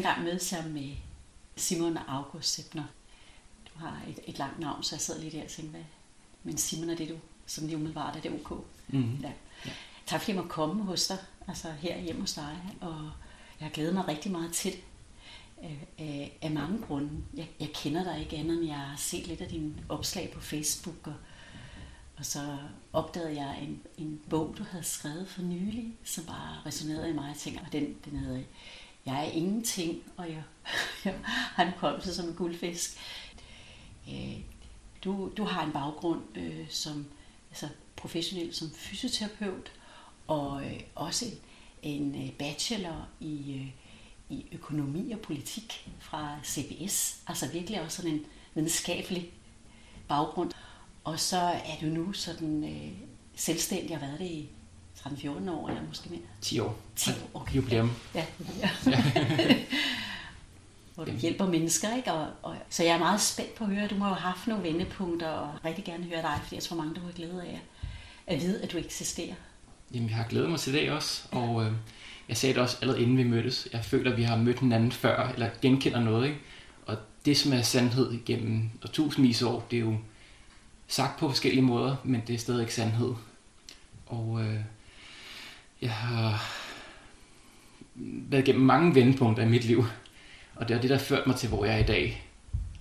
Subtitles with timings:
[0.00, 0.90] dengang mødtes jeg med
[1.56, 2.84] Simon August Sebner.
[3.66, 5.84] Du har et, et langt navn, så jeg sad lige der og tænkte, hvad?
[6.42, 7.14] Men Simon er det du,
[7.46, 8.64] som lige umiddelbart er det ok.
[8.88, 9.18] Mm.
[9.22, 9.32] Ja.
[10.06, 11.18] Tak fordi jeg måtte komme hos dig,
[11.48, 13.10] altså her hjemme hos dig, og
[13.60, 14.80] jeg har glædet mig rigtig meget til det.
[15.62, 17.10] Af, af, af mange grunde.
[17.34, 20.40] Jeg, jeg kender dig ikke andet, end jeg har set lidt af dine opslag på
[20.40, 21.14] Facebook, og,
[22.16, 22.58] og så
[22.92, 27.28] opdagede jeg en, en bog, du havde skrevet for nylig, som bare resonerede i mig.
[27.28, 28.42] Jeg tænker, den, den hedder
[29.06, 30.42] jeg er ingenting, og jeg,
[31.04, 32.98] jeg har en hukommelse som en guldfisk.
[34.08, 34.38] Øh,
[35.04, 37.06] du, du har en baggrund øh, som
[37.50, 39.72] altså professionel som fysioterapeut,
[40.26, 41.38] og øh, også en,
[41.82, 43.68] en øh, bachelor i, øh,
[44.38, 47.22] i økonomi og politik fra CBS.
[47.26, 49.32] Altså virkelig også sådan en videnskabelig
[50.08, 50.50] baggrund.
[51.04, 52.92] Og så er du nu sådan øh,
[53.34, 54.48] selvstændig og været det i
[55.06, 56.20] 13-14 år, eller måske mere?
[56.40, 56.78] 10 år.
[56.96, 57.56] 10 år, okay.
[57.56, 57.90] Jubilæum.
[58.14, 58.24] Ja,
[58.60, 58.70] ja.
[60.94, 62.12] Hvor du hjælper mennesker, ikke?
[62.12, 63.88] Og, og, så jeg er meget spændt på at høre.
[63.88, 66.76] Du må jo have haft nogle vendepunkter, og rigtig gerne høre dig, fordi jeg tror
[66.76, 67.60] mange, der har glæde af
[68.26, 69.34] at vide, at du eksisterer.
[69.94, 71.72] Jamen, jeg har glædet mig til det også, og øh,
[72.28, 73.68] jeg sagde det også allerede inden vi mødtes.
[73.72, 76.38] Jeg føler, at vi har mødt hinanden før, eller genkender noget, ikke?
[76.86, 79.96] Og det, som er sandhed igennem og tusindvis år, det er jo
[80.88, 83.14] sagt på forskellige måder, men det er stadig ikke sandhed.
[84.06, 84.60] Og øh,
[85.82, 86.60] jeg har
[88.04, 89.84] været gennem mange vendepunkter i mit liv,
[90.54, 92.24] og det er det, der har ført mig til, hvor jeg er i dag.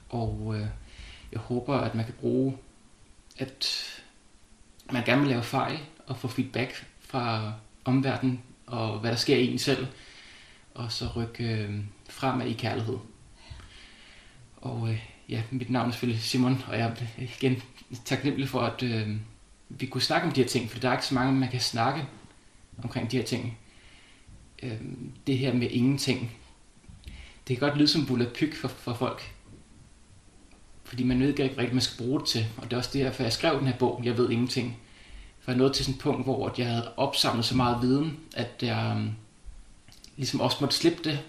[0.10, 0.66] Og øh,
[1.32, 2.58] jeg håber, at man kan bruge,
[3.38, 3.86] at
[4.92, 7.54] man gerne vil lave fejl og få feedback fra
[7.86, 9.88] omverdenen og hvad der sker i en selv,
[10.74, 12.98] og så rykke øh, fremad i kærlighed.
[14.58, 17.62] Og øh, ja, mit navn er selvfølgelig Simon, og jeg er igen
[18.06, 19.10] taknemmelig for, at øh,
[19.70, 21.60] vi kunne snakke om de her ting, for der er ikke så mange, man kan
[21.60, 22.06] snakke
[22.84, 23.58] omkring de her ting.
[24.64, 24.82] Øh,
[25.28, 26.32] det her med ingenting,
[27.48, 29.34] det kan godt lyde som pyg for, for folk,
[30.90, 32.90] fordi man ved ikke rigtig, hvad man skal bruge det til, og det er også
[32.94, 34.78] derfor, jeg skrev den her bog, Jeg ved ingenting.
[35.40, 38.50] For jeg nåede til sådan et punkt, hvor jeg havde opsamlet så meget viden, at
[38.62, 39.12] jeg um,
[40.18, 41.20] ligesom også måtte slippe det.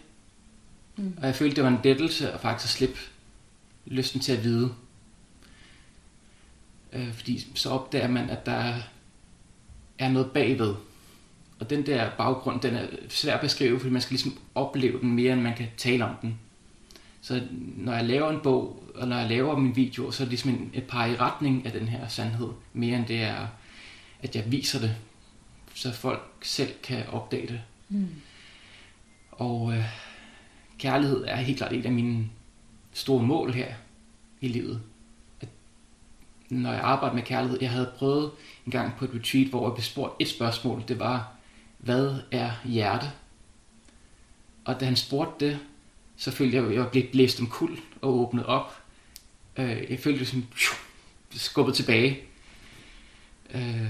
[0.96, 1.14] Mm.
[1.20, 2.98] Og jeg følte, det var en lettelse at faktisk slippe
[3.86, 4.74] lysten til at vide.
[6.92, 8.74] Øh, fordi så opdager man, at der
[9.98, 10.74] er noget bagved.
[11.60, 15.12] Og den der baggrund, den er svær at beskrive, fordi man skal ligesom opleve den
[15.12, 16.38] mere, end man kan tale om den.
[17.20, 17.42] Så
[17.76, 20.50] når jeg laver en bog, og når jeg laver min video, så er det ligesom
[20.50, 23.46] en, et par i retning af den her sandhed, mere end det er,
[24.22, 24.96] at jeg viser det,
[25.74, 27.60] så folk selv kan opdage det.
[27.88, 28.08] Mm.
[29.32, 29.84] Og øh,
[30.78, 32.28] kærlighed er helt klart et af mine
[32.92, 33.74] store mål her
[34.40, 34.80] i livet.
[35.40, 35.48] At
[36.48, 38.30] når jeg arbejder med kærlighed, jeg havde prøvet
[38.66, 41.39] en gang på et retreat, hvor jeg blev spurgt et spørgsmål, det var,
[41.80, 43.10] hvad er hjerte?
[44.64, 45.58] Og da han spurgte det,
[46.16, 48.82] så følte jeg, at jeg blev blæst om kul og åbnet op.
[49.56, 50.76] Øh, jeg følte ligesom, som
[51.30, 52.18] skubbet tilbage.
[53.54, 53.86] Øh,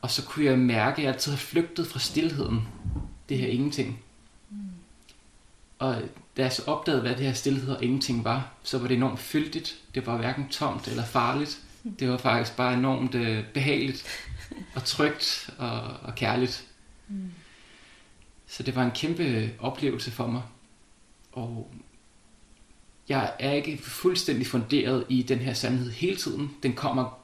[0.00, 2.68] og så kunne jeg mærke, at jeg altid havde flygtet fra stillheden.
[3.28, 4.02] Det her ingenting.
[5.78, 6.02] Og
[6.36, 9.20] da jeg så opdagede, hvad det her stillhed og ingenting var, så var det enormt
[9.20, 9.76] fyldigt.
[9.94, 11.60] Det var hverken tomt eller farligt.
[11.98, 14.06] Det var faktisk bare enormt øh, behageligt
[14.74, 16.69] og trygt og, og kærligt.
[17.10, 17.32] Mm.
[18.46, 20.42] Så det var en kæmpe oplevelse for mig.
[21.32, 21.70] Og
[23.08, 26.50] jeg er ikke fuldstændig funderet i den her sandhed hele tiden.
[26.62, 27.20] Den kommer,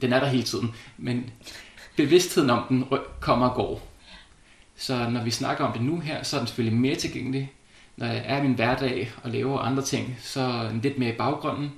[0.00, 1.30] den er der hele tiden, men
[1.96, 2.84] bevidstheden om den
[3.20, 3.90] kommer og går.
[4.76, 7.52] Så når vi snakker om det nu her, så er den selvfølgelig mere tilgængelig.
[7.96, 11.14] Når jeg er i min hverdag og laver andre ting, så er den lidt mere
[11.14, 11.72] i baggrunden.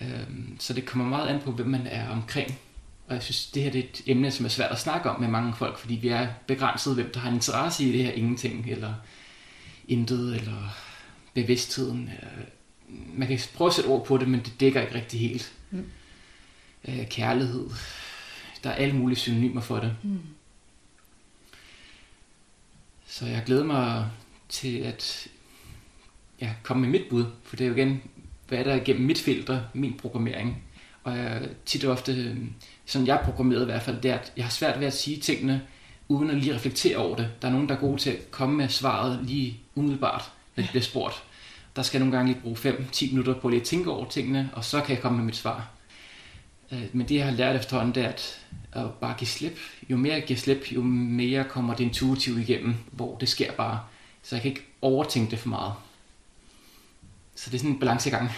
[0.00, 2.58] Øhm, så det kommer meget an på, hvem man er omkring.
[3.06, 5.20] Og jeg synes, det her det er et emne, som er svært at snakke om
[5.20, 8.70] med mange folk, fordi vi er begrænset, hvem der har interesse i det her ingenting,
[8.70, 8.94] eller
[9.88, 10.76] intet, eller
[11.34, 12.10] bevidstheden.
[12.88, 15.52] Man kan prøve at sætte ord på det, men det dækker ikke rigtig helt.
[15.70, 15.90] Mm.
[16.88, 17.70] Øh, kærlighed.
[18.64, 19.96] Der er alle mulige synonymer for det.
[20.02, 20.20] Mm.
[23.06, 24.10] Så jeg glæder mig
[24.48, 25.28] til at
[26.40, 28.02] ja, komme med mit bud, for det er jo igen,
[28.48, 30.62] hvad er der igennem mit filter, min programmering.
[31.04, 32.36] Og jeg, tit og ofte,
[32.86, 34.94] sådan jeg er programmeret i hvert fald, det er, at jeg har svært ved at
[34.94, 35.62] sige tingene,
[36.08, 37.30] uden at lige reflektere over det.
[37.42, 40.68] Der er nogen, der er gode til at komme med svaret lige umiddelbart, når de
[40.68, 41.22] bliver spurgt.
[41.76, 44.50] Der skal jeg nogle gange lige bruge 5-10 minutter på lige at tænke over tingene,
[44.52, 45.68] og så kan jeg komme med mit svar.
[46.72, 48.40] Øh, men det, jeg har lært efterhånden, det er at,
[48.72, 49.58] at bare give slip.
[49.88, 53.80] Jo mere jeg giver slip, jo mere kommer det intuitivt igennem, hvor det sker bare.
[54.22, 55.72] Så jeg kan ikke overtænke det for meget.
[57.34, 58.30] Så det er sådan en balancegang.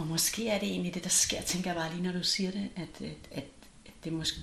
[0.00, 2.50] Og måske er det egentlig det, der sker, tænker jeg bare lige, når du siger
[2.50, 3.44] det, at, at,
[3.86, 4.40] at det måske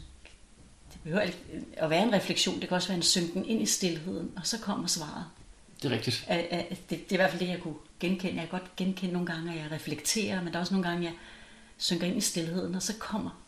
[0.94, 1.32] det behøver
[1.78, 4.60] at være en refleksion, det kan også være en synken ind i stillheden, og så
[4.60, 5.26] kommer svaret.
[5.82, 6.28] Det er rigtigt.
[6.32, 8.42] Øh, øh, det, det er i hvert fald det, jeg kunne genkende.
[8.42, 11.04] Jeg kan godt genkende nogle gange, at jeg reflekterer, men der er også nogle gange,
[11.04, 11.14] jeg
[11.78, 13.42] synker ind i stillheden, og så kommer.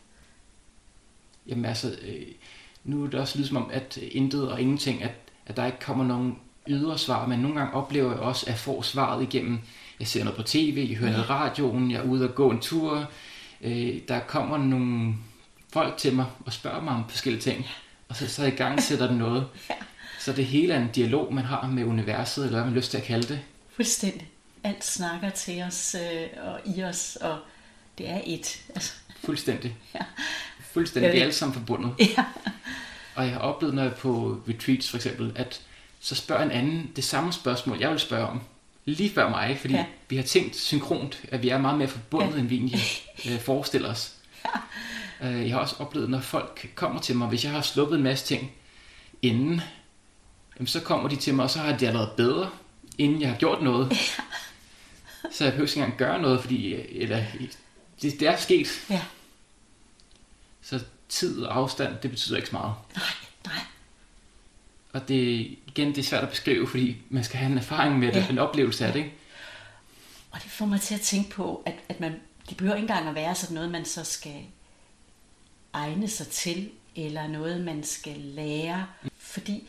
[1.48, 2.26] Jamen altså, øh,
[2.84, 5.16] nu er det også ligesom om, at intet og ingenting, at,
[5.46, 8.60] at der ikke kommer nogen ydre svar, men nogle gange oplever jeg også, at jeg
[8.60, 9.60] får svaret igennem,
[10.00, 12.52] jeg ser noget på tv, jeg hører noget i radioen, jeg er ude og gå
[12.52, 13.10] en tur,
[13.62, 15.14] øh, der kommer nogle
[15.74, 17.68] folk til mig og spørger mig om forskellige ting,
[18.10, 19.48] og så, så i gang sætter den noget.
[20.20, 22.92] Så det hele er en dialog, man har med universet, eller hvad man har lyst
[22.92, 23.40] til at kalde det.
[23.76, 24.28] Fuldstændig.
[24.64, 27.38] Alt snakker til os øh, og i os, og
[27.98, 28.62] det er et.
[28.76, 28.94] Altså,
[29.26, 29.76] Fuldstændig.
[29.96, 30.00] ja.
[30.72, 31.12] Fuldstændig.
[31.14, 31.94] Vi er alle sammen forbundet.
[32.00, 32.26] ja.
[33.16, 35.62] Og jeg har oplevet, når jeg er på retreats for eksempel, at
[36.00, 38.42] så spørger en anden det samme spørgsmål, jeg vil spørge om.
[38.96, 39.80] Lige før mig, fordi Ja.
[39.80, 39.86] ja.
[40.10, 42.34] vi har tænkt synkront, at vi er meget mere forbundet, Ja.
[42.36, 42.40] ja.
[42.40, 42.82] end vi egentlig
[43.30, 44.14] øh, forestiller os.
[45.24, 48.04] Øh, Jeg har også oplevet, når folk kommer til mig, hvis jeg har sluppet en
[48.04, 48.52] masse ting
[49.22, 49.62] inden,
[50.58, 52.50] jamen, så kommer de til mig, og så har de allerede bedre,
[52.98, 53.94] inden jeg har gjort noget.
[55.32, 57.24] Så jeg behøver ikke engang gøre noget, fordi eller,
[58.02, 58.68] det, det er sket.
[58.90, 59.02] ja.
[60.62, 62.74] Så tid og afstand, det betyder ikke så meget.
[62.96, 63.06] Nej,
[63.46, 63.56] nej.
[64.94, 68.08] Og det, igen, det er svært at beskrive, fordi man skal have en erfaring med
[68.08, 68.30] det, Ja.
[68.30, 69.00] en oplevelse af det.
[69.00, 69.14] Ikke?
[70.32, 72.16] Og det får mig til at tænke på, at, at man,
[72.50, 74.42] det behøver ikke engang at være sådan noget, man så skal
[75.74, 78.86] egne sig til, eller noget, man skal lære.
[79.18, 79.68] Fordi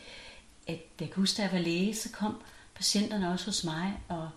[0.67, 2.41] at jeg kan huske, da jeg var læge, så kom
[2.75, 4.29] patienterne også hos mig, og,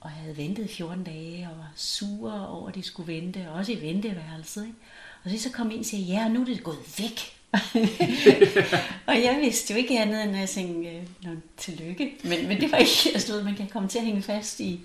[0.00, 3.54] og havde ventet i 14 dage, og var sure over, at de skulle vente, og
[3.54, 4.62] også i venteværelset.
[4.66, 4.76] Ikke?
[5.24, 7.20] Og så, så kom en og sagde, ja, nu er det gået væk.
[9.06, 12.12] og jeg vidste jo ikke andet end at tænke, øh, "Nå, tillykke.
[12.24, 14.80] Men, men det var ikke, altså, ved, man kan komme til at hænge fast i,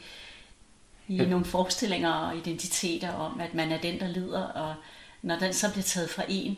[1.07, 1.25] i Ja.
[1.25, 4.75] nogle forestillinger og identiteter om, at man er den, der lider, og
[5.21, 6.57] når den så bliver taget fra en,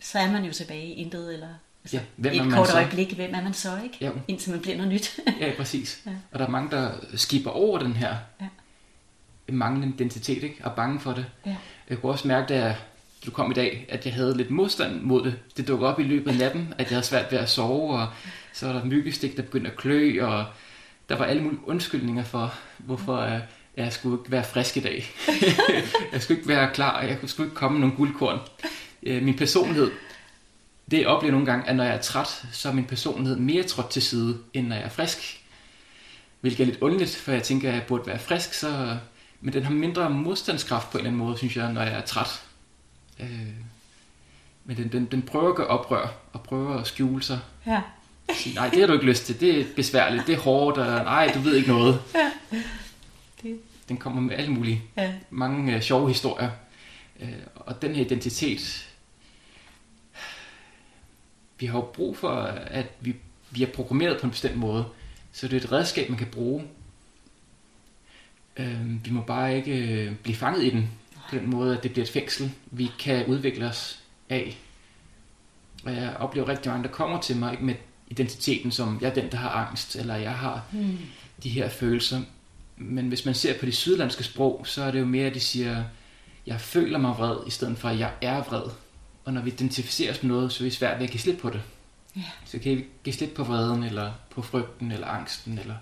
[0.00, 1.48] så er man jo tilbage i intet, eller
[1.84, 2.76] altså, Ja, hvem er et man kort så?
[2.76, 3.96] øjeblik, hvem er man så, ikke?
[4.00, 4.10] Ja.
[4.28, 5.20] Indtil man bliver noget nyt.
[5.40, 6.02] Ja, præcis.
[6.06, 6.10] Ja.
[6.10, 6.16] Ja.
[6.32, 8.46] Og der er mange, der skipper over den her Ja.
[9.52, 10.56] manglende identitet, ikke?
[10.64, 11.26] og er bange for det.
[11.46, 11.56] ja.
[11.90, 12.76] Jeg kunne også mærke, da jeg-
[13.26, 15.34] du kom i dag, at jeg havde lidt modstand mod det.
[15.56, 18.08] Det dukkede op i løbet af natten, at jeg havde svært ved at sove, og
[18.52, 20.44] så var der myggestik, der begyndte at klø, og
[21.08, 23.40] der var alle mulige undskyldninger for, hvorfor øh,
[23.76, 25.10] jeg skulle ikke være frisk i dag.
[26.12, 28.38] jeg skulle ikke være klar, jeg skulle ikke komme nogle guldkorn.
[29.02, 29.90] Øh, Min personlighed,
[30.90, 33.62] det jeg oplever nogle gange, at når jeg er træt, så er min personlighed mere
[33.62, 35.40] trådt til side, end når jeg er frisk.
[36.40, 38.96] Hvilket er lidt underligt, for jeg tænker, at jeg burde være frisk, så...
[39.40, 42.00] men den har mindre modstandskraft på en eller anden måde, synes jeg, når jeg er
[42.00, 42.43] træt.
[43.20, 43.28] Øh,
[44.64, 47.40] men den, den, den prøver at gøre oprør, og prøver at skjule sig.
[47.66, 47.82] ja.
[48.34, 50.86] Sige, nej, det har du ikke lyst til, det er besværligt, det er hårdt, og
[51.04, 52.02] nej, du ved ikke noget.
[52.14, 52.32] Ja.
[53.42, 55.14] Det, Den kommer med alle mulige, ja.
[55.30, 56.50] mange øh, sjove historier.
[57.20, 58.88] Øh, og den her identitet,
[61.58, 62.30] vi har jo brug for,
[62.66, 63.16] at vi,
[63.50, 64.84] vi er programmeret på en bestemt måde,
[65.32, 66.64] så det er et redskab, man kan bruge.
[68.56, 70.90] Øh, vi må bare ikke øh, blive fanget i den,
[71.30, 73.98] på den måde, at det bliver et fængsel, vi kan udvikle os
[74.28, 74.58] af.
[75.84, 77.74] Og jeg oplever rigtig mange, der kommer til mig ikke med
[78.08, 80.98] identiteten som, jeg er den, der har angst, eller jeg har Hmm.
[81.42, 82.20] de her følelser.
[82.76, 85.40] Men hvis man ser på de sydlandske sprog, så er det jo mere, at de
[85.40, 85.84] siger,
[86.46, 88.62] jeg føler mig vred, i stedet for, at jeg er vred.
[89.24, 91.38] Og når vi identificerer os med noget, så er vi svært ved at give slip
[91.38, 91.62] på det.
[92.16, 92.22] Ja.
[92.44, 95.58] Så kan vi give slip på vreden, eller på frygten, eller angsten.
[95.58, 95.74] Eller...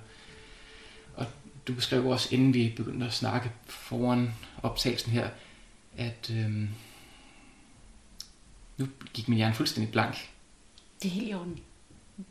[1.67, 5.29] Du beskrev også, inden vi begyndte at snakke foran optagelsen her,
[5.97, 6.69] at øhm,
[8.77, 10.31] nu gik min hjerne fuldstændig blank.
[11.03, 11.61] Det er helt i orden.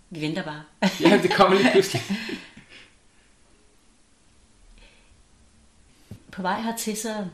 [0.09, 0.63] Vi venter bare.
[1.01, 2.01] Ja, det kommer lige pludselig.
[6.31, 7.27] På vej hertil, så,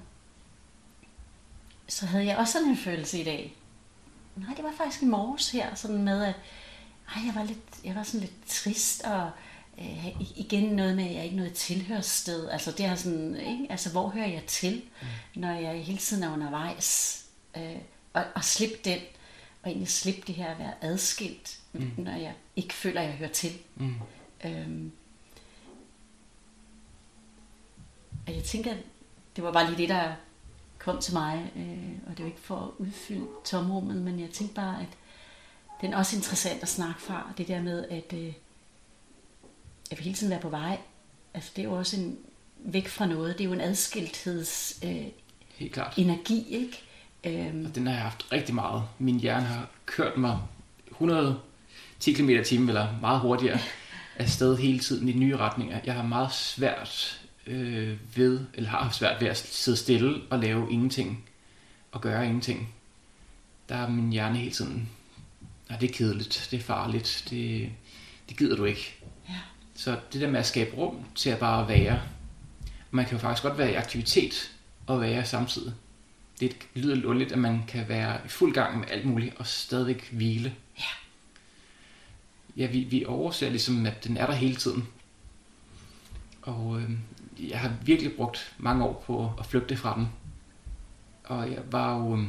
[1.88, 3.56] så havde jeg også sådan en følelse i dag.
[4.36, 6.36] Nej, det var faktisk i morges her, sådan med, at
[7.16, 9.32] ej, jeg, var lidt, jeg var sådan lidt trist, og
[9.80, 12.50] øh, igen noget med, at jeg ikke noget tilhørssted.
[12.50, 13.68] Altså det er sådan, ikke?
[13.70, 15.08] Altså hvor hører jeg til, mm.
[15.42, 17.24] når jeg hele tiden er undervejs?
[17.58, 17.78] Øh,
[18.14, 19.00] og, og slippe den,
[19.64, 21.92] og egentlig slippe det her at være adskilt, mm.
[21.98, 23.52] når jeg ikke føler, at jeg hører til.
[23.76, 23.96] Mm.
[24.46, 24.92] Øhm,
[28.28, 28.74] og jeg tænker,
[29.36, 30.14] det var bare lige det, der
[30.78, 34.56] kom til mig, øh, og det er ikke for at udfylde tomrummet, men jeg tænkte
[34.56, 34.98] bare, at
[35.82, 38.34] det er også interessant at snakke fra, det der med, at øh,
[39.92, 40.78] jeg vil hele tiden være på vej.
[41.34, 42.18] Altså det er jo også en
[42.60, 45.06] væk fra noget, det er jo en adskiltheds øh,
[45.56, 45.94] Helt klart.
[45.98, 46.82] energi, ikke?
[47.24, 48.84] Øhm, Og den har jeg haft rigtig meget.
[49.00, 50.40] Min hjerne har kørt mig
[50.92, 53.60] 110 km i timen, eller meget hurtigere,
[54.16, 55.80] afsted hele tiden i nye retninger.
[55.86, 60.40] Jeg har meget svært øh, ved, eller har haft svært ved at sidde stille og
[60.40, 61.24] lave ingenting,
[61.92, 62.74] og gøre ingenting.
[63.70, 64.90] Der er min hjerne hele tiden,
[65.70, 67.70] nej, det er kedeligt, det er farligt, det,
[68.30, 68.97] det gider du ikke.
[69.78, 72.02] Så det der med at skabe rum til at bare være.
[72.92, 74.52] Man kan jo faktisk godt være i aktivitet
[74.88, 75.74] og være samtidig.
[76.40, 79.48] Det lyder lidt underligt, at man kan være i fuld gang med alt muligt og
[79.48, 80.54] stadigvæk hvile.
[80.80, 80.84] Ja.
[82.58, 84.88] Ja, vi, vi overser ligesom, at den er der hele tiden.
[86.42, 86.92] Og øh,
[87.50, 90.08] jeg har virkelig brugt mange år på at flygte fra den.
[91.24, 92.24] Og jeg var jo øh,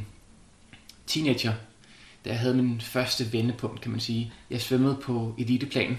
[1.07, 1.52] teenager,
[2.25, 4.33] da jeg havde min første vendepunkt, kan man sige.
[4.50, 5.99] Jeg svømmede på eliteplan,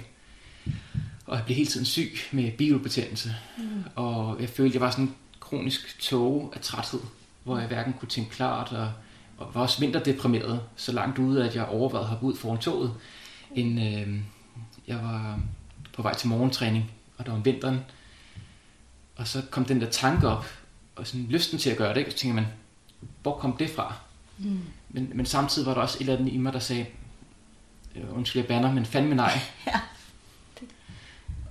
[1.30, 3.36] og jeg blev hele tiden syg med biobetændelse.
[3.58, 3.84] Mm.
[3.96, 7.00] Og jeg følte, jeg var sådan en kronisk tåge af træthed,
[7.44, 8.92] hvor jeg hverken kunne tænke klart, og,
[9.38, 12.58] og var også mindre deprimeret, så langt ude, at jeg overvejede at hoppe ud foran
[12.58, 12.94] toget,
[13.56, 14.20] end øh,
[14.88, 15.40] jeg var
[15.94, 17.80] på vej til morgentræning, og det var om vinteren.
[19.16, 20.46] Og så kom den der tanke op,
[20.96, 22.48] og sådan lysten til at gøre det, og så tænker man,
[23.22, 23.94] hvor kom det fra?
[24.38, 24.60] Mm.
[24.90, 26.86] Men, men samtidig var der også et eller andet i mig, der sagde,
[27.96, 29.40] øh, undskyld jeg banner, men fandme nej.
[29.68, 29.80] Ja.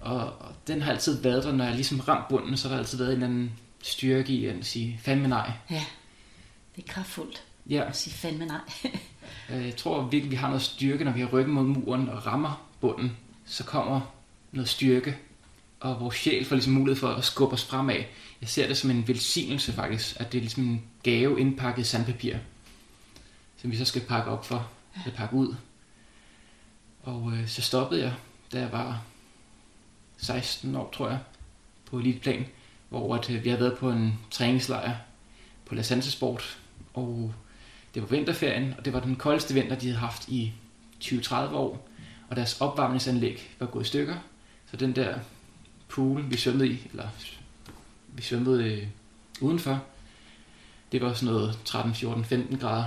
[0.01, 2.81] Og, og den har altid været der, når jeg ligesom ramt bunden, så har der
[2.81, 3.53] altid været en eller anden
[3.83, 5.53] styrke i at sige fandme nej.
[5.71, 5.85] Ja.
[6.77, 8.61] Det er kraftfuldt Ja, at sige fandme nej.
[9.51, 12.27] øh, jeg tror virkelig, vi har noget styrke, når vi har ryggen mod muren og
[12.27, 13.17] rammer bunden.
[13.45, 14.01] Så kommer
[14.53, 15.17] noget styrke,
[15.81, 18.05] og vores sjæl får ligesom mulighed for at skubbe os fremad.
[18.41, 21.85] Jeg ser det som en velsignelse faktisk, at det er ligesom en gave indpakket i
[21.85, 22.37] sandpapir,
[23.57, 24.69] som vi så skal pakke op for,
[25.05, 25.55] eller pakke ud.
[27.03, 28.13] Og øh, så stoppede jeg,
[28.53, 29.03] da jeg var
[30.19, 31.19] 16 år, tror jeg,
[31.85, 32.47] på eliteplan,
[32.89, 34.97] hvor at, øh, vi havde været på en træningslejr
[35.67, 36.59] på La Sanse Sport,
[36.95, 37.35] og
[37.95, 40.53] det var vinterferien, og det var den koldeste vinter, de havde haft i
[41.05, 41.89] 20-30 år,
[42.29, 44.17] og deres opvarmningsanlæg var gået i stykker,
[44.71, 45.19] så den der
[45.89, 47.09] pool, vi svømmede i, eller
[48.09, 48.87] vi svømmede øh,
[49.41, 49.83] udenfor,
[50.93, 52.85] det var sådan noget 13, 14, 15 grader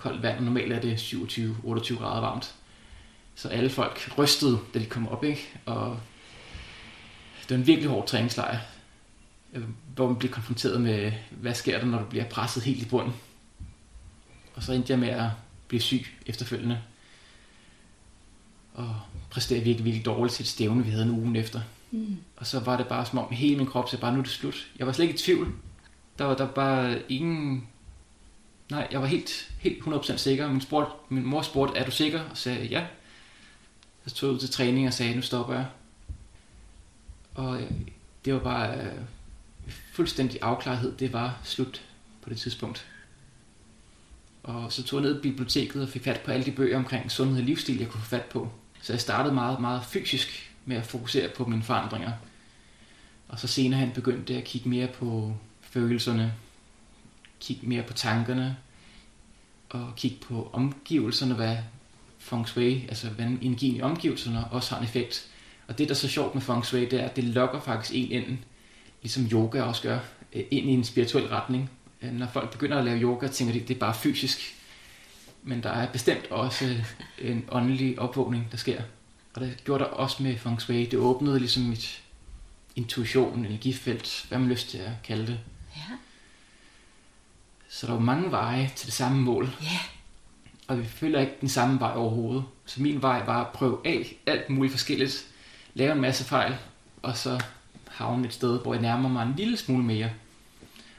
[0.00, 2.54] koldt vand, og normalt er det 27-28 grader varmt.
[3.34, 5.48] Så alle folk rystede, da de kom op, ikke?
[5.66, 6.00] Og
[7.50, 8.58] det var en virkelig hård træningslejr,
[9.52, 9.62] øh,
[9.94, 13.12] hvor man bliver konfronteret med, hvad sker der, når du bliver presset helt i bunden.
[14.54, 15.26] Og så endte jeg med at
[15.68, 16.82] blive syg efterfølgende.
[18.74, 18.96] Og
[19.30, 21.60] præstere virkelig, virkelig dårligt til et stævne, vi havde en uge efter.
[21.90, 22.16] Mm.
[22.36, 24.32] Og så var det bare som om hele min krop sagde bare, nu er det
[24.32, 24.70] slut.
[24.78, 25.52] Jeg var slet ikke i tvivl.
[26.18, 27.68] Der var der var bare ingen...
[28.70, 30.48] Nej, jeg var helt, helt 100% sikker.
[30.48, 32.20] Min, spurgte, min mor spurgte, er du sikker?
[32.30, 32.86] Og sagde ja.
[34.06, 35.66] Så tog jeg ud til træning og sagde, nu stopper jeg.
[37.40, 37.70] Og øh,
[38.24, 39.00] det var bare øh,
[39.92, 40.96] fuldstændig afklarethed.
[40.96, 41.82] Det var slut
[42.22, 42.86] på det tidspunkt.
[44.42, 47.10] Og så tog jeg ned i biblioteket og fik fat på alle de bøger omkring
[47.10, 48.50] sundhed og livsstil, jeg kunne få fat på.
[48.82, 52.12] Så jeg startede meget, meget fysisk med at fokusere på mine forandringer.
[53.28, 56.34] Og så senere hen begyndte jeg at kigge mere på følelserne,
[57.40, 58.56] kigge mere på tankerne,
[59.70, 61.56] og kigge på omgivelserne, hvad
[62.18, 65.30] feng shui, altså hvad energien i omgivelserne også har en effekt.
[65.70, 67.90] Og det, der er så sjovt med feng shui, det er, at det lokker faktisk
[67.94, 68.38] en ind,
[69.02, 69.98] ligesom yoga også gør,
[70.32, 71.70] øh, ind i en spirituel retning.
[72.02, 74.56] Øh, Når folk begynder at lave yoga, tænker de, at det er bare fysisk.
[75.42, 76.76] Men der er bestemt også
[77.18, 78.82] en åndelig opvågning, der sker.
[79.34, 80.84] Og det gjorde der også med feng shui.
[80.86, 82.02] Det åbnede ligesom mit
[82.76, 85.38] intuition, energifelt, hvad man lyst til at kalde det.
[85.76, 85.82] Ja.
[87.68, 89.78] Så der var mange veje til det samme mål, Ja.
[90.68, 92.44] og vi følger ikke den samme vej overhovedet.
[92.66, 95.26] Så min vej var at prøve af alt muligt forskelligt,
[95.74, 96.56] lave en masse fejl,
[97.02, 97.40] og så
[97.88, 100.10] havne et sted, hvor jeg nærmer mig en lille smule mere.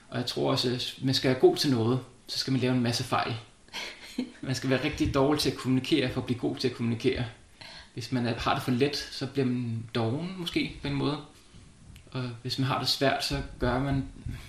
[0.10, 2.74] Og jeg tror også, at man skal være god til noget, så skal man lave
[2.76, 3.36] en masse fejl.
[4.42, 7.26] Man skal være rigtig dårlig til at kommunikere, for at blive god til at kommunikere.
[7.94, 11.18] Hvis man er- har det for let, så bliver man doven måske på en måde.
[12.12, 14.04] Og hvis man har det svært, så gør man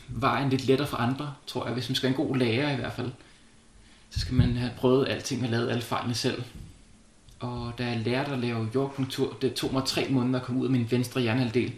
[0.09, 1.75] vejen lidt lettere for andre, tror jeg.
[1.75, 3.11] Hvis man skal være en god lærer i hvert fald,
[4.11, 6.43] så skal man have prøvet alting og lavet alle fejlene selv.
[7.43, 10.67] Og da jeg lærte at lave jordpunktur, det tog mig tre måneder at komme ud
[10.67, 11.73] af min venstre hjernehalvdel,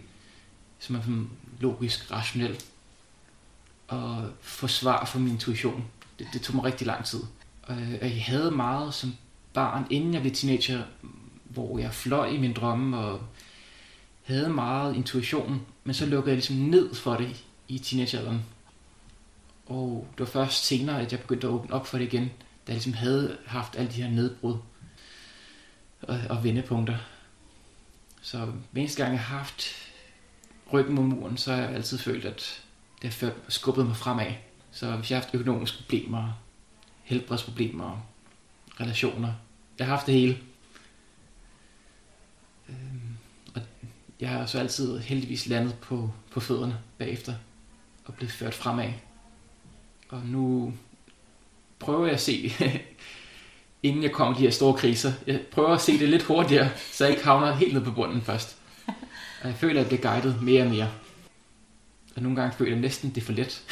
[0.79, 1.29] som er sådan
[1.59, 2.61] logisk, rationel,
[3.87, 5.85] og få svar for min intuition.
[6.19, 7.19] Det, det tog mig rigtig lang tid.
[7.69, 9.15] Øh, og jeg havde meget som
[9.53, 10.83] barn, inden jeg blev teenager,
[11.43, 13.21] hvor jeg fløj i min drømme og
[14.23, 18.41] havde meget intuition, men så lukkede jeg ligesom ned for det i teenagealderen.
[19.65, 22.27] Og det var først senere, at jeg begyndte at åbne op for det igen, da
[22.67, 24.57] jeg ligesom havde haft alle de her nedbrud
[26.07, 26.97] og, og vendepunkter.
[28.21, 29.75] Så hver eneste gang jeg har haft
[30.73, 32.63] ryggen mod muren, så har jeg altid følt, at
[33.01, 34.33] det har skubbet mig fremad.
[34.71, 36.41] Så hvis jeg har haft økonomiske problemer,
[37.03, 38.05] helbredsproblemer,
[38.79, 39.33] relationer,
[39.79, 40.37] jeg har haft det hele.
[42.69, 43.17] Øhm,
[43.55, 43.61] og
[44.19, 47.33] jeg har så altid heldigvis landet på, på fødderne bagefter
[48.05, 48.91] og blevet ført fremad.
[50.09, 50.73] Og nu
[51.79, 52.51] prøver jeg at se,
[53.85, 57.03] inden jeg kommer de her store kriser, jeg prøver at se det lidt hurtigere, så
[57.05, 58.57] jeg ikke havner helt ned på bunden først.
[59.41, 60.91] Og jeg føler, at jeg bliver guidet mere og mere.
[62.15, 63.63] Og nogle gange føler jeg næsten, at det er for let.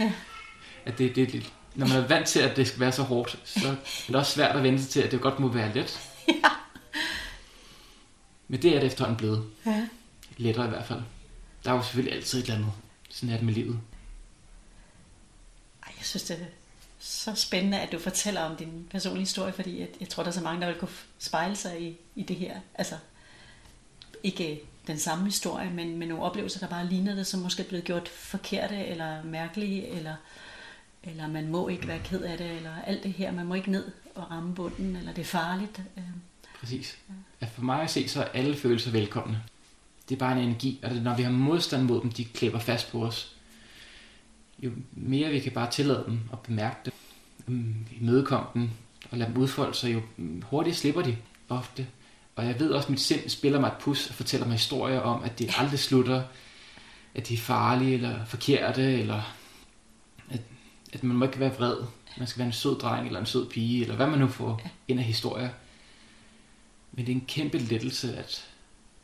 [0.00, 0.12] Ja.
[0.84, 3.38] at det, det, det, når man er vant til, at det skal være så hårdt,
[3.44, 3.74] så er
[4.06, 6.00] det også svært at vente sig til, at det godt må være let.
[6.28, 6.50] Ja.
[8.48, 9.44] Men det er det efterhånden blevet.
[9.66, 9.86] Ja.
[10.36, 11.00] Lettere i hvert fald.
[11.64, 12.72] Der er jo selvfølgelig altid et eller andet.
[13.10, 13.80] Sådan er det med livet.
[15.82, 16.46] Ej, jeg synes, det
[17.00, 20.34] så spændende, at du fortæller om din personlige historie, fordi jeg, jeg tror, der er
[20.34, 22.60] så mange, der vil kunne spejle sig i, i det her.
[22.74, 22.94] Altså,
[24.22, 27.66] ikke den samme historie, men med nogle oplevelser, der bare ligner det, som måske er
[27.66, 30.14] blevet gjort forkerte eller mærkelige, eller,
[31.02, 33.70] eller man må ikke være ked af det, eller alt det her, man må ikke
[33.70, 35.82] ned og ramme bunden, eller det er farligt.
[35.96, 36.02] Øh,
[36.60, 36.98] Præcis.
[37.40, 39.42] Ja, for mig at se, så er alle følelser velkomne.
[40.08, 42.92] Det er bare en energi, og når vi har modstand mod dem, de klæber fast
[42.92, 43.36] på os.
[44.62, 46.92] Jo mere vi kan bare tillade dem og bemærke det,
[47.46, 48.70] mm, imødekomme dem
[49.10, 50.00] og lade dem udfolde sig, jo
[50.42, 51.16] hurtigere slipper de
[51.48, 51.86] ofte.
[52.36, 55.00] Og jeg ved også, at mit sind spiller mig et pus og fortæller mig historier
[55.00, 56.22] om, at det aldrig slutter,
[57.14, 59.34] at de er farlige eller forkerte, eller
[60.30, 60.40] at,
[60.92, 61.76] at man må ikke være vred.
[62.18, 64.70] Man skal være en sød dreng eller en sød pige, eller hvad man nu får
[64.88, 65.50] ind af historier.
[66.92, 68.48] Men det er en kæmpe lettelse at,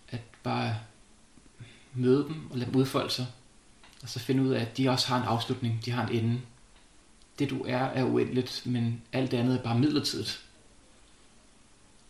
[0.09, 0.77] at bare
[1.95, 3.27] møde dem og lade dem udfolde sig.
[4.07, 6.41] Og så finde ud af, at de også har en afslutning, de har en ende.
[7.39, 10.45] Det du er, er uendeligt, men alt det andet er bare midlertidigt.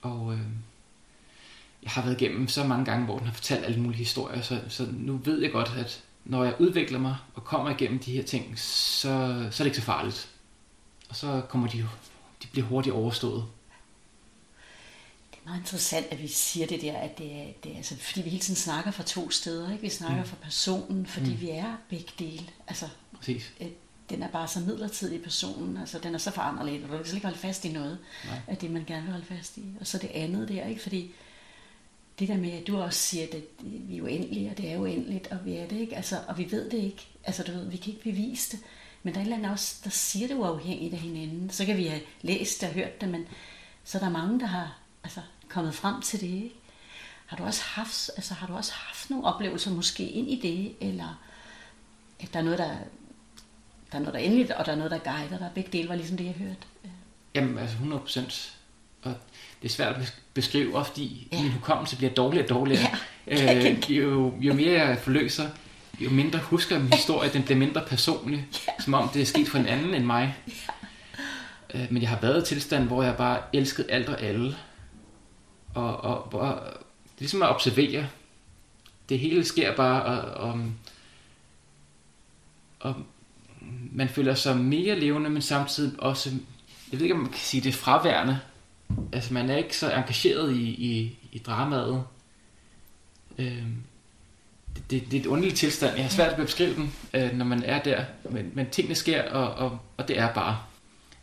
[0.03, 0.41] Og øh,
[1.83, 4.61] jeg har været igennem så mange gange, hvor den har fortalt alle mulige historier, så,
[4.69, 8.23] så nu ved jeg godt, at når jeg udvikler mig og kommer igennem de her
[8.23, 10.29] ting, så, så er det ikke så farligt.
[11.09, 11.79] Og så kommer de,
[12.43, 13.45] de bliver hurtigt overstået.
[15.47, 18.31] Meget interessant, at vi siger det der, at det er, det er altså, fordi vi
[18.31, 19.73] hele tiden snakker fra to steder.
[19.73, 19.83] Ikke?
[19.83, 20.29] Vi snakker mm.
[20.29, 21.41] fra personen, fordi mm.
[21.41, 22.47] vi er begge dele.
[22.69, 23.53] Altså, Præcis.
[23.61, 23.69] øh,
[24.11, 27.15] den er bare så midlertidig personen, altså den er så foranderlig, og du kan slet
[27.15, 28.39] ikke holde fast i noget Nej.
[28.47, 29.65] af det, man gerne vil holde fast i.
[29.81, 30.83] Og så det andet der, ikke?
[30.83, 31.11] Fordi
[32.19, 35.27] det der med, at du også siger, at vi er uendelige, og det er uendeligt,
[35.27, 37.07] og vi er det ikke, altså, og vi ved det ikke.
[37.25, 38.65] Altså du ved, vi kan ikke bevise det.
[39.03, 41.51] Men der er et eller andet også, der siger det uafhængigt af hinanden.
[41.51, 43.25] Så kan vi have læst og hørt det, men
[43.85, 46.55] så er der mange, der har altså, kommet frem til det, ikke?
[47.27, 50.89] Har du også haft, altså, har du også haft nogle oplevelser måske ind i det,
[50.89, 51.21] eller
[52.21, 52.69] at der er noget, der,
[53.93, 55.51] der er noget, der er endeligt, og der er noget, der guider dig.
[55.55, 56.57] Begge dele var ligesom det, jeg hørte.
[57.35, 58.57] Jamen, altså 100 procent.
[59.03, 59.15] Og
[59.63, 61.43] det er svært at beskrive, også fordi Ja.
[61.43, 62.97] min hukommelse bliver dårligere og dårligere.
[63.27, 65.49] Ja, øh, jo, jo mere jeg forløser,
[66.01, 68.73] jo mindre husker min historie, den bliver mindre personlig, ja.
[68.83, 70.37] som om det er sket for en anden end mig.
[71.75, 71.81] Ja.
[71.81, 74.57] Øh, men jeg har været i tilstand, hvor jeg bare elskede alt og alle.
[75.77, 76.57] Og, og, og
[77.05, 78.09] det er ligesom at observere.
[79.09, 80.61] Det hele sker bare, og, og,
[82.81, 82.95] og
[83.93, 86.31] man føler sig mere levende, men samtidig også,
[86.93, 88.41] jeg ved ikke, om man kan sige, det fraværende.
[89.13, 92.05] Altså, man er ikke så engageret i, i, i dramaet.
[93.39, 93.83] Øhm,
[94.77, 95.97] det, det, det er et underligt tilstand.
[95.97, 98.05] Jeg har svært ved at beskrive den, øh, når man er der.
[98.31, 100.59] Men, men tingene sker, og, og, og det er bare.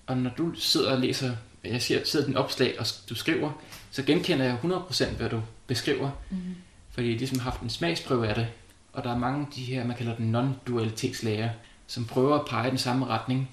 [0.07, 3.51] Og når du sidder og læser, jeg ser, sidder din opslag, og du skriver,
[3.93, 6.11] så genkender jeg 100% hvad du beskriver.
[6.29, 6.55] Mm.
[6.91, 8.47] Fordi jeg ligesom har haft en smagsprøve af det.
[8.93, 11.49] Og der er mange af de her, man kalder den non-dualitetslæger,
[11.87, 13.49] som prøver at pege i den samme retning.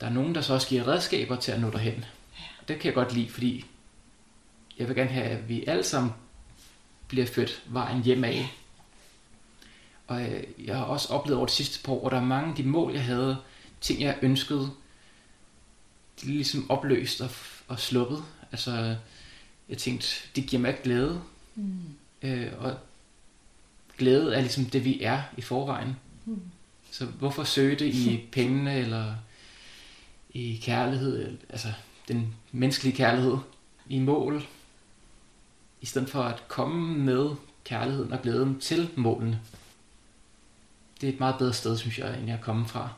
[0.00, 2.04] Der er nogen, der så også giver redskaber til at nå derhen.
[2.60, 3.64] Og det kan jeg godt lide, fordi
[4.78, 6.12] jeg vil gerne have, at vi alle sammen
[7.08, 8.52] bliver født vejen hjem af.
[10.06, 12.50] Og øh, jeg har også oplevet over de sidste par år, at der er mange
[12.50, 13.36] af de mål, jeg havde,
[13.80, 14.70] ting jeg ønskede,
[16.20, 17.30] de er ligesom opløst og,
[17.68, 18.24] og sluppet.
[18.52, 18.96] Altså,
[19.72, 21.22] jeg tænkte, det giver mig glæde.
[21.54, 21.80] Mm.
[22.22, 22.78] Øh, og
[23.98, 25.96] glæde er ligesom det, vi er i forvejen.
[26.24, 26.42] Mm.
[26.90, 29.14] Så hvorfor søge det i pengene eller
[30.30, 31.72] i kærlighed, altså
[32.08, 33.36] den menneskelige kærlighed,
[33.88, 34.46] i mål,
[35.80, 37.30] i stedet for at komme med
[37.64, 39.40] kærligheden og glæden til målene.
[41.00, 42.92] Det er et meget bedre sted, synes jeg, end jeg er kommet fra.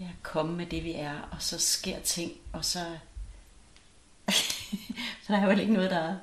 [0.00, 2.84] Ja, komme med det, vi er, og så sker ting, og så...
[5.26, 6.14] så der er jo ikke noget, der er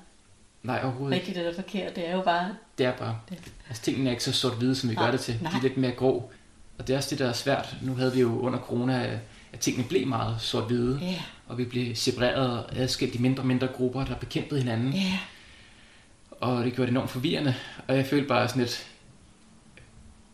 [0.63, 1.95] Nej, overhovedet rigtigt eller forkert.
[1.95, 2.55] Det er jo bare...
[2.77, 3.37] Det er bare, Det.
[3.69, 5.39] altså tingene er ikke så sort-hvide, som vi Nej, gør det til.
[5.39, 5.51] De nej.
[5.57, 6.31] er lidt mere grå.
[6.77, 7.75] Og det er også det, der er svært.
[7.81, 9.19] Nu havde vi jo under corona,
[9.53, 10.99] at tingene blev meget sort-hvide.
[11.01, 14.93] Ja, og vi blev separeret og adskilt i mindre og mindre grupper, der bekæmpede hinanden.
[14.93, 15.19] ja,
[16.31, 17.55] Og det gjorde det enormt forvirrende.
[17.87, 18.87] Og jeg følte bare sådan lidt,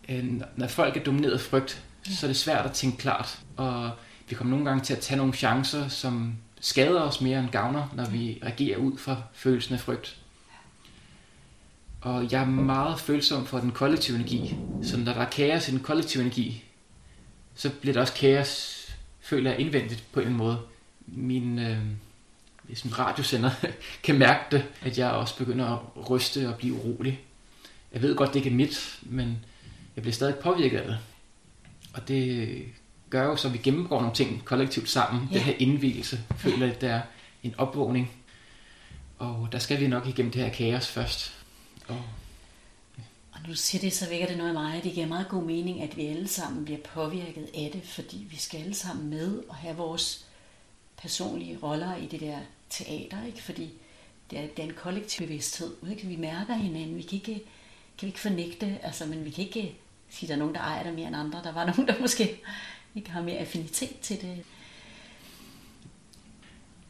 [0.09, 2.11] øh, når folk er domineret af frygt, Ja.
[2.13, 3.39] så er det svært at tænke klart.
[3.57, 3.91] Og
[4.29, 7.87] vi kommer nogle gange til at tage nogle chancer, som skader os mere end gavner,
[7.95, 10.17] når vi reagerer ud fra følelsen af frygt.
[12.01, 14.55] Og jeg er meget følsom for den kollektive energi.
[14.83, 16.63] Så når der er kaos i den kollektive energi,
[17.55, 18.75] så bliver der også kaos,
[19.19, 20.59] føler jeg indvendigt på en måde.
[21.07, 21.77] Min øh,
[22.67, 23.51] ligesom radiosender
[24.03, 25.65] kan mærke det, at jeg også begynder
[25.97, 27.19] at ryste og blive urolig.
[27.93, 29.45] jeg ved godt, det ikke er mit, men
[29.95, 30.97] jeg bliver stadig påvirket af det.
[31.93, 32.63] Og det
[33.09, 35.29] gør jo så, at vi gennemgår nogle ting kollektivt sammen.
[35.31, 35.35] Ja.
[35.35, 37.01] Den her indvielse, føler jeg, der er
[37.43, 38.11] en opvågning.
[39.17, 41.33] Og der skal vi nok igennem det her kaos først.
[41.87, 42.01] Og
[43.43, 44.83] og nu siger det, så vækker det noget af mig.
[44.83, 48.37] Det giver meget god mening, at vi alle sammen bliver påvirket af det, fordi vi
[48.37, 50.25] skal alle sammen med og have vores
[50.97, 52.37] personlige roller i det der
[52.69, 53.43] teater, ikke?
[53.43, 53.69] fordi
[54.31, 55.75] det er, det er en kollektiv bevidsthed.
[55.89, 56.07] Ikke?
[56.07, 57.33] Vi mærker hinanden, vi kan ikke,
[57.97, 59.75] kan vi ikke fornægte, altså, men vi kan ikke
[60.09, 61.41] sige, at der er nogen, der ejer det mere end andre.
[61.43, 62.41] Der var nogen, der måske
[62.99, 64.43] ikke har mere affinitet til det.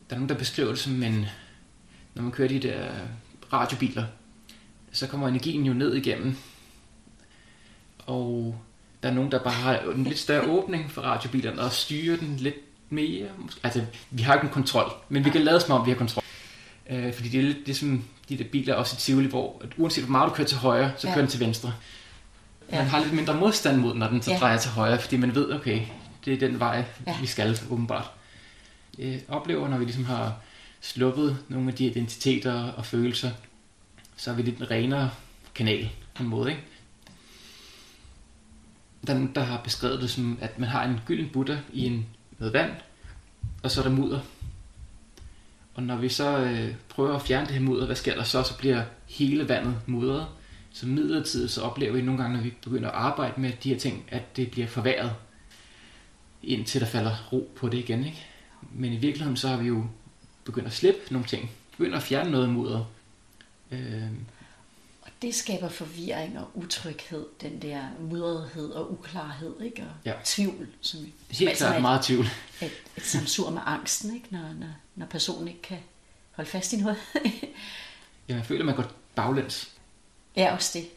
[0.10, 1.26] Der er nogen, der beskriver det som en,
[2.16, 2.92] når man kører de der
[3.54, 4.06] radiobiler,
[4.92, 6.38] så kommer energien jo ned igennem.
[8.06, 8.56] Og
[9.04, 12.36] der er nogen, der bare har en lidt større åbning for radiobilerne og styrer den
[12.36, 12.56] lidt
[12.90, 13.28] mere.
[13.64, 16.24] Altså, vi har ikke en kontrol, men vi kan lade som om, vi har kontrol.
[16.90, 20.04] Øh, fordi det er lidt ligesom de der biler også i Tivoli, hvor at uanset
[20.04, 21.14] hvor meget du kører til højre, så ja.
[21.14, 21.74] kører den til venstre.
[22.72, 22.78] Ja.
[22.78, 24.38] Man har lidt mindre modstand mod, når den så ja.
[24.38, 25.82] drejer til højre, fordi man ved, okay,
[26.30, 27.20] det er den vej, ja.
[27.22, 28.12] vi skal åbenbart.
[28.98, 30.36] Jeg oplever, når vi ligesom har
[30.82, 33.32] sluppet nogle af de identiteter og følelser,
[34.18, 35.12] så er vi lidt en renere
[35.56, 36.50] kanal på en måde.
[36.50, 36.64] Ikke?
[39.08, 41.86] Der er nogen, der har beskrevet det som, at man har en gylden butter i
[41.86, 42.06] en,
[42.40, 42.72] noget vand,
[43.64, 44.20] og så er der mudder.
[45.74, 48.44] Og når vi så øh, prøver at fjerne det her mudder, hvad sker der så?
[48.44, 50.28] Så bliver hele vandet mudret.
[50.72, 53.80] Så midlertidigt så oplever vi nogle gange, når vi begynder at arbejde med de her
[53.80, 55.16] ting, at det bliver forværret,
[56.44, 58.06] indtil der falder ro på det igen.
[58.06, 58.26] Ikke?
[58.72, 59.86] Men i virkeligheden så har vi jo
[60.44, 61.52] begyndt at slippe nogle ting.
[61.72, 62.86] Begynder at fjerne noget mudder.
[63.72, 64.04] Øh,
[65.02, 69.82] og det skaber forvirring og utryghed, den der mudrethed og uklarhed, ikke?
[69.82, 70.14] Og ja.
[70.24, 70.68] tvivl.
[70.82, 71.00] Som,
[71.30, 72.26] Helt klart et, meget tvivl.
[72.62, 74.28] Et, et samsur med angsten, ikke?
[74.30, 75.78] Når, når, når personen ikke kan
[76.32, 76.98] holde fast i noget.
[78.30, 79.70] ja, man føler, man går baglæns.
[80.36, 80.90] Ja, også det.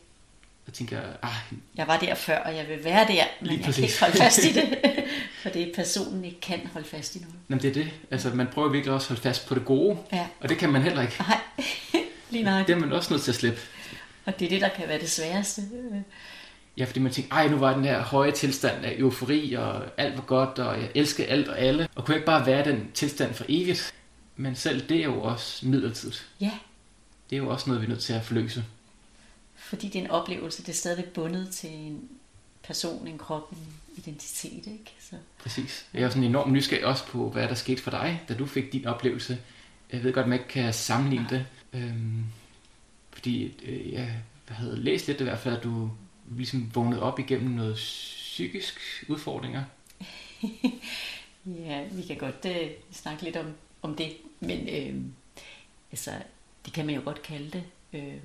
[0.67, 1.35] Jeg tænker, ah,
[1.75, 3.75] jeg var der før, og jeg vil være der, men jeg præcis.
[3.75, 4.79] kan ikke holde fast i det.
[5.43, 7.35] Fordi personen ikke kan holde fast i noget.
[7.51, 7.91] Jamen det er det.
[8.11, 10.27] Altså, man prøver virkelig også at holde fast på det gode, ja.
[10.41, 11.15] og det kan man heller ikke.
[11.19, 11.41] Nej.
[12.31, 12.67] Lige nok.
[12.67, 13.61] Det er man også nødt til at slippe.
[14.25, 15.63] Og det er det, der kan være det sværeste.
[16.77, 20.17] Ja, fordi man tænker, ej, nu var den her høje tilstand af eufori, og alt
[20.17, 21.89] var godt, og jeg elsker alt og alle.
[21.95, 23.95] Og kunne ikke bare være den tilstand for evigt?
[24.37, 26.27] Men selv det er jo også midlertidigt.
[26.41, 26.53] Ja.
[27.31, 28.65] Det er jo også noget, vi er nødt til at forløse.
[29.55, 32.09] Fordi det er en oplevelse, det er stadigvæk bundet til en
[32.63, 34.95] person, en krop, en identitet, ikke?
[35.43, 35.87] Præcis.
[35.95, 38.73] Jeg er sådan enormt nysgerrig også på, hvad der skete for dig, da du fik
[38.73, 39.39] din oplevelse.
[39.93, 42.25] Jeg ved godt, at man ikke kan sammenligne det, Øhm,
[43.11, 45.91] fordi øh, jeg havde læst lidt i hvert fald, at du
[46.31, 49.65] ligesom vågnede op igennem noget psykisk udfordringer.
[51.67, 55.03] ja, vi kan godt øh, snakke lidt om, om det, men øh,
[55.91, 56.11] altså,
[56.65, 57.65] det kan man jo godt kalde det.
[57.93, 58.21] Øh,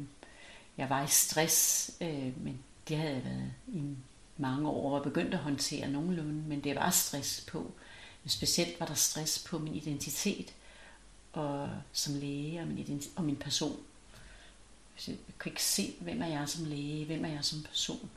[0.77, 3.83] jeg var i stress, øh, men det havde jeg været i
[4.37, 7.71] mange år og begyndt at håndtere nogenlunde, men det var stress på.
[8.27, 10.53] Specielt var der stress på min identitet
[11.33, 13.79] og som læge og min, og min person.
[15.07, 18.09] Jeg kunne ikke se, hvem er jeg som læge, hvem er jeg som person.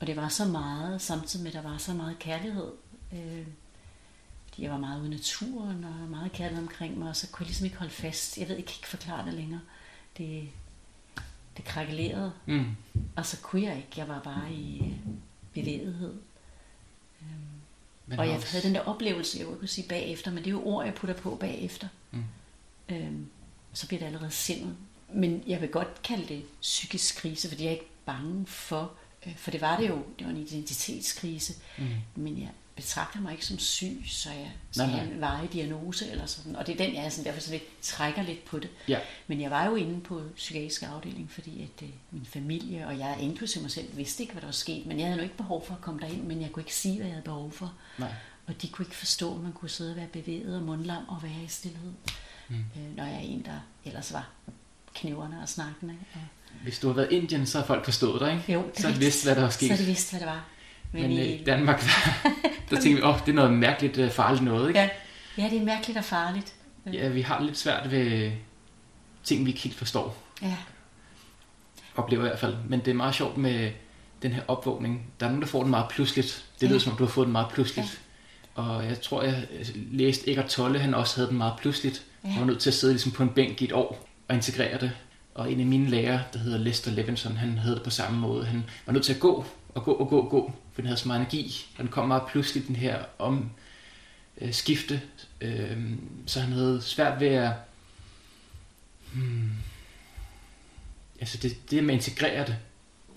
[0.00, 2.72] Og det var så meget, samtidig med, at der var så meget kærlighed.
[3.12, 3.46] Øh,
[4.48, 7.44] fordi jeg var meget ude i naturen og meget kærlighed omkring mig, og så kunne
[7.44, 8.38] jeg ligesom ikke holde fast.
[8.38, 9.60] Jeg ved, jeg kan ikke forklare det længere.
[10.18, 10.48] Det,
[11.56, 12.32] det krakkelerede.
[12.46, 12.76] Mm.
[13.16, 13.90] Og så kunne jeg ikke.
[13.96, 14.94] Jeg var bare i
[15.52, 16.14] bevægelighed.
[18.06, 18.48] Men og jeg også...
[18.48, 21.16] havde den der oplevelse, jeg kunne sige bagefter, men det er jo ord, jeg putter
[21.16, 21.88] på bagefter.
[22.10, 22.24] Mm.
[22.88, 23.26] Øhm,
[23.72, 24.76] så bliver det allerede sindet.
[25.14, 28.92] Men jeg vil godt kalde det psykisk krise, fordi jeg er ikke bange for,
[29.26, 31.84] øh, for det var det jo, det var en identitetskrise, mm.
[32.14, 35.00] men jeg betragter mig ikke som syg, så jeg skal nej, nej.
[35.00, 36.56] have en veje diagnose eller sådan.
[36.56, 38.70] Og det er den, jeg er sådan, derfor sådan lidt, trækker lidt på det.
[38.88, 38.98] Ja.
[39.26, 43.16] Men jeg var jo inde på psykiatrisk afdeling, fordi at øh, min familie og jeg,
[43.20, 44.86] inklusive mig selv, vidste ikke, hvad der var sket.
[44.86, 46.96] Men jeg havde nu ikke behov for at komme derind, men jeg kunne ikke sige,
[46.96, 47.72] hvad jeg havde behov for.
[47.98, 48.12] Nej.
[48.46, 51.22] Og de kunne ikke forstå, at man kunne sidde og være bevæget og mundlam og
[51.22, 51.92] være i stillhed.
[52.48, 52.56] Mm.
[52.56, 54.30] Øh, når jeg er en, der ellers var
[54.94, 55.94] knæverne og snakkende.
[56.14, 56.20] Og...
[56.62, 58.52] Hvis du har været i Indien, så har folk forstået dig, ikke?
[58.52, 59.76] Jo, det så har de vidst, hvad der var sket.
[59.76, 60.44] Så de vidst, hvad det var.
[60.92, 62.30] Men, Men i Danmark, der,
[62.72, 64.80] der tænker vi, åh, oh, det er noget mærkeligt øh, farligt noget, ikke?
[64.80, 64.88] Ja.
[65.38, 66.54] ja, det er mærkeligt og farligt.
[66.92, 68.32] Ja, vi har lidt svært ved
[69.24, 70.16] ting, vi ikke helt forstår.
[70.42, 70.56] Ja.
[71.96, 72.56] Oplever i hvert fald.
[72.68, 73.70] Men det er meget sjovt med
[74.22, 75.06] den her opvågning.
[75.20, 76.44] Der er nogen, der får den meget pludseligt.
[76.60, 76.84] Det lyder ja.
[76.84, 78.00] som om, du har fået den meget pludseligt.
[78.56, 78.62] Ja.
[78.62, 82.02] Og jeg tror, jeg læste Eckart Tolle, han også havde den meget pludseligt.
[82.24, 82.28] Ja.
[82.28, 84.80] Han var nødt til at sidde ligesom på en bænk i et år og integrere
[84.80, 84.92] det.
[85.34, 88.44] Og en af mine lærere, der hedder Lester Levinson, han havde det på samme måde.
[88.44, 91.08] Han var nødt til at gå og gå og gå og gå, den havde så
[91.08, 91.66] meget energi.
[91.76, 93.50] Og den kom meget pludselig, den her om
[94.40, 95.02] øh, skifte.
[95.40, 95.90] Øh,
[96.26, 97.52] så han havde svært ved at...
[99.12, 99.50] Hmm,
[101.22, 102.56] Altså det, det med at integrere det.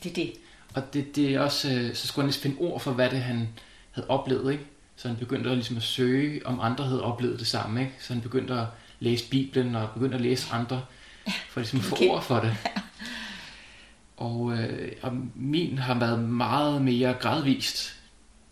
[0.04, 0.34] Det er det.
[0.74, 3.22] Og det, det er også, øh, så skulle han lige finde ord for, hvad det
[3.22, 3.50] han
[3.92, 4.66] havde oplevet, ikke?
[4.96, 7.94] Så han begyndte at, ligesom at søge, om andre havde oplevet det samme, ikke?
[8.00, 8.66] Så han begyndte at
[9.00, 10.86] læse Bibelen og begyndte at læse andre,
[11.50, 12.08] for ligesom at få Okay.
[12.08, 12.58] ord for det.
[14.18, 17.96] Og, øh, og min har været meget mere gradvist.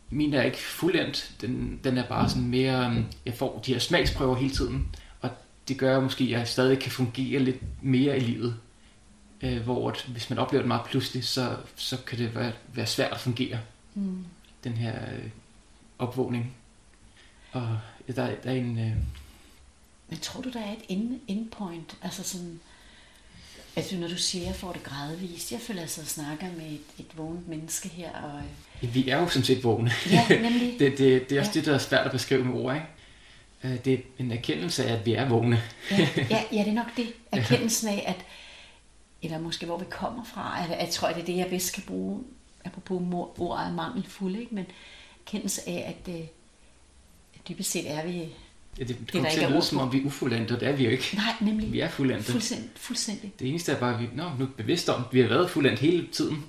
[0.10, 1.34] Min er ikke fuldendt.
[1.42, 2.86] Den, den er bare sådan mere...
[2.86, 4.96] øhm, Jeg får de her smagsprøver hele tiden.
[5.22, 5.30] Og
[5.68, 8.56] det gør måske, at jeg stadig kan fungere lidt mere i livet.
[9.42, 12.88] Øh, hvor at, hvis man oplever det meget pludselig, så, så kan det være, være
[12.88, 13.60] svært at fungere.
[13.96, 14.26] Mm.
[14.64, 15.30] Den her øh,
[16.00, 16.56] opvågning.
[17.52, 18.80] Og der, der er en...
[18.80, 18.92] Øh,
[20.10, 21.98] Men tror du, der er et end, endpoint?
[22.02, 22.60] Altså sådan,
[23.76, 25.52] altså når du siger, at jeg får det gradvist.
[25.52, 28.12] Jeg føler altså, at jeg snakker med et, et vågent menneske her.
[28.12, 28.42] Og,
[28.84, 29.92] øh, vi er jo sådan set vågne.
[30.12, 30.76] ja, nemlig.
[30.80, 31.60] det, det, det er også Ja.
[31.60, 32.88] det, der er svært at beskrive med ord, ikke?
[33.64, 35.62] Øh, Det er en erkendelse af, at vi er vågne.
[35.92, 37.14] Ja, ja, ja, det er nok det.
[37.32, 38.26] Erkendelsen af, at,
[39.22, 41.84] eller måske hvor vi kommer fra, at jeg tror, det er det, jeg bedst kan
[41.88, 42.24] bruge,
[42.66, 43.02] apropos
[43.38, 44.56] ordet mangelfuld, ikke?
[44.56, 44.66] men
[45.28, 46.22] erkendelse af, at, øh,
[47.36, 48.28] at dybest set er vi,
[48.80, 50.72] Ja, det kommer ikke til at lyde, som om vi er ufuldendte, og det er
[50.72, 51.10] vi jo ikke.
[51.16, 52.32] nej, nemlig, Vi er fuldendte.
[52.32, 53.34] fuldstændig, fuldstændig.
[53.40, 55.50] Det eneste er bare, at vi nå, nu er bevidste om, at vi har været
[55.50, 56.46] fuldendt hele tiden.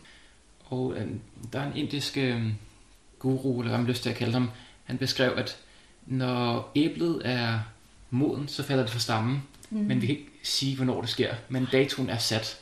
[0.65, 1.07] Og øh,
[1.53, 2.43] der er en indisk øh,
[3.19, 4.51] guru, eller hvad man lyst til at kalde ham,
[4.85, 5.57] han beskrev, at
[6.07, 7.61] når æblet er
[8.11, 9.43] moden, så falder det fra stammen.
[9.71, 9.79] Mm.
[9.79, 11.35] Men vi kan ikke sige, hvornår det sker.
[11.49, 12.59] Men datoen er sat.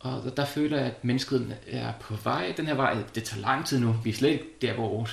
[0.00, 2.96] Og der, der føler jeg, at mennesket er på vej den her vej.
[3.14, 3.92] Det tager lang tid nu.
[4.04, 5.08] Vi er slet ikke der, hvor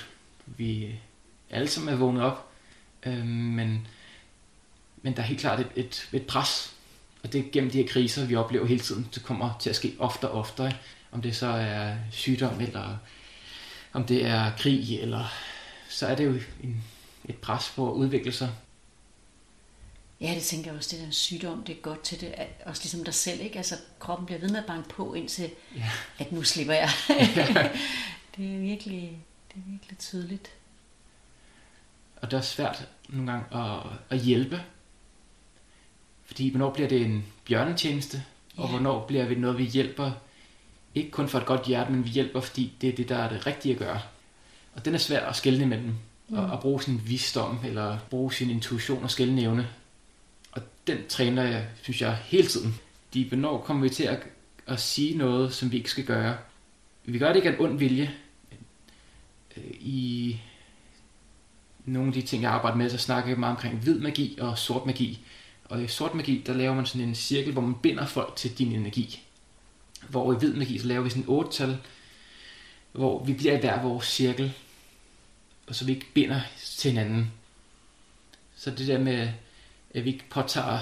[0.45, 0.95] vi
[1.49, 2.50] alle sammen er vågnet op.
[3.05, 3.87] Øh, men,
[5.01, 6.73] men der er helt klart et, et, et pres.
[7.23, 9.09] Og det er gennem de her kriser, vi oplever hele tiden.
[9.15, 10.73] Det kommer til at ske oftere og oftere.
[11.11, 12.97] Om det så er sygdom, eller
[13.93, 15.33] om det er krig, eller
[15.89, 16.33] så er det jo
[16.63, 16.83] en,
[17.25, 18.49] et pres på at udvikle sig.
[20.21, 22.33] Ja, det tænker jeg også, det der sygdom, det er godt til det,
[22.65, 23.57] også ligesom dig selv, ikke?
[23.57, 25.89] Altså, kroppen bliver ved med at banke på, indtil, Ja.
[26.19, 26.89] at nu slipper jeg.
[28.37, 29.17] det er virkelig,
[29.53, 30.51] det er virkelig tydeligt.
[32.21, 33.79] Og det er svært nogle gange at,
[34.09, 34.61] at hjælpe.
[36.25, 38.23] Fordi hvornår bliver det en bjørnetjeneste,
[38.57, 38.69] og Ja.
[38.69, 40.11] hvornår bliver det noget, vi hjælper,
[40.95, 43.29] ikke kun for et godt hjerte, men vi hjælper, fordi det er det, der er
[43.29, 44.01] det rigtige at gøre.
[44.73, 45.95] Og den er svær at skelne imellem.
[46.27, 46.37] Mm.
[46.37, 49.67] Og at bruge sin visdom, eller bruge sin intuition og skældnævne.
[50.51, 52.75] Og den træner jeg, synes jeg, hele tiden.
[53.13, 54.23] De, hvornår kommer vi til at,
[54.67, 56.37] at sige noget, som vi ikke skal gøre?
[57.05, 58.11] Vi gør det ikke af en ond vilje.
[59.57, 60.39] Øh, I
[61.85, 64.57] nogle af de ting, jeg arbejder med, så snakker jeg meget omkring hvid magi og
[64.57, 65.19] sort magi.
[65.65, 68.57] Og i sort magi, der laver man sådan en cirkel, hvor man binder folk til
[68.57, 69.21] din energi.
[70.09, 71.77] Hvor i hvid magi, så laver vi sådan en otte-tal,
[72.91, 74.53] hvor vi bliver i hver vores cirkel,
[75.67, 77.31] og så vi ikke binder til hinanden.
[78.55, 79.29] Så det der med,
[79.93, 80.79] at vi ikke påtager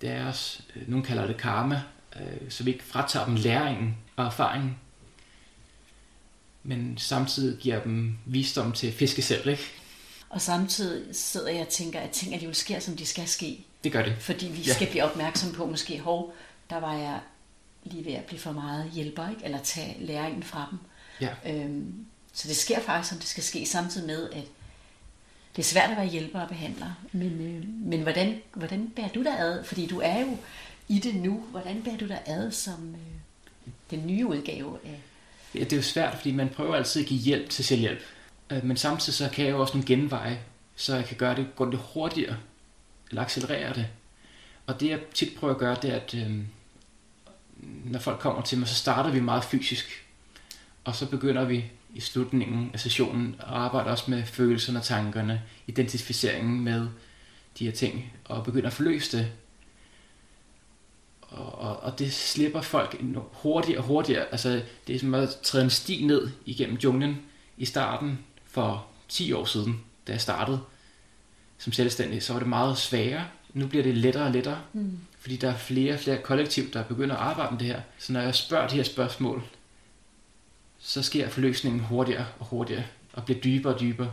[0.00, 1.82] deres, øh, nogen kalder det karma,
[2.16, 4.76] øh, så vi ikke fratager dem læringen og erfaringen,
[6.62, 9.62] men samtidig giver dem visdom til at fiske selv, ikke?
[10.30, 13.64] Og samtidig sidder jeg og tænker, at ting alligevel sker, som de skal ske.
[13.84, 14.16] Det gør det.
[14.20, 14.74] Fordi vi Ja.
[14.74, 16.34] skal blive opmærksom på, måske, hov,
[16.70, 17.20] der var jeg
[17.84, 19.44] lige ved at blive for meget hjælper, ikke?
[19.44, 20.78] eller tage læringen fra dem.
[21.20, 21.52] Ja.
[21.52, 21.94] Øhm,
[22.32, 24.44] så det sker faktisk, som det skal ske, samtidig med, at
[25.56, 26.92] det er svært at være hjælper og behandler.
[27.12, 29.64] Men, øh, men hvordan, hvordan bærer du dig ad?
[29.64, 30.36] Fordi du er jo
[30.88, 31.44] i det nu.
[31.50, 35.00] Hvordan bærer du dig ad som øh, den nye udgave af...
[35.54, 38.00] Ja, det er jo svært, fordi man prøver altid at give hjælp til selvhjælp.
[38.50, 40.40] Øh, Men samtidig så kan jeg jo også nogle genveje,
[40.76, 42.36] så jeg kan gøre det, gå det hurtigere,
[43.08, 43.86] eller accelerere det.
[44.66, 46.38] Og det jeg tit prøver at gøre, det er, at øh,
[47.84, 50.04] når folk kommer til mig, så starter vi meget fysisk.
[50.84, 55.42] Og så begynder vi i slutningen af sessionen at arbejde også med følelserne og tankerne,
[55.66, 56.88] identificeringen med
[57.58, 59.32] de her ting, og begynder at forløse det.
[61.20, 64.26] Og, og, og det slipper folk hurtigere og hurtigere.
[64.30, 67.16] Altså, det er som at træde en sti ned igennem junglen
[67.56, 70.60] i starten for 10 år siden, da jeg startede
[71.58, 73.24] som selvstændig, så var det meget sværere.
[73.54, 74.98] Nu bliver det lettere og lettere, Mm.
[75.20, 77.80] fordi der er flere og flere kollektiv, der begynder at arbejde med det her.
[77.98, 79.42] Så når jeg spørger de her spørgsmål,
[80.78, 84.12] så sker forløsningen hurtigere og hurtigere, og bliver dybere og dybere.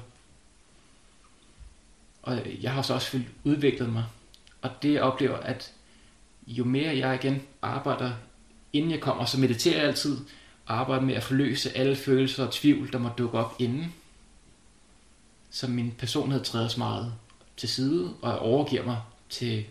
[2.23, 4.03] Og jeg har så også udviklet mig.
[4.61, 5.71] Og det jeg oplever, at
[6.47, 8.11] jo mere jeg igen arbejder,
[8.73, 10.17] inden jeg kommer, så mediterer jeg altid,
[10.65, 13.93] og arbejder med at forløse alle følelser og tvivl, der må dukke op inden.
[15.55, 17.13] Så min personlighed træder så meget
[17.57, 19.65] til side, og jeg overgiver mig til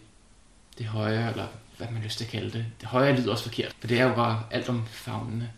[0.78, 2.66] det højere, eller hvad man lyst til at kalde det.
[2.80, 5.52] Det højere lyder også forkert, for det er jo bare alt om fagnene.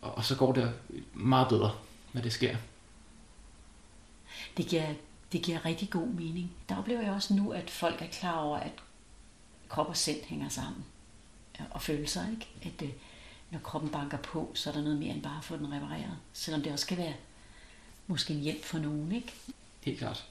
[0.00, 0.74] Og, og så går det
[1.14, 1.72] meget bedre,
[2.12, 2.56] når det sker.
[4.56, 4.94] Det giver,
[5.32, 6.52] det giver rigtig god mening.
[6.68, 8.72] Der oplever jeg også nu, at folk er klar over, at
[9.68, 10.84] krop og sind hænger sammen.
[11.70, 12.48] og følelser, ikke?
[12.62, 12.92] At øh,
[13.50, 16.16] når kroppen banker på, så er der noget mere end bare at få den repareret.
[16.32, 17.14] Selvom det også kan være
[18.10, 19.32] måske en hjælp for nogen, ikke?
[19.84, 20.24] Helt klart.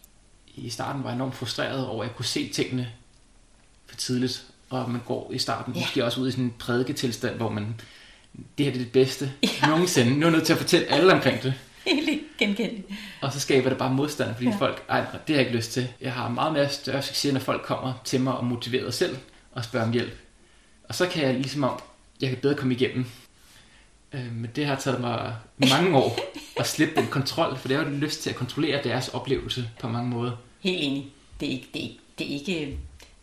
[0.56, 2.92] I starten var jeg enormt frustreret over, at jeg kunne se tingene
[3.88, 5.80] for tidligt, og man går i starten Ja.
[5.80, 7.76] måske også ud i sådan en prædiketilstand, hvor man,
[8.58, 9.68] det her det er det bedste ja.
[9.68, 10.12] nogensinde.
[10.12, 11.54] Nu er jeg nødt til at fortælle alle omkring det.
[11.88, 12.88] Helt genkendeligt.
[13.22, 14.56] Og så skaber det bare modstand, fordi ja.
[14.56, 15.88] folk, ej, det har jeg ikke lyst til.
[16.02, 19.18] Jeg har meget mere større succes, når folk kommer til mig og motiverer selv
[19.52, 20.18] og spørger om hjælp.
[20.90, 21.80] Og så kan jeg ligesom om,
[22.22, 23.06] jeg kan bedre komme igennem.
[24.14, 26.20] Øh, men det har taget mig mange år
[26.60, 29.88] at slippe den kontrol, for det har jo lyst til at kontrollere deres oplevelse på
[29.88, 30.32] mange måder.
[30.60, 31.08] Helt enig.
[31.40, 32.78] Det er ikke, det er ikke, det er ikke,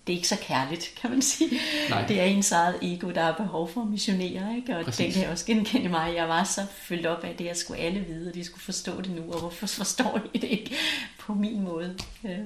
[0.07, 1.61] det er ikke så kærligt, kan man sige.
[1.91, 2.07] Nej.
[2.07, 4.77] Det er ens eget ego, der har behov for at missionere, ikke?
[4.79, 5.15] Og Præcis.
[5.15, 6.15] den kan også genkende mig.
[6.17, 9.01] Jeg var så fyldt op af det, jeg skulle alle vide, og de skulle forstå
[9.01, 10.75] det nu, og hvorfor forstår de det ikke
[11.19, 11.97] på min måde?
[12.25, 12.39] Øh,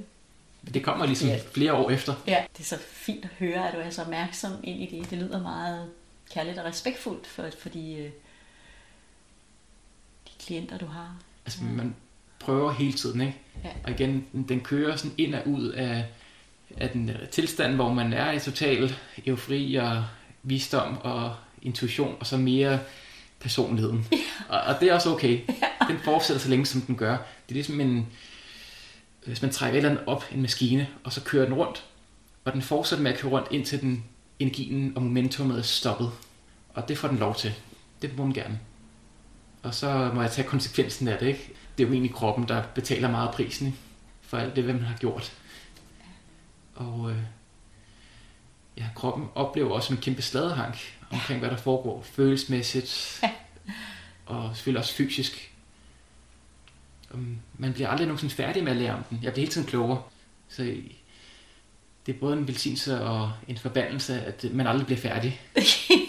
[0.75, 1.39] Det kommer ligesom Ja.
[1.53, 2.15] flere år efter.
[2.27, 5.11] Ja, det er så fint at høre, at du er så opmærksom ind i det.
[5.11, 5.87] Det lyder meget
[6.35, 8.11] kærligt og respektfuldt for, for de, øh, de
[10.51, 11.17] klienter, du har.
[11.47, 11.95] Altså, man
[12.41, 13.37] prøver hele tiden, ikke?
[13.65, 13.69] Ja.
[13.85, 16.05] Og igen, den- kører sådan ind og ud af,
[16.77, 18.95] af den tilstand, hvor man er i total
[19.27, 20.05] eufori og
[20.43, 22.81] visdom og intuition, og så mere
[23.41, 24.07] personligheden.
[24.13, 24.17] Ja.
[24.49, 25.41] Og, og det er også okay.
[25.89, 27.17] Den fortsætter så længe, som den gør.
[27.17, 28.07] Det er ligesom en...
[29.27, 31.85] Hvis man trækker et eller andet op, en maskine, og så kører den rundt,
[32.45, 34.05] og den fortsætter med at køre rundt, indtil den
[34.39, 36.11] energien og momentumet er stoppet.
[36.75, 37.55] Og det får den lov til.
[38.03, 38.59] Det må den gerne.
[39.63, 41.53] Og så må jeg tage konsekvensen af det, ikke?
[41.79, 43.79] Det er jo egentlig kroppen, der betaler meget af prisen, ikke?
[44.23, 45.33] For alt det, hvad man har gjort.
[46.75, 47.17] Og øh,
[48.77, 50.77] ja, kroppen oplever også en kæmpe sladerhank
[51.11, 53.21] omkring, hvad der foregår følelsesmæssigt.
[53.23, 53.31] Ja.
[54.27, 55.53] Og selvfølgelig også fysisk.
[57.59, 59.19] Man bliver aldrig nogensinde færdig med at lære om den.
[59.23, 60.03] Jeg bliver hele tiden klogere.
[60.49, 60.63] Så
[62.07, 65.41] det er både en velsignelse og en forbandelse, at man aldrig bliver færdig.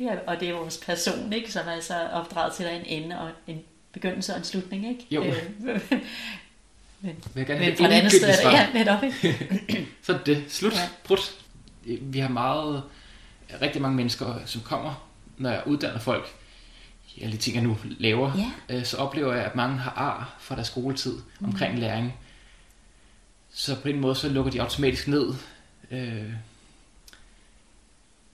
[0.00, 1.52] det er, og det er vores person, ikke?
[1.52, 4.88] som er så opdraget til at en ende og en begyndelse og en slutning.
[4.88, 5.06] Ikke?
[5.10, 5.24] Jo.
[5.24, 5.34] Øh,
[7.00, 9.86] men, men have fra et andet sted er ja, netop, ikke?
[10.02, 10.72] Så er det slut.
[10.72, 10.88] Ja.
[11.04, 11.34] Brut.
[12.00, 12.82] Vi har meget,
[13.62, 15.08] rigtig mange mennesker, som kommer,
[15.38, 16.34] når jeg uddanner folk
[17.20, 18.32] alle de ting, jeg nu laver,
[18.68, 18.76] Ja.
[18.76, 22.14] øh, så oplever jeg, at mange har ar fra deres skoletid omkring læring.
[23.52, 25.34] Så på den måde, så lukker de automatisk ned
[25.90, 26.32] øh,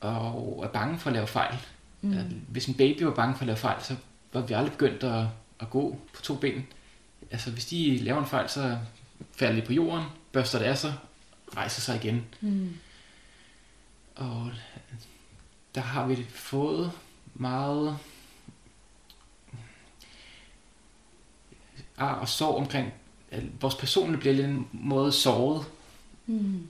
[0.01, 1.59] og er bange for at lave fejl.
[2.01, 2.15] Mm.
[2.49, 3.97] Hvis en baby var bange for at lave fejl, så
[4.33, 5.25] var vi aldrig begyndt at,
[5.61, 6.67] at gå på to ben.
[7.31, 8.79] Altså, hvis de laver en fejl, så
[9.37, 10.95] falder de på jorden, børster det af sig,
[11.57, 12.25] rejser sig igen.
[12.41, 12.77] Mm.
[14.17, 14.51] Og
[15.75, 16.93] der har vi fået
[17.35, 17.99] meget
[21.99, 22.93] ar og sorg omkring,
[23.31, 25.65] at vores personlige bliver lidt en måde såret
[26.29, 26.69] Mm.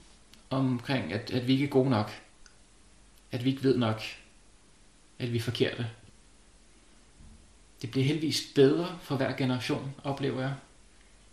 [0.49, 2.11] omkring, at, at vi ikke er gode nok.
[3.37, 4.01] At vi ikke ved nok.
[5.19, 5.87] At vi er forkerte.
[7.81, 10.53] Det bliver heldigvis bedre for hver generation, oplever jeg.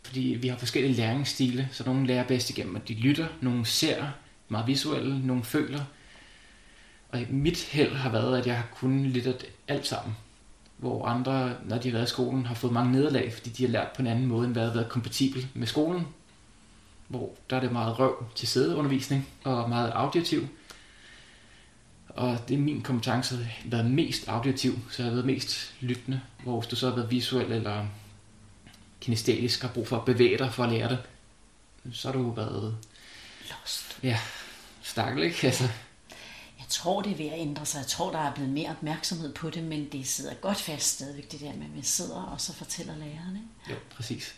[0.03, 4.07] Fordi vi har forskellige læringsstile, så nogle lærer bedst igennem, at de lytter, nogle ser
[4.49, 5.85] meget visuelle, nogle føler.
[7.09, 9.35] Og mit held har været, at jeg har kunnet lidt af
[9.69, 10.17] alt sammen.
[10.77, 13.71] Hvor andre, når de har været i skolen, har fået mange nederlag, fordi de har
[13.71, 16.07] lært på en anden måde, end hvad har været kompatibel med skolen.
[17.09, 20.49] Hvor der er det meget røv til sædeundervisning og meget auditiv.
[22.15, 26.21] Og det er min kompetence har været mest auditiv, så jeg har været mest lyttende.
[26.43, 27.87] Hvor hvis du så har været visuel eller
[29.01, 30.99] kinestetisk og har brug for at bevæge dig for at lære det,
[31.93, 32.77] så har du været
[33.51, 33.99] Lost.
[34.03, 34.19] ja,
[34.83, 35.47] stakkel, ikke?
[35.47, 35.65] Altså,
[36.59, 37.79] Jeg tror, det er ved at ændre sig.
[37.79, 41.33] Jeg tror, der er blevet mere opmærksomhed på det, men det sidder godt fast stadigvæk,
[41.33, 43.37] det der med, at man sidder og så fortæller læreren.
[43.37, 43.71] Ikke?
[43.71, 44.35] jo, præcis.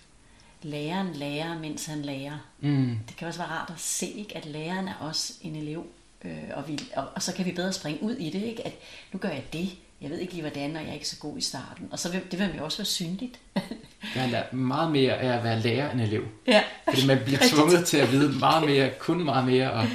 [0.62, 2.38] Læreren lærer, mens han lærer.
[2.60, 4.36] Mm, Det kan også være rart at se, ikke?
[4.36, 5.86] at læreren er også en elev,
[6.24, 8.66] øh, og, vi, og, og så kan vi bedre springe ud i det, ikke?
[8.66, 8.72] at
[9.12, 9.68] nu gør jeg det,
[10.00, 11.88] jeg ved ikke lige hvordan, og jeg er ikke så god i starten.
[11.90, 13.38] Og så vil det vil jo også være synligt.
[14.00, 16.24] har lært meget mere af at være lærer end elev.
[16.46, 16.62] ja.
[16.88, 19.86] Fordi man bliver tvunget til at vide meget mere, kun meget mere, og,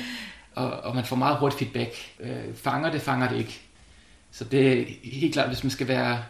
[0.56, 1.96] og, og man får meget hurtigt feedback.
[2.20, 3.62] Øh, fanger det, fanger det ikke.
[4.32, 6.24] Så det er helt klart, hvis man skal være...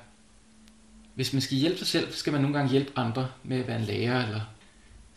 [1.13, 3.67] Hvis man skal hjælpe sig selv, så skal man nogle gange hjælpe andre med at
[3.67, 4.41] være en lærer, eller...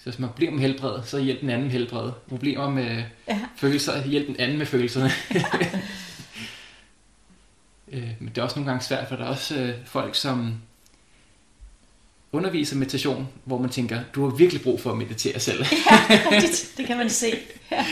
[0.04, 2.10] Så hvis man bliver med helbred, så hjælp den anden med helbred.
[2.28, 3.40] Problemer med Ja.
[3.56, 5.10] følelser, hjælp den anden med følelserne.
[7.92, 10.54] øh, men det er også nogle gange svært, for der er også øh, folk, som
[12.32, 15.64] underviser meditation, hvor man tænker, du har virkelig brug for at meditere selv.
[16.32, 17.26] Rigtigt, det kan man se.
[17.70, 17.86] Ja.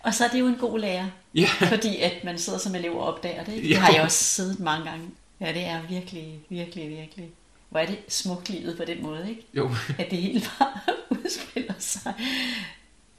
[0.00, 1.48] Og så er det jo en god lærer, ja.
[1.60, 3.56] fordi at man sidder som elev og opdager det.
[3.56, 3.68] Jo.
[3.68, 5.04] Det har jeg også siddet mange gange.
[5.40, 7.28] Ja, det er virkelig, virkelig, virkelig.
[7.68, 9.46] Hvor er det smukt livet på den måde, ikke?
[9.54, 10.80] Jo, At det hele bare
[11.24, 12.14] udspiller sig.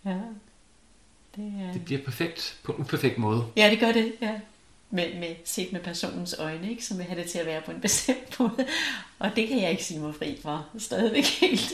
[0.06, 0.18] Ja,
[1.36, 1.74] det er...
[1.74, 3.46] det bliver perfekt på en uperfekt måde.
[3.56, 4.40] Ja, det gør det, ja.
[4.90, 6.86] med, med, set med personens øjne, ikke?
[6.86, 8.68] som vil have det til at være på en bestemt måde.
[9.20, 10.64] Og det kan jeg ikke sige mig fri fra.
[10.78, 11.74] Stadigvæk helt.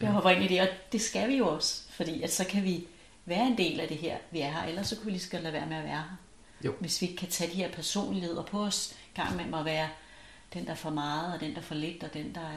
[0.00, 1.82] Jeg hopper ind i det, og det skal vi jo også.
[1.90, 2.84] Fordi at så kan vi
[3.26, 4.64] være en del af det her, vi er her.
[4.64, 6.16] Ellers så kunne vi lige skal lade være med at være her.
[6.64, 6.74] Jo.
[6.80, 9.88] Hvis vi ikke kan tage de her personligheder på os, gang med at være
[10.54, 12.52] den, der er for meget, og den, der er for lidt, og den, der er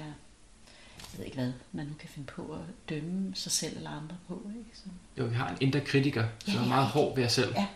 [1.13, 4.15] jeg ved ikke hvad, man nu kan finde på at dømme sig selv eller andre
[4.27, 4.41] på.
[4.57, 4.69] Ikke?
[4.77, 4.83] Så.
[5.17, 7.53] Jo, vi har en indre kritiker, som Ja, er meget hård ved os selv.
[7.55, 7.67] Ja,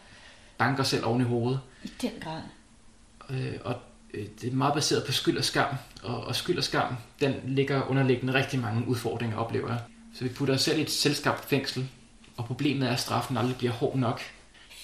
[0.57, 1.59] Banker selv oven i hovedet.
[1.83, 2.41] i den grad.
[3.29, 3.75] Øh, og
[4.13, 5.75] øh, det er meget baseret på skyld og skam.
[6.03, 9.81] Og, og skyld og skam, den ligger underliggende rigtig mange udfordringer, oplever jeg.
[10.15, 11.89] Så vi putter os selv i et selskabt fængsel,
[12.37, 14.21] og problemet er, at straffen aldrig bliver hård nok.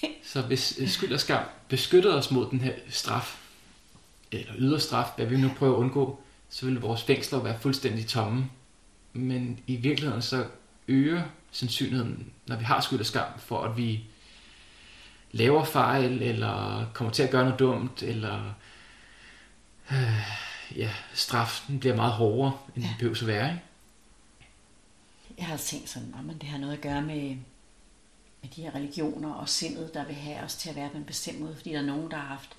[0.32, 3.38] Så hvis øh, skyld og skam beskyttede os mod den her straf,
[4.32, 8.06] eller yder straf, hvad vi nu prøver at undgå, så ville vores fængsler være fuldstændig
[8.06, 8.50] tomme.
[9.12, 10.46] Men i virkeligheden så
[10.88, 14.04] øger sandsynligheden, når vi har skyld og skam, for at vi
[15.32, 18.54] laver fejl, eller kommer til at gøre noget dumt, eller
[19.92, 22.90] øh, ja, straffen bliver meget hårdere, end ja.
[22.90, 23.50] Det behøver at være.
[23.50, 23.62] Ikke?
[25.38, 27.36] Jeg har tænkt sådan, at det har noget at gøre med,
[28.42, 31.04] med de her religioner og sindet, der vil have os til at være på en
[31.04, 32.50] bestemt måde, fordi der er nogen, der har haft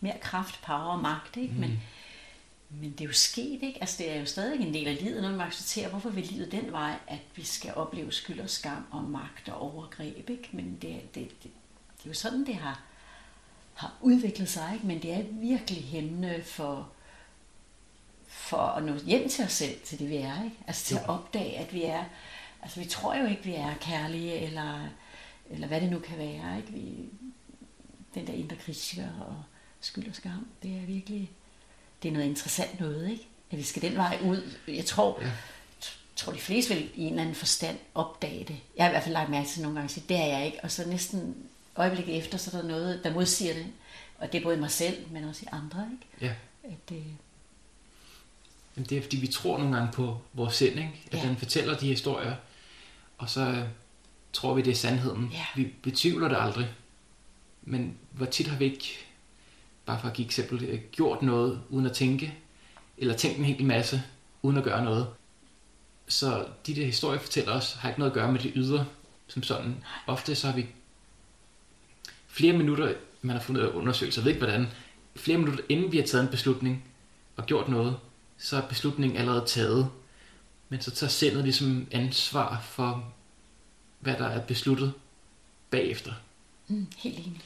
[0.00, 1.54] mere kraft, power og magt, ikke?
[1.54, 1.60] Mm.
[1.60, 1.80] Men,
[2.70, 3.80] men det er jo sket, ikke?
[3.80, 6.52] Altså, det er jo stadig en del af livet, når man accepterer, hvorfor vil livet
[6.52, 10.48] den vej, at vi skal opleve skyld og skam og magt og overgreb, ikke?
[10.52, 11.50] Men det, det, det,
[11.98, 12.80] det er jo sådan, det har,
[13.74, 14.86] har udviklet sig, ikke?
[14.86, 16.88] Men det er virkelig hæmmende for,
[18.26, 20.56] for at nå hjem til os selv, til det vi er, ikke?
[20.66, 22.04] Altså til at opdage, at vi er,
[22.62, 24.88] altså vi tror jo ikke, vi er kærlige, eller,
[25.50, 26.72] eller hvad det nu kan være, ikke?
[26.72, 27.08] Vi,
[28.14, 29.42] den der indre kritiker og
[29.80, 31.30] skyld og skam, det er virkelig,
[32.02, 33.26] det er noget interessant noget, ikke?
[33.50, 34.50] At vi skal den vej ud.
[34.68, 35.30] Jeg tror, Ja.
[36.16, 38.56] tror de fleste vil i en eller anden forstand opdage det.
[38.76, 40.58] Jeg har i hvert fald lagt mærke til nogle gange at det er jeg ikke.
[40.62, 41.36] Og så næsten
[41.76, 43.66] øjeblikket efter, så er der noget, der modsiger det.
[44.18, 46.26] Og det er både i mig selv, men også i andre, ikke?
[46.26, 46.34] Ja.
[46.72, 47.02] At det,
[48.76, 50.92] Jamen, det er fordi, vi tror nogle gange på vores sind, ikke?
[51.12, 51.28] At Ja.
[51.28, 52.34] den fortæller de historier,
[53.18, 53.64] og så øh,
[54.32, 55.30] tror vi, det er sandheden.
[55.32, 55.44] Ja.
[55.56, 56.68] Vi betvivler det aldrig.
[57.62, 58.98] Men hvor tit har vi ikke,
[59.88, 62.34] bare for at give eksempel, øh, gjort noget uden at tænke,
[62.98, 64.02] eller tænkt en hel masse
[64.42, 65.06] uden at gøre noget.
[66.08, 68.86] Så de der historier fortæller os, har ikke noget at gøre med det ydre
[69.26, 69.84] som sådan.
[70.06, 70.66] Ofte så har vi
[72.26, 74.66] flere minutter, man har fundet undersøgelser, jeg ved ikke hvordan,
[75.16, 76.84] flere minutter inden vi har taget en beslutning
[77.36, 77.96] og gjort noget,
[78.38, 79.90] så er beslutningen allerede taget.
[80.68, 83.12] Men så tager sindet ligesom ansvar for,
[84.00, 84.92] hvad der er besluttet
[85.70, 86.12] bagefter.
[86.68, 87.40] mm, helt enig.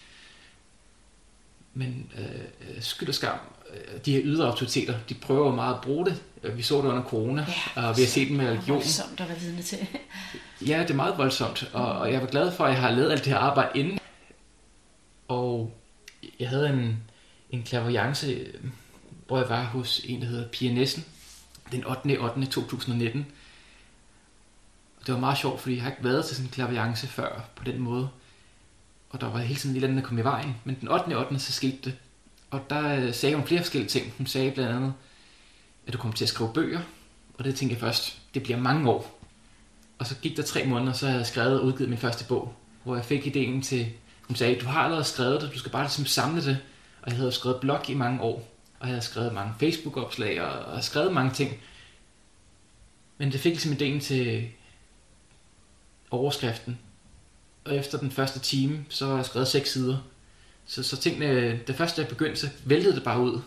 [1.75, 3.39] Men øh, skyld og skam,
[3.75, 6.23] øh, de her ydre autoriteter, de prøver jo meget at bruge det.
[6.43, 7.47] Øh, Vi så det under corona,
[7.77, 8.77] Ja, og vi har set det med religion.
[8.77, 9.79] Voldsomt at være vidne til.
[10.67, 13.13] Ja, det er meget voldsomt, og, og jeg var glad for, at jeg har lavet
[13.13, 13.99] alt det her arbejde inden.
[15.29, 15.75] Og
[16.41, 16.97] jeg havde en,
[17.51, 18.47] en klaverjance,
[19.27, 21.05] hvor jeg var hos en, der hedder Pia Nissen,
[21.73, 22.19] den 8.
[22.21, 22.47] 8.
[22.47, 23.27] 2019.
[25.01, 27.45] Og det var meget sjovt, fordi jeg har ikke været til sådan en klaverjance før
[27.57, 28.09] på den måde.
[29.13, 30.55] Og der var hele tiden lidt andet, der kom i vejen.
[30.65, 31.19] Men den 8.
[31.19, 31.39] 8.
[31.39, 31.95] så skete det.
[32.51, 34.15] Og der øh, sagde hun flere forskellige ting.
[34.17, 34.95] Hun sagde blandt andet,
[35.87, 36.81] at du kommer til at skrive bøger.
[37.35, 39.23] Og det tænkte jeg først, det bliver mange år.
[39.99, 42.55] Og så gik der tre måneder, så havde jeg skrevet og udgivet min første bog,
[42.85, 43.87] hvor jeg fik ideen til,
[44.23, 46.59] hun sagde, du har allerede skrevet det, du skal bare ligesom samle det.
[47.03, 48.49] Og jeg havde skrevet blog i mange år,
[48.81, 51.61] og jeg havde skrevet mange Facebook-opslag, og, og skrevet mange ting.
[53.19, 54.49] Men det fik ligesom ideen til
[56.11, 56.79] overskriften.
[57.65, 59.97] Og efter den første time, så har jeg skrevet seks sider.
[60.67, 63.41] Så, så tingene, det første jeg begyndte, så væltede det bare ud.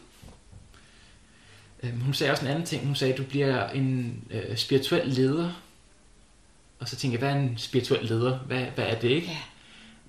[1.83, 2.85] Øhm, Hun sagde også en anden ting.
[2.85, 5.51] Hun sagde, at du bliver en øh, spirituel leder.
[6.79, 8.37] Og så tænkte jeg, hvad er en spirituel leder?
[8.39, 9.27] Hvad, hvad er det ikke?
[9.27, 9.37] Ja,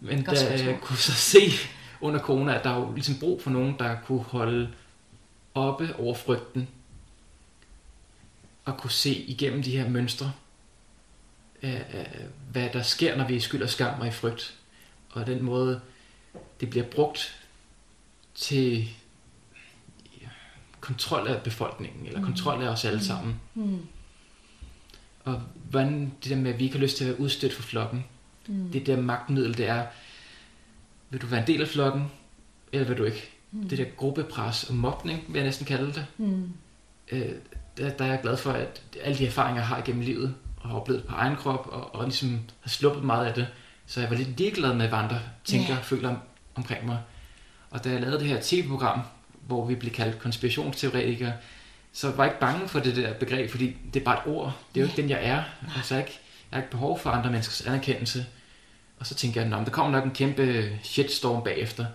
[0.00, 1.40] Men godt der jeg kunne så se
[2.00, 4.68] under corona, at der er jo ligesom brug for nogen, der kunne holde
[5.54, 6.68] oppe over frygten.
[8.64, 10.32] Og kunne se igennem de her mønstre,
[11.62, 11.80] øh,
[12.52, 14.54] hvad der sker, når vi er skyld og skam og i frygt.
[15.10, 15.80] Og den måde,
[16.60, 17.36] det bliver brugt
[18.34, 18.88] til
[20.80, 22.26] kontrol af befolkningen, eller Mhm.
[22.28, 23.40] kontrol af os alle sammen.
[23.54, 23.78] mm,
[25.24, 27.62] Og hvordan det der med, at vi ikke har lyst til at være udstødt for
[27.62, 28.04] flokken,
[28.48, 29.86] mm, det der magtmiddel, det er,
[31.10, 32.04] vil du være en del af flokken,
[32.72, 33.30] eller vil du ikke?
[33.52, 36.06] mm, Det der gruppepres og mobning, vil jeg næsten kalde det.
[36.18, 36.52] mm,
[37.12, 37.32] Øh,
[37.76, 40.34] der, der er jeg glad for, at alle de erfaringer, jeg har igennem livet,
[40.66, 43.46] og har oplevet på egen krop, og, og ligesom har sluppet meget af det,
[43.86, 45.82] så jeg var lidt ligeglad med, hvad andre tænker og Ja.
[45.82, 46.16] føler om,
[46.54, 46.98] omkring mig.
[47.70, 49.00] Og da jeg lavede det her tv-program,
[49.46, 51.32] hvor vi blev kaldt konspirationsteoretikere,
[51.92, 54.52] så var jeg ikke bange for det der begreb, fordi det er bare et ord.
[54.74, 55.42] Det er jo ikke den, jeg er.
[55.76, 56.18] Altså, jeg, ikke,
[56.50, 58.26] jeg har ikke behov for andre menneskers anerkendelse.
[58.98, 61.86] Og så tænker jeg, at der kommer nok en kæmpe shitstorm bagefter.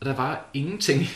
[0.00, 1.08] Og der var ingenting.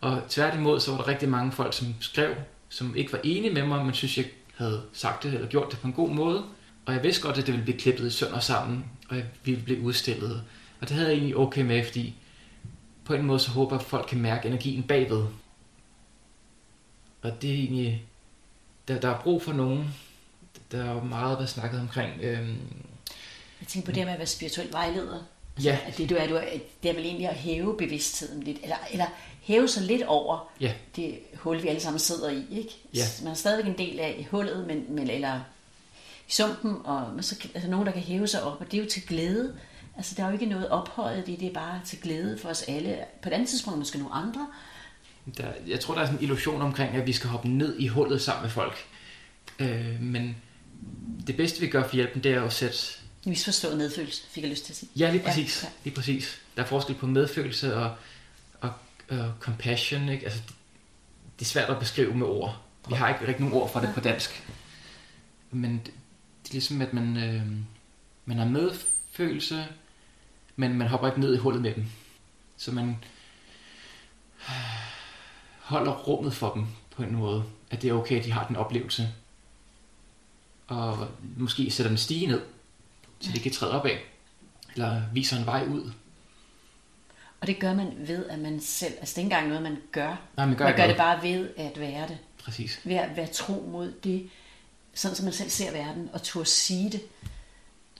[0.00, 2.34] Og tværtimod, så var der rigtig mange folk, som skrev,
[2.68, 4.26] som ikke var enige med mig, men synes, jeg
[4.56, 6.44] havde sagt det eller gjort det på en god måde.
[6.86, 9.62] Og jeg vidste godt, at det ville blive klippet i sønder sammen, og jeg ville
[9.62, 10.44] blive udstillet.
[10.80, 12.14] Og det havde jeg egentlig okay med, fordi
[13.04, 15.26] på en måde så håber jeg, at folk kan mærke energien bagved.
[17.22, 18.04] Og det er egentlig...
[18.88, 19.94] Der, der er brug for nogen.
[20.72, 22.20] Der er jo meget været snakket omkring.
[22.20, 22.58] Øhm,
[23.60, 25.22] Jeg tænker på det med at være spirituel vejleder
[25.62, 26.44] ja, At det, du er, du er,
[26.82, 29.06] det er vel egentlig at hæve bevidstheden lidt, eller, eller
[29.42, 32.44] hæve sig lidt over ja, det hul, vi alle sammen sidder i.
[32.50, 32.70] Ikke?
[32.94, 33.04] Ja.
[33.22, 35.40] Man er stadigvæk en del af hullet, men, men, eller
[36.28, 38.88] i sumpen, og så, altså nogen, der kan hæve sig op, og det er jo
[38.88, 39.56] til glæde.
[39.96, 42.62] Altså, der er jo ikke noget ophøjet i det, er bare til glæde for os
[42.62, 42.98] alle.
[43.22, 44.46] På et andet tidspunkt måske nogle andre.
[45.36, 47.86] der, jeg tror, der er sådan en illusion omkring, at vi skal hoppe ned i
[47.86, 48.76] hullet sammen med folk.
[49.58, 50.36] Øh, men
[51.26, 52.78] det bedste, vi gør for hjælpen, det er at sætte
[53.26, 54.90] Misforstået medfølelse, fik jeg lyst til at sige.
[54.96, 55.62] Ja, lige præcis.
[55.62, 55.76] Ja, Ja, ja.
[55.78, 55.84] ja.
[55.84, 56.40] Lige præcis.
[56.56, 57.96] Der er forskel på medfølelse og,
[58.60, 58.72] og,
[59.08, 60.08] og compassion.
[60.08, 60.24] Ikke?
[60.24, 60.54] Altså, det,
[61.38, 62.62] det er svært at beskrive med ord.
[62.88, 64.48] Vi har ikke rigtig nogen ord for det på dansk.
[65.50, 65.84] Men det,
[66.42, 67.42] det er ligesom, at man, øh,
[68.24, 69.66] man har medfølelse,
[70.56, 71.84] men man hopper ikke ned i hullet med dem.
[72.56, 72.96] Så man
[75.60, 76.66] holder rummet for dem
[76.96, 77.44] på en måde.
[77.70, 79.08] At det er okay, at de har den oplevelse.
[80.66, 82.40] Og måske sætter en stige ned,
[83.22, 83.98] så de kan træde op af.
[84.74, 85.92] Eller viser en vej ud.
[87.40, 89.76] Og det gør man ved, at man selv, altså det er ikke engang noget, man
[89.92, 90.20] gør.
[90.36, 92.18] Nej, man gør, man gør det bare ved at være det.
[92.44, 92.80] Præcis.
[92.84, 94.30] Ved at være tro mod det,
[94.94, 97.00] sådan som man selv ser verden, og turde sige det,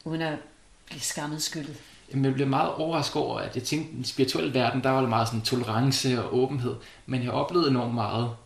[0.04, 0.38] uden at
[0.86, 1.76] blive skammet skyldet.
[2.10, 5.00] Jamen, jeg blev meget overrasket over, at jeg tænkte, i den spirituelle verden, der var
[5.00, 6.74] det meget sådan tolerance og åbenhed.
[7.06, 8.36] Men jeg oplevede enormt meget,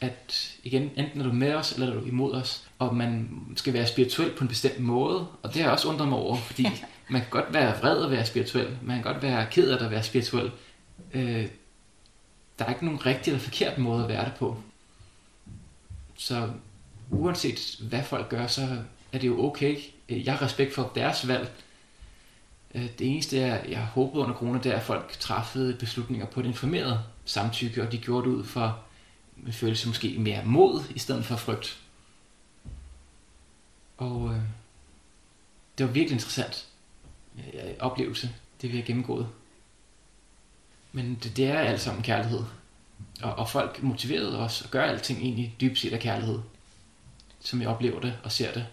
[0.00, 2.68] at igen, enten er du med os, eller er du imod os.
[2.78, 5.26] Og man skal være spirituel på en bestemt måde.
[5.42, 6.66] Og det har jeg også undret mig over, fordi
[7.10, 8.78] man kan godt være vred og være spirituel.
[8.82, 10.50] Man kan godt være ked af at være spirituel.
[11.14, 11.46] Øh,
[12.58, 14.56] der er ikke nogen rigtig eller forkert måde at være det på.
[16.16, 16.50] Så
[17.10, 18.68] uanset hvad folk gør, så
[19.12, 19.76] er det jo okay.
[20.08, 21.52] Jeg har respekt for deres valg.
[22.74, 26.40] Øh, Det eneste, er, jeg håbede under corona, det er, at folk træffede beslutninger på
[26.40, 28.78] et informeret samtykke, og de gjorde det ud for
[29.42, 31.78] med følelse måske mere mod, i stedet for frygt.
[33.96, 34.40] Og øh,
[35.78, 36.66] det var virkelig interessant
[37.38, 38.30] øh, oplevelse,
[38.62, 39.28] det vi har gennemgået.
[40.92, 42.44] Men det, det er alt sammen kærlighed.
[43.22, 46.38] Og, og folk motiverede os at gøre alting egentlig dybt set af kærlighed.
[47.40, 48.66] Som jeg oplever det og ser det.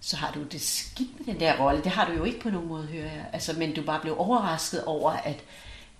[0.00, 1.84] Så har du det skidt med den der rolle.
[1.84, 3.30] Det har du jo ikke på nogen måde, hører jeg.
[3.32, 5.44] Altså, men du bare blev overrasket over, at,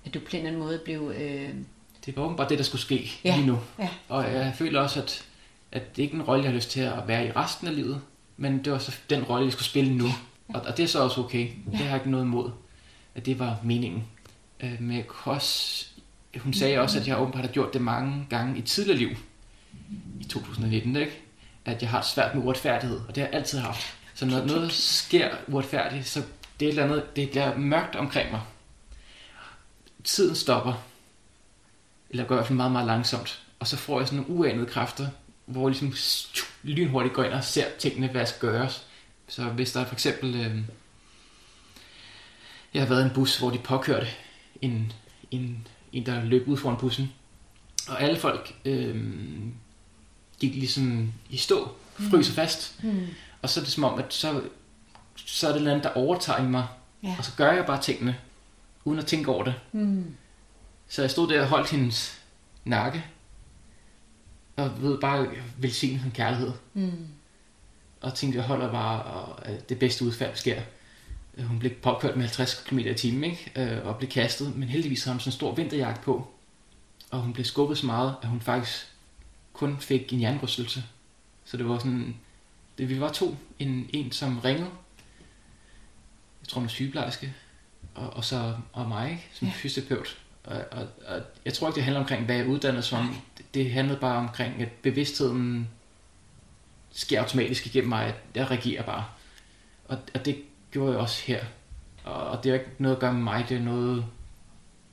[0.04, 1.12] at du på en eller anden måde blev...
[1.16, 1.54] Øh,
[2.11, 3.58] det var åbenbart det, der skulle ske Ja, lige nu.
[3.78, 3.88] ja.
[4.08, 5.24] Og jeg føler også, at,
[5.72, 7.74] at det ikke er en rolle, jeg har lyst til at være i resten af
[7.76, 8.00] livet.
[8.36, 10.06] Men det var så den rolle, jeg skulle spille nu.
[10.48, 11.48] Og, og det er så også okay.
[11.70, 12.50] Det har jeg ikke noget imod,
[13.14, 14.04] at det var meningen.
[14.61, 15.86] Øh, men jeg også,
[16.38, 19.11] hun sagde også, at jeg åbenbart har gjort det mange gange i tidligere liv.
[20.20, 21.12] I 2019, ikke?
[21.64, 23.94] At jeg har svært med uretfærdighed, og det har jeg altid haft.
[24.14, 26.22] Så når noget sker uretfærdigt, så
[26.61, 28.40] det er et eller andet, det bliver mørkt omkring mig.
[30.04, 30.82] Tiden stopper,
[32.11, 33.42] eller går i hvert fald meget, meget langsomt.
[33.58, 35.06] Og så får jeg sådan nogle uanede kræfter,
[35.46, 35.94] hvor jeg ligesom
[36.62, 38.86] lynhurtigt går ind og ser tingene, hvad skal gøres.
[39.28, 40.34] Så hvis der er for eksempel...
[40.34, 40.58] Øh,
[42.74, 44.06] jeg har været i en bus, hvor de påkørte
[44.62, 44.92] en,
[45.30, 47.12] en, en der løb ud foran bussen.
[47.88, 49.04] Og alle folk øh,
[50.40, 51.68] gik ligesom i stå,
[52.11, 52.80] fryser fast.
[52.82, 53.06] hmm,
[53.42, 54.42] Og så er det som om, at så,
[55.16, 56.66] så er det noget, der overtager mig.
[57.02, 57.14] ja.
[57.18, 58.16] Og så gør jeg bare tingene,
[58.84, 59.54] uden at tænke over det.
[59.72, 60.16] Hmm.
[60.91, 62.20] Så jeg stod der og holdt hendes
[62.64, 63.05] nakke,
[64.57, 65.26] og ved bare
[65.59, 66.53] velsigne hendes kærlighed.
[66.72, 67.09] Hmm.
[68.01, 70.62] Og tænkte, jeg holder bare, og at det bedste udfald sker.
[71.36, 73.53] Øh, Hun blev påkørt med 50 km i timen, ikke?
[73.57, 76.30] Øh, og blev kastet, men heldigvis havde hun sådan en stor vinterjagt på.
[77.11, 78.93] Og hun blev skubbet så meget, at hun faktisk
[79.53, 80.84] kun fik en jernrystelse.
[81.45, 82.16] Så det var sådan,
[82.78, 83.36] det, vi var to.
[83.59, 84.70] En, en som ringede,
[86.41, 87.34] jeg tror hun er sygeplejerske,
[87.95, 89.28] og, og så og mig, ikke?
[89.32, 89.53] som ja.
[89.57, 90.18] fysioterapeut.
[90.45, 93.16] Og, og, og, jeg tror ikke, det handler omkring, hvad jeg er uddannet som.
[93.38, 95.68] Det, det handlede bare omkring, at bevidstheden
[96.91, 99.05] sker automatisk igennem mig, at jeg reagerer bare.
[99.84, 101.45] Og, og det gjorde jeg også her.
[102.05, 104.07] Og, og det er ikke noget at gøre med mig, det er noget,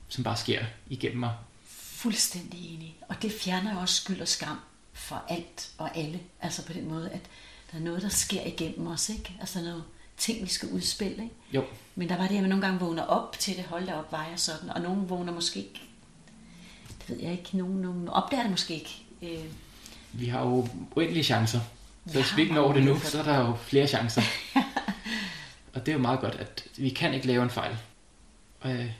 [0.08, 1.34] som bare sker igennem mig.
[1.66, 2.96] Fuldstændig enig.
[3.08, 4.60] Og det fjerner jo også skyld og skam
[4.92, 6.20] for alt og alle.
[6.40, 7.20] Altså på den måde, at
[7.72, 9.36] der er noget, der sker igennem os, ikke?
[9.40, 9.84] Altså noget
[10.18, 11.34] ting, vi skal udspille, ikke?
[11.52, 11.64] Jo,
[11.94, 14.12] Men der var det, at man nogle gange vågner op til det, hold da op,
[14.12, 15.80] var jeg sådan, og nogen vågner måske ikke,
[16.98, 19.02] det ved jeg ikke, nogen, nogen opdager det måske ikke.
[19.22, 19.44] Øh,
[20.12, 21.60] vi har jo uendelige chancer.
[22.06, 24.22] Så hvis vi ikke når det nu, så er der jo flere chancer.
[25.74, 27.76] og det er jo meget godt, at vi kan ikke lave en fejl.
[28.60, 28.90] Og, øh,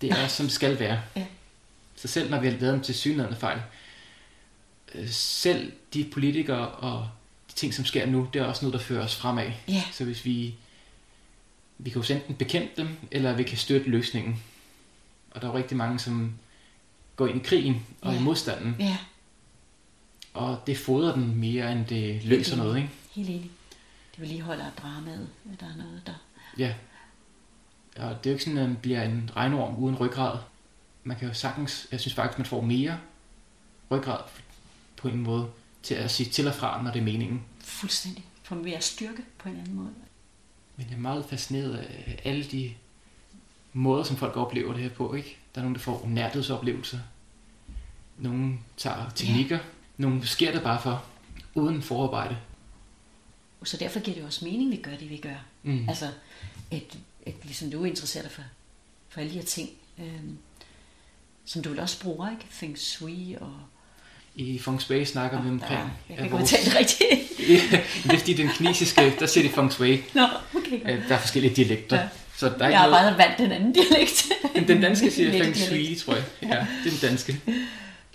[0.00, 1.00] Det er, som skal være.
[1.16, 1.26] Ja.
[1.96, 3.60] Så selv når vi har lavet dem til synligheden fejl,
[4.94, 7.08] øh, selv de politikere og
[7.58, 9.50] ting, som sker nu, det er også noget, der fører os fremad.
[9.68, 9.82] Ja.
[9.92, 10.54] Så hvis vi,
[11.78, 14.42] vi kan jo enten bekæmpe dem, eller vi kan støtte løsningen.
[15.30, 16.32] Og der er jo rigtig mange, som
[17.16, 18.18] går ind i krigen og Ja.
[18.20, 18.96] i modstanden, Ja,
[20.34, 22.64] og det fodrer den mere, end det løser enig.
[22.64, 22.90] noget, ikke?
[23.14, 23.50] helt enig.
[24.12, 26.14] Det vedligeholder dramaet, at der er noget, der...
[26.58, 26.74] Ja.
[27.96, 30.38] Og det er jo ikke sådan, at man bliver en regnorm uden ryggrad.
[31.04, 32.98] Man kan jo sagtens, jeg synes faktisk, man får mere
[33.90, 34.18] ryggrad
[34.96, 35.48] på en måde
[35.82, 37.42] til at sige til og fra, når det er meningen.
[37.60, 38.24] Fuldstændig.
[38.42, 39.94] Få mere styrke på en anden måde.
[40.76, 42.74] Men jeg er meget fascineret af alle de
[43.72, 45.14] måder, som folk oplever det her på.
[45.14, 45.36] Ikke?
[45.54, 46.98] Der er nogen, der får nærhedsoplevelser.
[48.18, 49.56] Nogle tager teknikker.
[49.56, 49.62] Ja.
[49.96, 51.04] Nogle sker det bare for,
[51.54, 52.36] uden forarbejde.
[53.64, 55.44] Så derfor giver det også mening, at vi gør det, vi gør.
[55.62, 55.88] Mm.
[55.88, 56.10] Altså,
[56.70, 58.42] at, at ligesom du er interesseret for,
[59.08, 60.38] for alle de her ting, øhm,
[61.44, 62.44] som du vil også bruger, ikke?
[62.48, 63.60] Feng Shui og...
[64.38, 65.80] I Feng Shui snakker vi der, omkring...
[66.08, 67.10] jeg kan ikke udtale det rigtigt.
[67.48, 70.02] ja, det er fordi den kinesiske, der siger de Feng Shui.
[70.14, 70.22] Nå,
[70.54, 70.80] okay.
[70.92, 71.96] Øh, Der er forskellige dialekter.
[71.96, 72.08] Ja.
[72.36, 73.02] Så der er Jeg har noget...
[73.16, 74.24] bare valgt den anden dialekt.
[74.54, 75.56] Men den danske siger Feng.
[75.56, 76.24] Shui, tror jeg.
[76.42, 77.40] Ja, det er den danske.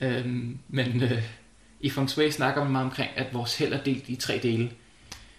[0.01, 1.21] Øhm, men øh,
[1.81, 4.69] i Feng Shui snakker man meget omkring, at vores held er delt i tre dele.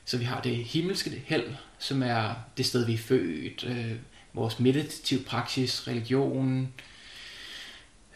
[0.04, 1.44] Så vi har det himmelske held,
[1.78, 3.92] som er det sted, vi er født, øh,
[4.32, 6.68] vores meditativ praksis, religion,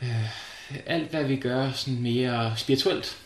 [0.03, 0.09] øh,
[0.87, 3.19] alt hvad vi gør sådan mere spirituelt.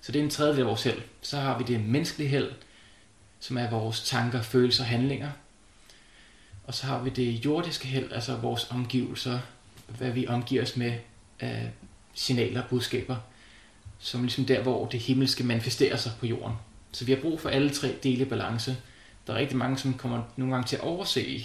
[0.00, 1.02] Så det er en tredjedel af vores held.
[1.22, 2.52] Så har vi det menneskelige held,
[3.40, 5.30] som er vores tanker, følelser og handlinger.
[6.64, 9.38] Og så har vi det jordiske held, altså vores omgivelser,
[9.98, 10.92] hvad vi omgiver os med
[11.40, 11.70] af
[12.14, 13.16] signaler og budskaber,
[13.98, 16.56] som ligesom der, hvor det himmelske manifesterer sig på jorden.
[16.92, 18.76] Så vi har brug for alle tre dele balance.
[19.26, 21.44] Der er rigtig mange, som kommer nogle gange til at overse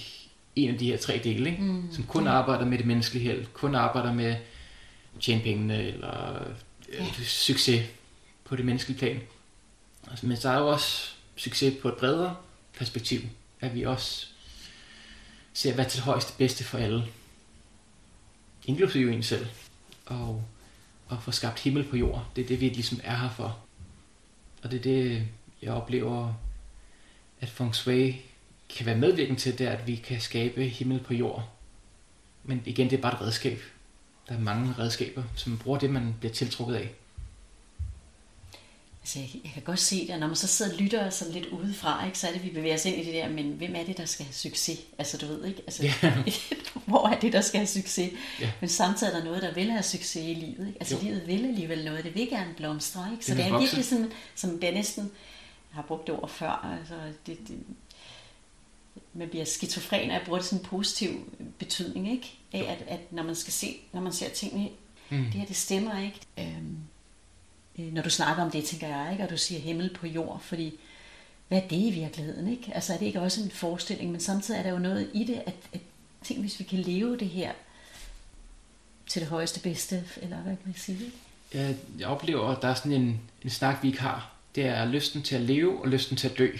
[0.55, 1.63] en af de her tre dele, ikke?
[1.63, 1.87] Mm.
[1.91, 4.35] som kun arbejder med det menneskelige held, kun arbejder med
[5.19, 6.47] tjene pengene eller
[6.93, 7.03] Ja.
[7.03, 7.23] ja.
[7.23, 7.85] succes
[8.43, 9.21] på det menneskelige plan.
[10.11, 12.35] Altså, Men der er jo også succes på et bredere
[12.77, 13.21] perspektiv,
[13.59, 14.27] at vi også
[15.53, 17.05] ser, hvad til højeste bedste for alle,
[18.65, 19.47] inklusive en selv,
[20.05, 20.43] og,
[21.07, 22.25] og få skabt himmel på jord.
[22.35, 23.59] Det er det, vi ligesom er her for.
[24.63, 25.27] Og det er det,
[25.61, 26.33] jeg oplever,
[27.41, 28.21] at Feng Shui
[28.69, 31.49] kan være medvirkende til, det er, at vi kan skabe himmel på jord.
[32.43, 33.59] Men igen, det er bare et redskab.
[34.29, 36.89] Der er mange redskaber, som bruger det, man bliver tiltrukket af.
[39.01, 41.33] Altså, jeg, jeg kan godt se det, og når man så sidder og lytter sådan
[41.33, 43.75] lidt udefra, ikke, så er det, vi bevæger os ind i det der, men hvem
[43.75, 44.79] er det, der skal have succes?
[44.97, 46.13] Altså, du ved ikke, altså, Ja.
[46.87, 48.11] hvor er det, der skal have succes?
[48.41, 48.51] Ja.
[48.59, 50.67] Men samtidig er der noget, der vil have succes i livet.
[50.67, 50.79] Ikke?
[50.79, 51.01] Altså, Jo.
[51.01, 53.25] livet vil alligevel noget, det vil gerne blomstre, ikke?
[53.25, 56.29] Så Det det, vil er virkelig sådan, som bliver næsten, jeg har brugt det ord
[56.29, 57.57] før, altså, det, det,
[59.13, 62.38] man bliver skizofren, og jeg bruger det sådan en positiv betydning, ikke?
[62.53, 64.69] Af, at, at når man skal se, når man ser tingene,
[65.11, 65.23] Mm.
[65.23, 66.19] det her, det stemmer ikke.
[66.39, 66.77] Øhm,
[67.79, 69.23] øh, når du snakker om det, tænker jeg, ikke?
[69.23, 70.79] Og du siger himmel på jord, fordi
[71.47, 72.71] hvad er det i virkeligheden, ikke?
[72.75, 75.41] Altså er det ikke også en forestilling, men samtidig er der jo noget i det,
[75.45, 75.79] at, at
[76.23, 77.51] tænk, hvis vi kan leve det her
[79.07, 81.17] til det højeste bedste, eller hvad kan man sige, ikke?
[81.53, 84.31] Jeg, jeg oplever, at der er sådan en, en snak, vi ikke har.
[84.55, 86.51] Det er lysten til at leve og lysten til at dø.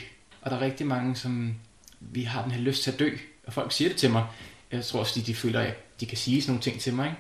[0.41, 1.55] Og der er rigtig mange, som
[1.99, 3.17] vi har den her lyst til at dø.
[3.47, 4.27] Og folk siger det til mig.
[4.71, 7.15] Jeg tror også, de, de føler, at de kan sige sådan nogle ting til mig.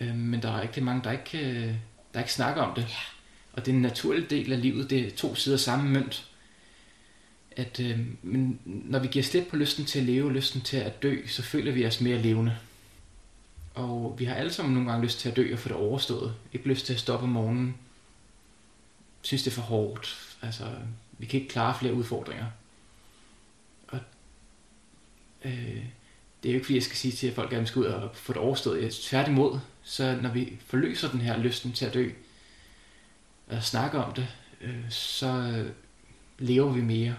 [0.00, 0.12] Ikke?
[0.12, 1.74] Øh, Men der er rigtig mange, der ikke, øh,
[2.14, 2.82] der ikke snakker om det.
[2.82, 2.96] Ja.
[3.52, 4.90] Og det er en naturlig del af livet.
[4.90, 6.28] Det er to sider samme mønt.
[7.56, 11.02] At, øh, men når vi giver slip på lysten til at leve, lysten til at
[11.02, 12.56] dø, så føler vi os mere levende.
[13.74, 16.34] Og vi har alle sammen nogle gange lyst til at dø og få det overstået.
[16.52, 17.74] Ikke lyst til at stoppe om morgenen.
[19.22, 20.36] Synes det er for hårdt.
[20.42, 20.64] Altså,
[21.18, 22.46] vi kan ikke klare flere udfordringer.
[23.88, 23.98] Og
[25.44, 25.84] øh,
[26.42, 28.16] det er jo ikke fordi, jeg skal sige til, at folk gerne skal ud og
[28.16, 28.82] få det overstået.
[28.82, 32.10] Jeg, tværtimod, så når vi forløser den her lysten til at dø,
[33.46, 34.28] og snakker om det,
[34.60, 35.70] øh, så øh,
[36.38, 37.16] lever vi mere.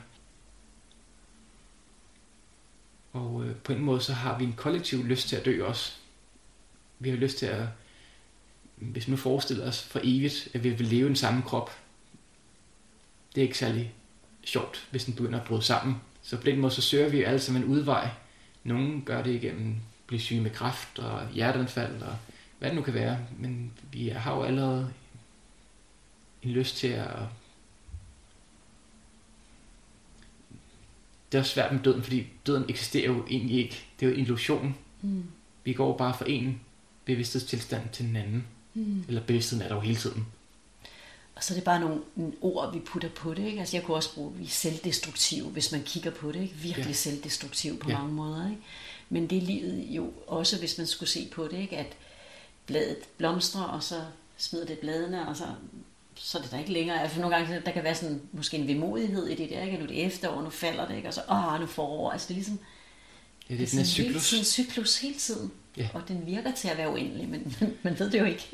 [3.14, 5.94] Og øh, på en måde, så har vi en kollektiv lyst til at dø også.
[7.00, 7.68] Vi har lyst til at,
[8.76, 11.72] hvis man nu forestiller os for evigt, at vi vil leve i den samme krop,
[13.36, 13.94] det er ikke særlig
[14.44, 15.96] sjovt, hvis den begynder at bryde sammen.
[16.22, 18.10] Så på den måde, så søger vi alle sammen en udvej.
[18.64, 22.16] Nogle gør det igennem at blive syge med kræft og hjerteanfald og
[22.60, 23.20] hvad det nu kan være.
[23.40, 24.94] Men vi har jo allerede
[26.44, 27.10] en lyst til at...
[31.32, 33.86] Det er også svært med døden, fordi døden eksisterer jo egentlig ikke.
[34.00, 34.76] Det er jo en illusion.
[35.02, 35.24] Mm.
[35.64, 36.62] Vi går bare fra en
[37.06, 38.48] bevidsthedstilstand til den anden.
[38.74, 39.04] Mm.
[39.08, 40.26] Eller bevidstheden er der jo hele tiden.
[41.44, 42.02] Og så er det bare nogle,
[42.42, 43.46] ord, vi putter på det.
[43.46, 43.60] Ikke?
[43.60, 46.42] Altså jeg kunne også bruge, vi er selvdestruktive, hvis man kigger på det.
[46.42, 46.56] Ikke?
[46.56, 46.94] Virkelig ja.
[46.94, 47.98] Selvdestruktive på Ja.
[47.98, 48.50] mange måder.
[48.50, 48.62] Ikke?
[49.10, 51.78] Men det er livet jo også, hvis man skulle se på det, ikke?
[51.78, 51.86] at
[52.66, 54.02] bladet blomstrer, og så
[54.38, 55.44] smider det bladene, og så,
[56.16, 57.02] så er det der ikke længere.
[57.02, 59.78] Altså nogle gange, der kan være sådan, måske en vemodighed i det der, ikke?
[59.78, 61.08] nu er det efterår, nu falder det, ikke?
[61.08, 62.12] og så, åh, nu forår.
[62.12, 62.60] Altså det er ligesom,
[63.50, 64.30] Ja, det er sådan en Hele cyklus.
[64.30, 65.52] tiden, cyklus hele tiden.
[65.78, 65.88] Ja.
[65.94, 68.50] Og den virker til at være uendelig, men man, ved det jo ikke.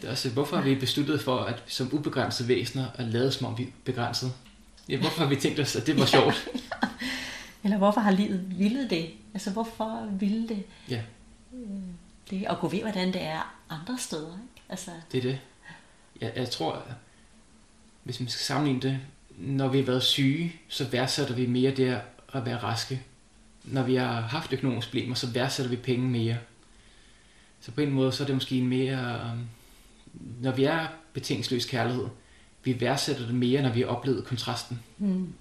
[0.00, 3.46] Det er også, hvorfor har vi besluttet for, at som ubegrænsede væsener, at lade som
[3.46, 4.32] om vi er begrænset?
[4.88, 6.48] Ja, hvorfor har vi tænkt os, at det var sjovt?
[7.64, 9.10] Eller hvorfor har livet ville det?
[9.34, 11.00] Altså hvorfor ville det, Ja,
[12.30, 14.26] det at gå ved, hvordan det er andre steder?
[14.32, 14.62] Ikke?
[14.68, 15.38] Altså, det er det.
[16.20, 16.82] Jeg, jeg tror,
[18.02, 18.98] hvis man skal sammenligne det,
[19.38, 22.00] når vi har været syge, så værdsætter vi mere det
[22.32, 23.02] at være raske.
[23.64, 26.36] Når vi har haft økonomiske problemer, så værdsætter vi penge mere.
[27.66, 29.20] Så på en måde, så er det måske en mere...
[29.30, 29.46] øhm,
[30.42, 32.06] Når vi er betingelsesløs kærlighed,
[32.64, 34.80] vi værdsætter det mere, når vi har oplevet kontrasten.
[34.98, 35.32] hmm.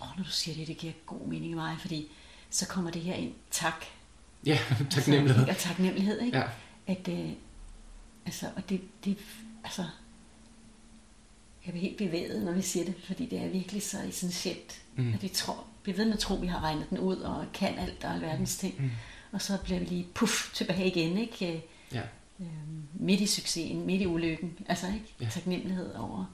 [0.00, 2.08] Åh, når du siger det, det giver god mening i mig, fordi
[2.50, 3.84] så kommer det her ind, tak.
[4.46, 4.58] Ja,
[4.90, 5.48] taknemmelighed.
[5.48, 6.38] Altså, og taknemmelighed, ikke?
[6.38, 6.44] Ja,
[6.86, 7.30] At, øh,
[8.26, 9.18] altså, og det, det,
[9.64, 9.82] altså,
[11.66, 15.04] jeg bliver helt bevæget, når vi siger det, fordi det er virkelig så essentielt, Mm.
[15.04, 15.12] mm.
[15.14, 17.46] at vi tror, vi ved med at tro, at vi har regnet den ud, og
[17.54, 18.90] kan alt og alverdens ting, Mm.
[19.32, 21.52] Og så bliver vi lige puff tilbage igen, ikke?
[21.54, 21.60] Øh,
[21.92, 22.02] ja.
[22.40, 22.46] øh,
[22.94, 25.14] midt i succesen, midt i ulykken, altså ikke?
[25.20, 25.24] Ja.
[25.24, 25.30] Ja.
[25.30, 26.24] Taknemmelighed over.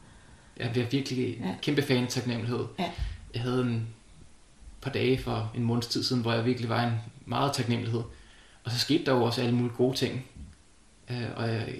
[0.56, 1.54] Jeg bliver virkelig Ja.
[1.62, 2.66] kæmpe fan af taknemmelighed.
[2.78, 2.90] Ja.
[3.34, 3.86] Jeg havde en
[4.82, 6.92] par dage for en måneds tid siden, hvor jeg virkelig var en
[7.26, 8.02] meget taknemmelighed.
[8.64, 10.24] Og så skete der jo også alle mulige gode ting.
[11.10, 11.74] Øh, og jeg,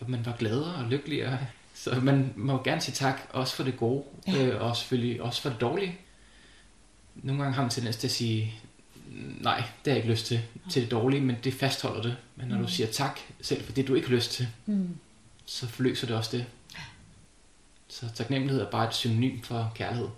[0.00, 1.38] og man var gladere og lykkeligere.
[1.74, 4.46] Så man må gerne sige tak, også for det gode, Ja.
[4.46, 5.98] øh, og selvfølgelig også for det dårlige.
[7.14, 8.54] Nogle gange har man tendens til at sige,
[9.40, 10.40] nej, det har jeg ikke lyst til,
[10.70, 12.16] til det dårlige, men det fastholder det.
[12.36, 12.68] Men når du Mm.
[12.68, 14.96] siger tak selv for det, du ikke har lyst til, Mm.
[15.46, 16.46] så forløser det også det.
[17.88, 20.08] Så taknemmelighed er bare et synonym for kærlighed.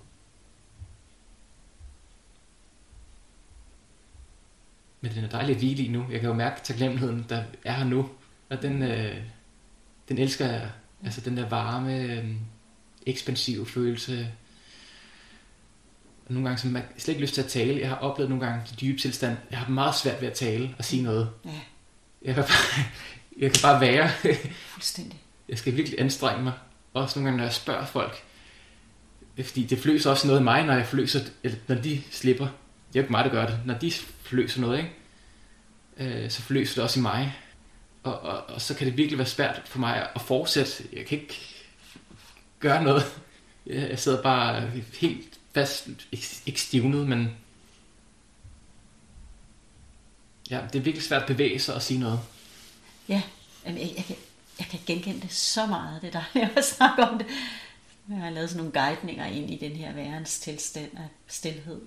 [5.00, 6.06] Men den er dejlig at hvile i nu.
[6.10, 8.10] Jeg kan jo mærke taknemmeligheden, der er her nu.
[8.50, 9.16] Og den, øh,
[10.08, 10.70] den elsker jeg.
[11.04, 12.30] Altså den der varme, øh,
[13.06, 14.28] ekspansive følelse.
[16.28, 17.80] Og nogle gange, så man slet ikke lyst til at tale.
[17.80, 20.74] Jeg har oplevet nogle gange i dybe tilstand, jeg har meget svært ved at tale
[20.78, 21.30] og sige noget.
[21.44, 21.50] Ja,
[22.22, 22.84] Jeg kan bare,
[23.42, 24.10] jeg kan bare være.
[24.66, 25.18] fuldstændig.
[25.48, 26.52] Jeg skal virkelig anstrenge mig.
[26.94, 28.22] Også nogle gange, når jeg spørger folk.
[29.44, 32.44] Fordi det fløser også noget i mig, når jeg fløser, eller når de slipper.
[32.44, 33.60] Det er jo ikke mig, der gør det.
[33.64, 36.22] Når de fløser noget, ikke?
[36.24, 37.36] Øh, så fløser det også i mig.
[38.02, 40.72] Og, og, og, så kan det virkelig være svært for mig at fortsætte.
[40.92, 41.40] Jeg kan ikke
[42.60, 43.02] gøre noget.
[43.66, 44.70] Jeg sidder bare
[45.00, 47.36] helt fast, ikke, ikke stivnet, men...
[50.50, 52.20] Ja, det er virkelig svært at bevæge sig og sige noget.
[53.08, 53.22] Ja,
[53.66, 54.16] jamen, jeg, jeg, kan,
[54.58, 57.26] jeg kan genkende det så meget, det der, jeg har snakket om det.
[58.08, 61.80] Jeg har lavet sådan nogle guidninger ind i den her værens tilstand af stillhed.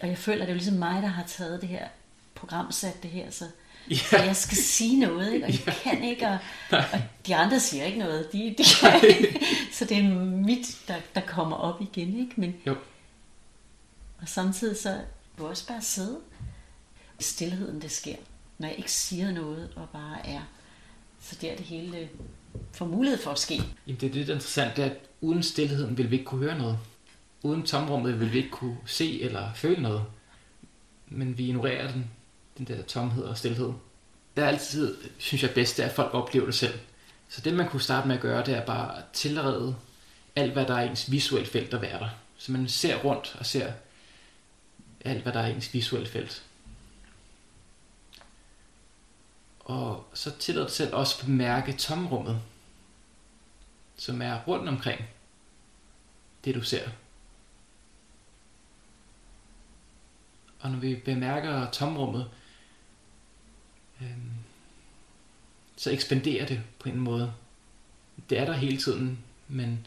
[0.00, 1.88] Og jeg føler, at det er jo ligesom mig, der har taget det her
[2.34, 3.44] program, sat det her, så,
[3.90, 3.94] Ja.
[3.96, 5.46] så jeg skal sige noget, ikke?
[5.46, 6.38] og jeg kan ikke, og,
[6.70, 9.40] og de andre siger ikke noget, de, de kan ikke.
[9.72, 12.32] Så det er mit, der, der kommer op igen, ikke?
[12.36, 12.76] Men, Jo.
[14.20, 15.00] og samtidig så
[15.38, 16.18] du også bare sidde.
[17.20, 18.16] Stilheden, det sker,
[18.58, 20.40] når jeg ikke siger noget og bare er.
[21.20, 22.06] Så der er det hele øh,
[22.72, 23.54] får mulighed for at ske.
[23.86, 26.24] Jamen det er det, der er interessant, det er, at uden stillheden vil vi ikke
[26.24, 26.78] kunne høre noget.
[27.42, 30.02] Uden tomrummet vil vi ikke kunne se eller føle noget.
[31.08, 32.10] Men vi ignorerer den,
[32.58, 33.72] den der tomhed og stillhed.
[34.36, 36.78] Det er altid, synes jeg bedst, det er, at folk oplever det selv.
[37.28, 39.76] Så det, man kunne starte med at gøre, det er bare at tilrede
[40.36, 42.08] alt, hvad der er i ens visuelle felt at være der.
[42.38, 43.72] Så man ser rundt og ser
[45.04, 46.42] alt, hvad der er i ens visuelle felt.
[49.60, 52.40] Og så tillader dig selv også at mærke tomrummet,
[53.96, 55.00] som er rundt omkring
[56.44, 56.88] det, du ser.
[60.60, 62.30] Og når vi bemærker tomrummet,
[64.00, 64.30] øhm,
[65.76, 67.32] så ekspanderer det på en måde.
[68.30, 69.18] Det er der hele tiden,
[69.48, 69.86] men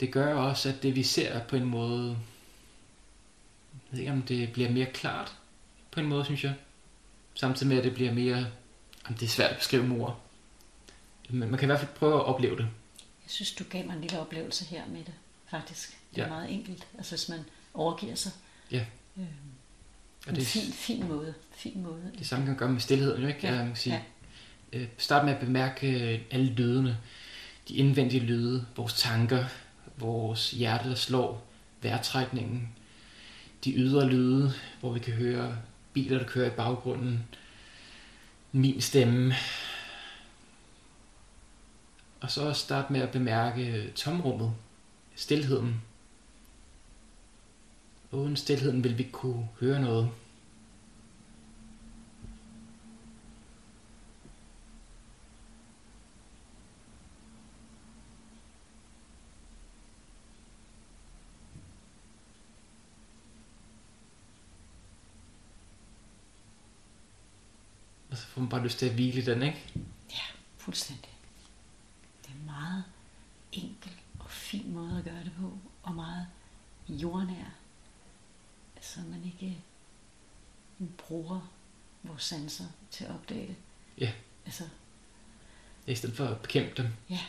[0.00, 2.08] det gør også, at det vi ser på en måde,
[3.72, 5.36] jeg ved ikke om det bliver mere klart
[5.90, 6.54] på en måde, synes jeg.
[7.34, 8.36] Samtidig med, at det bliver mere,
[9.04, 10.20] jamen, det er svært at beskrive med ord.
[11.28, 12.68] Men man kan i hvert fald prøve at opleve det.
[13.24, 15.14] Jeg synes, du gav mig en lille oplevelse her med det,
[15.50, 15.98] faktisk.
[16.14, 16.28] Det er Ja.
[16.28, 17.40] meget enkelt, altså hvis man
[17.74, 18.32] overgiver sig.
[18.70, 18.86] Ja.
[19.16, 19.24] Øh,
[20.26, 21.34] Og en det, fin, fin måde.
[21.52, 22.12] Fin måde.
[22.18, 23.40] det samme kan man gøre med stillheden, jo ikke?
[23.42, 23.94] Ja, man kan sige.
[24.72, 24.78] ja.
[24.78, 26.98] Øh, start med at bemærke øh, alle lydene.
[27.68, 29.44] De indvendige lyde, vores tanker,
[29.96, 31.46] vores hjerte, der slår,
[31.82, 32.68] vejrtrækningen,
[33.64, 35.56] de ydre lyde, hvor vi kan høre
[35.92, 37.24] biler, der kører i baggrunden,
[38.52, 39.34] min stemme.
[42.20, 44.52] Og så start med at bemærke tomrummet,
[45.14, 45.82] stilheden
[48.12, 50.10] uden stillheden vil vi ikke kunne høre noget.
[68.10, 69.72] Og så får man bare lyst til at hvile den, ikke?
[70.10, 70.24] Ja,
[70.56, 71.10] fuldstændig.
[72.22, 72.84] Det er en meget
[73.52, 76.26] enkel og fin måde at gøre det på, og meget
[76.88, 77.59] jordnær,
[78.94, 79.56] så man ikke
[80.98, 81.50] bruger
[82.02, 83.56] vores sanser til at opdage det.
[83.98, 84.12] Ja.
[84.46, 84.64] Altså,
[85.86, 86.88] I stedet for at bekæmpe dem.
[87.10, 87.20] ja,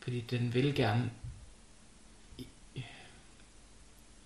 [0.00, 1.10] Fordi den vil gerne...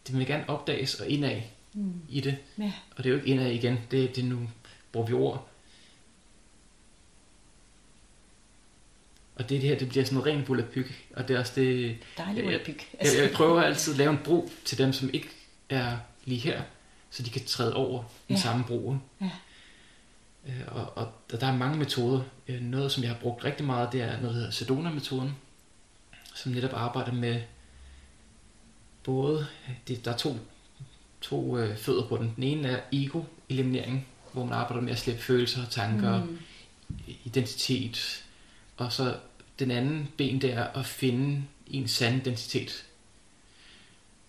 [0.09, 1.43] Den vil gerne opdages og indad
[1.73, 2.39] mm, i det.
[2.59, 3.79] ja, Og det er jo ikke indad igen.
[3.91, 4.49] Det, det nu
[4.93, 5.49] bruger vi ord.
[9.37, 11.07] Og det, det her, det bliver sådan ren volapyk.
[11.17, 11.97] Og det er også det...
[12.19, 12.81] dejlig Ja, ja, byg.
[13.01, 15.29] Jeg, jeg prøver altid at lave en bro til dem, som ikke
[15.71, 16.63] er lige her,
[17.11, 18.43] så de kan træde over den Ja.
[18.43, 18.97] samme bro.
[19.21, 19.31] Ja.
[20.47, 22.21] Øh, Og, og, og der er mange metoder.
[22.49, 25.31] Øh, Noget, som jeg har brugt rigtig meget, det er noget, der hedder Sedona-metoden,
[26.35, 27.41] som netop arbejder med
[29.05, 29.47] både,
[29.89, 30.37] det, der er to,
[31.21, 32.33] to øh, fødder på den.
[32.37, 36.39] Den ene er ego-eliminering, hvor man arbejder med at slippe følelser, tanker, Mm,
[37.25, 38.24] identitet,
[38.77, 39.19] og så
[39.59, 42.85] den anden ben, det er at finde ens sande identitet.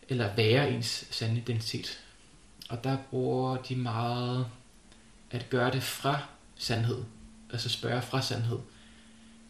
[0.10, 2.00] Eller være ens sande identitet.
[2.70, 4.48] Og der bruger de meget
[5.32, 6.20] at gøre det fra
[6.56, 7.04] sandhed.
[7.52, 8.60] Altså spørge fra sandhed.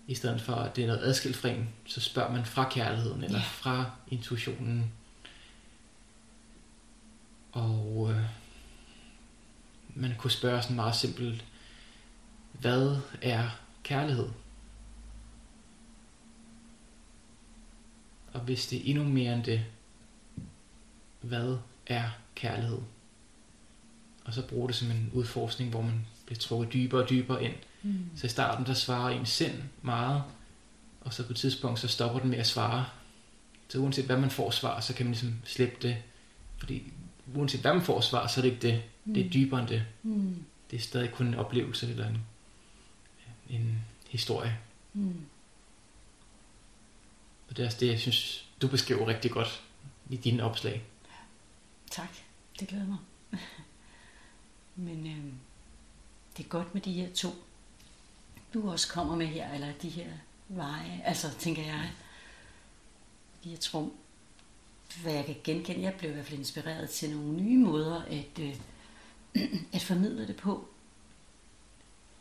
[0.07, 3.23] I stedet for, at det er noget adskilt fra en, så spørger man fra kærligheden,
[3.23, 3.43] eller Ja.
[3.45, 4.91] fra intuitionen.
[7.51, 8.21] Og øh,
[9.95, 11.45] man kunne spørge sådan meget simpelt,
[12.51, 13.49] hvad er
[13.83, 14.29] kærlighed?
[18.35, 19.65] Og hvis det er endnu mere end det,
[21.21, 21.57] hvad
[21.87, 22.03] er
[22.35, 22.79] kærlighed?
[24.25, 27.53] Og så bruge det som en udforskning, hvor man bliver trukket dybere og dybere ind.
[27.83, 30.23] mm, Så i starten, der svarer ens sind meget,
[31.01, 32.85] og så på et tidspunkt, så stopper den med at svare.
[33.69, 35.97] Så uanset hvad man får svar, så kan man ligesom slippe det.
[36.57, 36.93] Fordi
[37.35, 38.83] uanset hvad man får svar, så er det ikke det.
[39.15, 39.83] Det er dybere end det.
[40.03, 42.17] mm, Det er stadig kun en oplevelse eller en,
[43.49, 43.79] en
[44.09, 44.57] historie.
[44.93, 45.15] mm.
[47.49, 49.63] Og det er også det, jeg synes, du beskriver rigtig godt
[50.09, 50.83] i dine opslag.
[51.91, 52.09] Tak,
[52.59, 52.97] det glæder mig.
[54.75, 55.33] Men øh,
[56.37, 57.29] det er godt med de her to,
[58.53, 60.07] du også kommer med her, eller de her
[60.47, 61.91] veje, altså tænker jeg,
[63.35, 63.91] fordi jeg tror,
[65.01, 68.39] hvad jeg kan genkende, jeg blev i hvert fald inspireret til nogle nye måder at,
[68.39, 68.55] øh,
[69.73, 70.67] at formidle det på.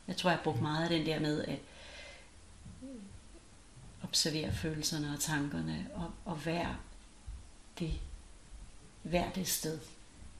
[0.08, 1.58] Jeg tror, jeg har brugt meget af den der med at
[4.04, 6.76] observere følelserne og tankerne, og, og være
[7.78, 7.92] det,
[9.04, 9.78] være det sted.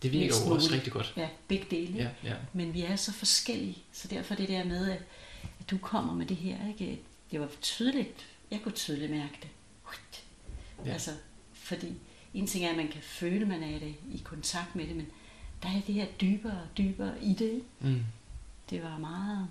[0.03, 1.13] Det virker jo også rigtig godt.
[1.17, 1.95] Ja, begge dele.
[1.95, 2.37] Ja, ja.
[2.53, 5.03] Men vi er så forskellige, så derfor det der med, at,
[5.61, 7.01] at du kommer med det her, ikke?
[7.31, 9.49] det var tydeligt, jeg kunne tydeligt mærke det.
[10.87, 10.93] Ja.
[10.93, 11.11] Altså,
[11.53, 11.93] fordi
[12.35, 14.97] en ting er, at man kan føle, at man er det i kontakt med det,
[14.97, 15.07] men
[15.63, 17.53] der er det her dybere og dybere i det.
[17.53, 17.67] ikke?
[17.81, 18.03] Mm.
[18.71, 19.49] Det var meget...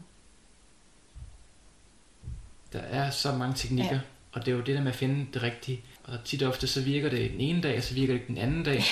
[2.73, 3.99] Der er så mange teknikker, ja.
[4.31, 5.81] Og det er jo det der med at finde det rigtige.
[6.03, 8.27] Og tit og ofte så virker det den ene dag, og så virker det ikke
[8.27, 8.83] den anden dag.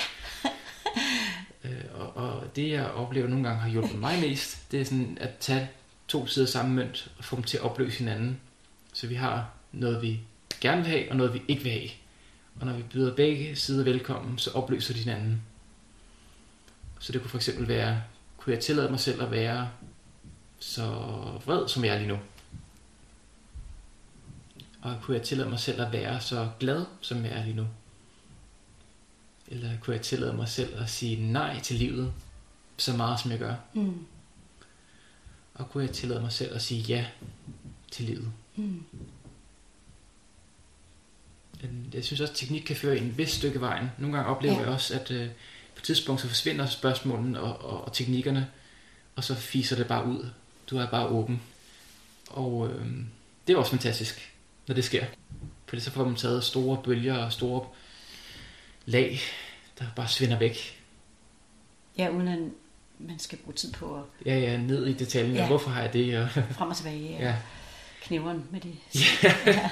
[1.64, 5.18] øh, og, og det jeg oplever nogle gange har hjulpet mig mest, det er sådan
[5.20, 5.70] at tage
[6.08, 8.40] to sider samme mønt og få dem til at opløse hinanden.
[8.92, 10.20] Så vi har noget, vi
[10.60, 11.88] gerne vil have, og noget, vi ikke vil have.
[12.60, 15.42] Og når vi byder begge sider velkommen, så opløser de hinanden.
[16.98, 18.02] Så det kunne for eksempel være,
[18.36, 19.68] kunne jeg tillade mig selv at være
[20.58, 20.82] så
[21.44, 22.18] vred, som jeg er lige nu?
[24.82, 27.66] Og kunne jeg tillade mig selv at være så glad, som jeg er lige nu?
[29.48, 32.12] Eller kunne jeg tillade mig selv at sige nej til livet,
[32.76, 33.54] så meget som jeg gør?
[33.74, 34.06] Mm.
[35.54, 37.06] Og kunne jeg tillade mig selv at sige ja
[37.90, 38.32] til livet?
[38.56, 38.84] Mm.
[41.92, 43.90] Jeg synes også, at teknik kan føre en vis stykke vejen.
[43.98, 44.60] Nogle gange oplever Ja.
[44.60, 45.28] jeg også, at øh,
[45.74, 48.50] på et tidspunkt så forsvinder spørgsmålene og, og, og teknikkerne,
[49.16, 50.30] og så fiser det bare ud.
[50.70, 51.42] Du er bare åben.
[52.30, 52.86] Og øh,
[53.46, 54.31] det er også fantastisk,
[54.66, 55.04] når det sker.
[55.66, 57.66] For så får man taget store bølger og store
[58.86, 59.20] lag,
[59.78, 60.82] der bare svinder væk.
[61.98, 62.38] Ja, uden at
[62.98, 65.34] man skal bruge tid på at Ja, ja, ned i detaljen.
[65.34, 65.40] Ja.
[65.40, 65.46] Ja.
[65.46, 66.18] Hvorfor har jeg det?
[66.18, 67.36] Og, frem og tilbage og ja.
[68.02, 68.74] knæveren med det.
[69.46, 69.70] ja.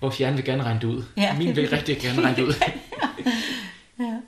[0.00, 1.04] Vores hjerne vil gerne regne det ud.
[1.16, 1.38] Ja.
[1.38, 2.54] Min vil rigtig gerne regne det ud.
[3.98, 4.20] Ja.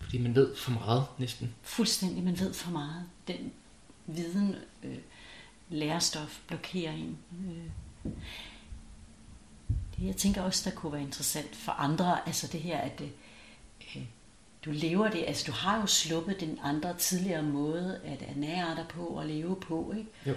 [0.00, 1.54] Fordi man ved for meget næsten.
[1.62, 3.04] Fuldstændig, man ved for meget.
[3.28, 3.52] Den
[4.06, 4.96] viden, øh,
[5.68, 7.18] lærestof blokerer en.
[7.48, 8.12] Øh.
[10.00, 14.02] Det, jeg tænker også, der kunne være interessant for andre, altså det her, at øh,
[14.64, 18.84] du lever det, altså du har jo sluppet den andre tidligere måde at ernære dig
[18.88, 20.10] på og leve på, ikke?
[20.26, 20.34] Jo.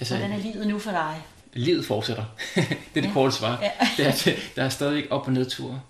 [0.00, 1.22] Altså, Hvordan er livet nu for dig?
[1.52, 2.24] Livet fortsætter.
[2.54, 3.12] det er det ja.
[3.12, 3.62] korte svar.
[3.62, 3.70] Ja.
[3.96, 5.80] det er, der er stadig op- og nedture.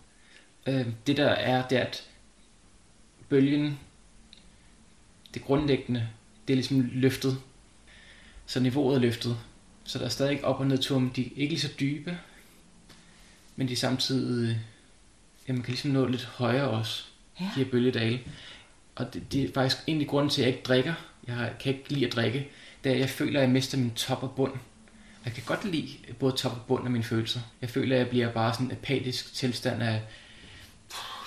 [0.67, 2.09] Øh, det der er, det er, at
[3.29, 3.79] bølgen,
[5.35, 6.09] det grundlæggende,
[6.49, 7.41] det er ligesom løftet.
[8.47, 9.39] Så niveauet er løftet.
[9.85, 12.19] Så der er stadig op- og nedture, men de er ikke lige så dybe.
[13.57, 14.61] Men de er samtidig,
[15.49, 17.05] ja, man kan ligesom nå lidt højere også,
[17.41, 17.45] ja.
[17.45, 18.21] de her bølgedale.
[18.95, 20.95] Og det, det er faktisk egentlig grunden til, at jeg ikke drikker.
[21.27, 22.49] Jeg kan ikke lide at drikke.
[22.85, 24.53] At jeg føler, at jeg mister min top og bund.
[25.25, 25.89] Jeg kan godt lide
[26.19, 27.41] både top og bund af mine følelser.
[27.61, 30.03] Jeg føler, at jeg bliver bare sådan en apatisk tilstand af,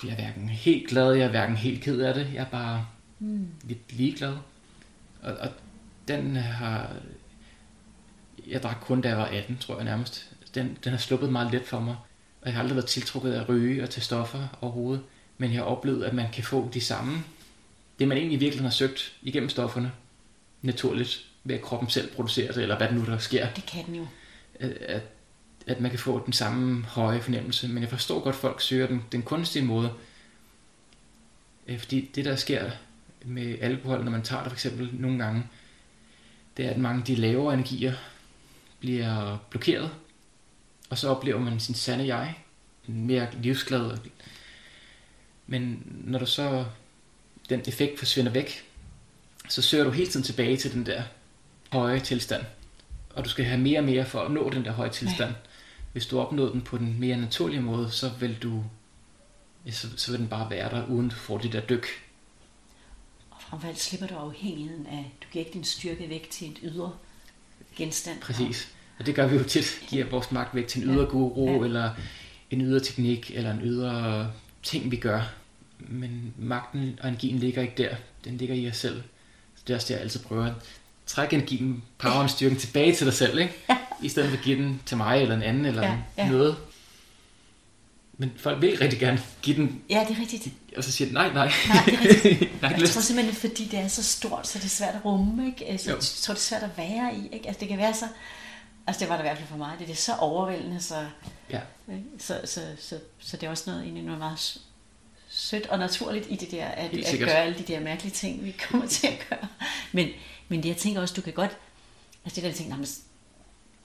[0.04, 2.30] jeg er hverken helt glad, jeg er hverken helt ked af det.
[2.34, 2.86] Jeg er bare
[3.18, 3.48] mm.
[3.64, 4.36] lidt ligeglad.
[5.22, 5.48] Og, og
[6.08, 6.92] den har...
[8.46, 10.32] Jeg drak kun, da jeg var 18, tror jeg nærmest.
[10.54, 11.96] Den, den har sluppet meget let for mig.
[12.48, 15.02] Jeg har aldrig været tiltrukket af at ryge og tage stoffer overhovedet.
[15.38, 17.24] Men jeg har oplevet, at man kan få de samme...
[17.98, 19.92] Det, man egentlig virkelig har søgt igennem stofferne,
[20.62, 23.48] naturligt, ved at kroppen selv producerer det, eller hvad det nu der sker.
[23.52, 24.06] Det kan den jo.
[24.60, 25.02] At,
[25.66, 27.68] at man kan få den samme høje fornemmelse.
[27.68, 29.92] Men jeg forstår godt, at folk søger den, den kunstige måde.
[31.68, 32.70] Øh, fordi det, der sker
[33.24, 35.46] med alkohol, når man tager det for eksempel nogle gange,
[36.56, 37.94] det er, at mange af de lavere energier
[38.80, 39.90] bliver blokeret,
[40.90, 42.34] og så oplever man sin sande jeg,
[42.86, 43.98] mere livsglad.
[45.46, 46.64] Men når du så
[47.48, 48.64] den effekt forsvinder væk,
[49.48, 51.02] så søger du hele tiden tilbage til den der
[51.72, 52.44] høje tilstand.
[53.14, 55.30] Og du skal have mere og mere for at nå den der høje tilstand.
[55.30, 55.36] Ja.
[55.92, 58.64] Hvis du opnår den på den mere naturlige måde, så vil du
[59.70, 61.86] så, så vil den bare være der, uden du får det der dyk.
[63.30, 66.50] Og frem for alt slipper du afhængigheden af, du giver ikke din styrke væk til
[66.50, 66.92] et ydre
[67.76, 68.20] genstand.
[68.20, 68.74] Præcis.
[68.98, 71.64] Og det gør vi jo tit, giver vores magt væk til en ydre guru, ja.
[71.64, 71.90] eller
[72.50, 74.30] en ydre teknik, eller en ydre
[74.62, 75.20] ting, vi gør.
[75.78, 77.96] Men magten og energien ligger ikke der.
[78.24, 79.02] Den ligger i os selv.
[79.56, 80.52] Så det er også det, jeg altid prøver at
[81.06, 83.54] trække energien, poweren, styrken tilbage til dig selv, ikke?
[83.68, 83.76] Ja.
[84.02, 86.28] I stedet for at give den til mig eller en anden eller ja, ja.
[86.28, 86.56] noget.
[88.20, 89.82] Men folk vil rigtig gerne give den.
[89.90, 90.48] Ja, det er rigtigt.
[90.76, 91.52] Og så siger de, nej, nej.
[91.68, 92.50] Nej, det er rigtigt.
[92.80, 95.46] jeg tror simpelthen, fordi det er så stort, så det er svært at rumme.
[95.46, 95.66] Ikke?
[95.66, 97.34] Altså, jeg tror, det er svært at være i.
[97.34, 97.46] Ikke?
[97.48, 98.04] Altså, det kan være så...
[98.88, 99.76] Altså, det var det i hvert fald for mig.
[99.78, 101.06] Det, det er så overvældende, så,
[101.50, 101.60] ja.
[102.18, 104.58] så, så, så, så, det er også noget, egentlig noget meget
[105.28, 108.50] sødt og naturligt i det der, at, at gøre alle de der mærkelige ting, vi
[108.68, 109.48] kommer til at gøre.
[109.92, 110.08] Men,
[110.48, 111.56] men det, jeg tænker også, du kan godt...
[112.24, 112.76] Altså, det der, jeg tænker,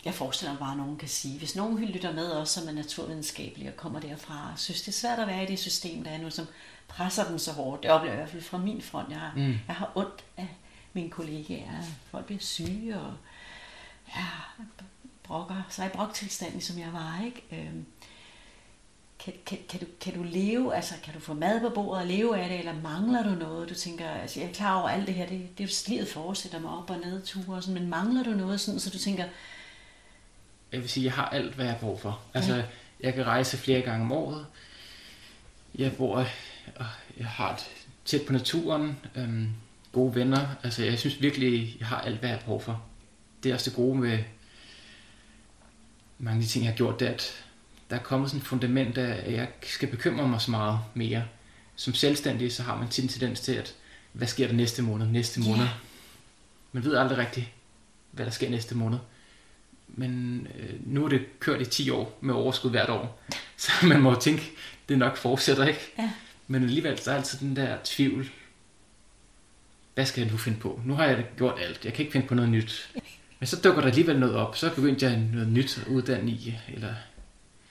[0.05, 2.71] jeg forestiller mig bare, at nogen kan sige, hvis nogen lytter med også, som er
[2.71, 6.11] naturvidenskabelige og kommer derfra, og synes, det er svært at være i det system, der
[6.11, 6.47] er nu, som
[6.87, 7.83] presser dem så hårdt.
[7.83, 9.09] Det oplever jeg i hvert fald fra min front.
[9.09, 9.59] Jeg har, mm.
[9.67, 10.47] jeg har ondt af
[10.93, 11.83] mine kollegaer.
[12.11, 13.13] Folk bliver syge, og
[14.15, 14.25] ja,
[15.23, 17.21] brokker sig i broktilstand, som jeg var.
[17.25, 17.43] Ikke?
[17.51, 17.85] Øhm,
[19.19, 22.07] kan, kan, kan, du, kan du leve, altså kan du få mad på bordet og
[22.07, 23.69] leve af det, eller mangler du noget?
[23.69, 26.07] Du tænker, altså jeg er klar over alt det her, det, det er jo livet
[26.07, 28.97] fortsætter mig op og ned ture, og sådan, men mangler du noget, sådan, så du
[28.97, 29.25] tænker,
[30.71, 32.19] jeg vil sige, jeg har alt, hvad jeg har brug for.
[32.33, 32.63] Altså, ja.
[32.99, 34.45] jeg kan rejse flere gange om året.
[35.75, 36.25] Jeg bor, og
[37.17, 37.69] jeg har det
[38.05, 39.49] tæt på naturen, øhm,
[39.91, 40.47] gode venner.
[40.63, 42.83] Altså, jeg synes virkelig, jeg har alt, hvad jeg har brug for.
[43.43, 44.19] Det er også det gode med
[46.23, 47.45] mange af de ting, jeg har gjort, det er, at
[47.89, 51.23] der er kommet sådan et fundament af, at jeg skal bekymre mig så meget mere.
[51.75, 53.75] Som selvstændig, så har man tit en tendens til, at
[54.13, 55.63] hvad sker der næste måned, næste måned.
[55.63, 55.75] Yeah.
[56.71, 57.47] Man ved aldrig rigtigt,
[58.11, 58.99] hvad der sker næste måned
[59.95, 63.23] men øh, nu er det kørt i 10 år med overskud hvert år.
[63.57, 64.51] Så man må tænke,
[64.89, 65.93] det nok fortsætter, ikke?
[65.97, 66.11] Ja.
[66.47, 68.29] Men alligevel så er altid den der tvivl.
[69.93, 70.81] Hvad skal jeg nu finde på?
[70.85, 71.85] Nu har jeg gjort alt.
[71.85, 72.89] Jeg kan ikke finde på noget nyt.
[73.43, 74.57] Men så dukker der alligevel noget op.
[74.57, 76.59] Så begyndte jeg noget nyt at uddanne i.
[76.73, 76.93] Eller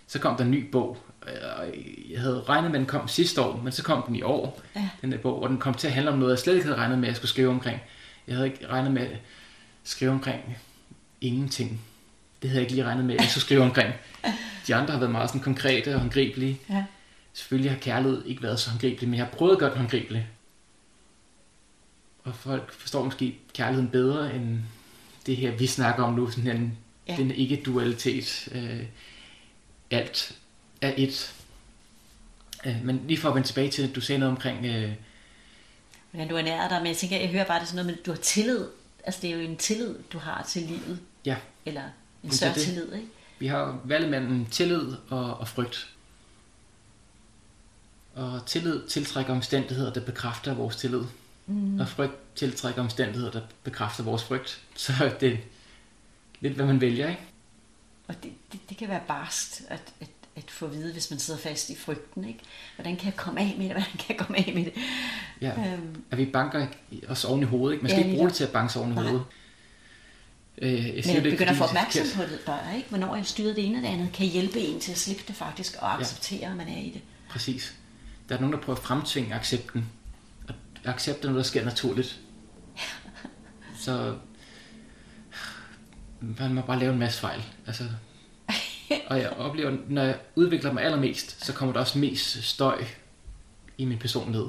[0.06, 0.98] så kom der en ny bog.
[2.10, 4.60] Jeg havde regnet med, at den kom sidste år, men så kom den i år,
[4.76, 4.88] ja.
[5.02, 6.78] den der bog, og den kom til at handle om noget, jeg slet ikke havde
[6.78, 7.80] regnet med, at jeg skulle skrive omkring.
[8.26, 9.16] Jeg havde ikke regnet med at
[9.84, 10.58] skrive omkring
[11.20, 11.80] ingenting
[12.42, 13.94] det havde jeg ikke lige regnet med, at jeg skulle skrive omkring.
[14.66, 16.60] De andre har været meget sådan konkrete og håndgribelige.
[16.70, 16.84] Ja.
[17.32, 20.28] Selvfølgelig har kærlighed ikke været så håndgribelig, men jeg har prøvet at gøre den håndgribelig.
[22.24, 24.58] Og folk forstår måske kærligheden bedre end
[25.26, 27.16] det her, vi snakker om nu, sådan en, ja.
[27.16, 28.48] den ikke-dualitet.
[28.52, 28.86] Øh,
[29.90, 30.36] alt
[30.80, 31.34] er et.
[32.66, 34.66] Øh, men lige for at vende tilbage til, at du sagde noget omkring...
[34.66, 34.92] Øh,
[36.10, 38.10] Hvordan du ernærer dig, men jeg tænker, jeg hører bare det sådan noget, men du
[38.10, 38.66] har tillid.
[39.04, 41.00] Altså det er jo en tillid, du har til livet.
[41.24, 41.36] Ja.
[41.66, 41.82] Eller
[42.22, 42.62] en større det.
[42.62, 43.06] tillid, ikke?
[43.38, 45.88] Vi har valgt mellem tillid og, og frygt.
[48.14, 51.02] Og tillid tiltrækker omstændigheder, der bekræfter vores tillid.
[51.52, 51.80] Mm.
[51.80, 54.60] Og frygt tiltrækker omstændigheder, der bekræfter vores frygt.
[54.74, 55.36] Så det er
[56.40, 57.22] lidt, hvad man vælger, ikke?
[58.08, 61.18] Og det, det, det kan være barst at, at, at få at vide, hvis man
[61.18, 62.24] sidder fast i frygten.
[62.24, 62.40] Ikke?
[62.76, 63.72] Hvordan kan jeg komme af med det?
[63.72, 64.72] Hvordan kan jeg komme af med det?
[65.40, 65.72] Ja.
[65.72, 66.66] Øhm, at vi banker
[67.08, 67.74] os oven i hovedet.
[67.74, 67.82] Ikke?
[67.82, 69.04] Man skal ja, ikke bruge det til at banke sig oven i Nej.
[69.04, 69.24] hovedet.
[70.58, 72.88] Øh, jeg Men jeg begynder at få opmærksom på det bare, ikke?
[72.88, 75.36] Hvornår jeg styrer det ene og det andet, kan hjælpe en til at slippe det
[75.36, 76.50] faktisk og acceptere, ja.
[76.50, 77.00] at man er i det.
[77.28, 77.74] Præcis.
[78.28, 79.86] Der er nogen, der prøver at fremtvinge accepten.
[80.84, 82.20] Og accept er noget, der sker naturligt.
[83.80, 84.14] Så
[86.20, 87.42] man må bare lave en masse fejl.
[87.66, 87.84] Altså,
[89.06, 92.84] og jeg oplever, når jeg udvikler mig allermest, så kommer der også mest støj
[93.78, 94.46] i min personlighed.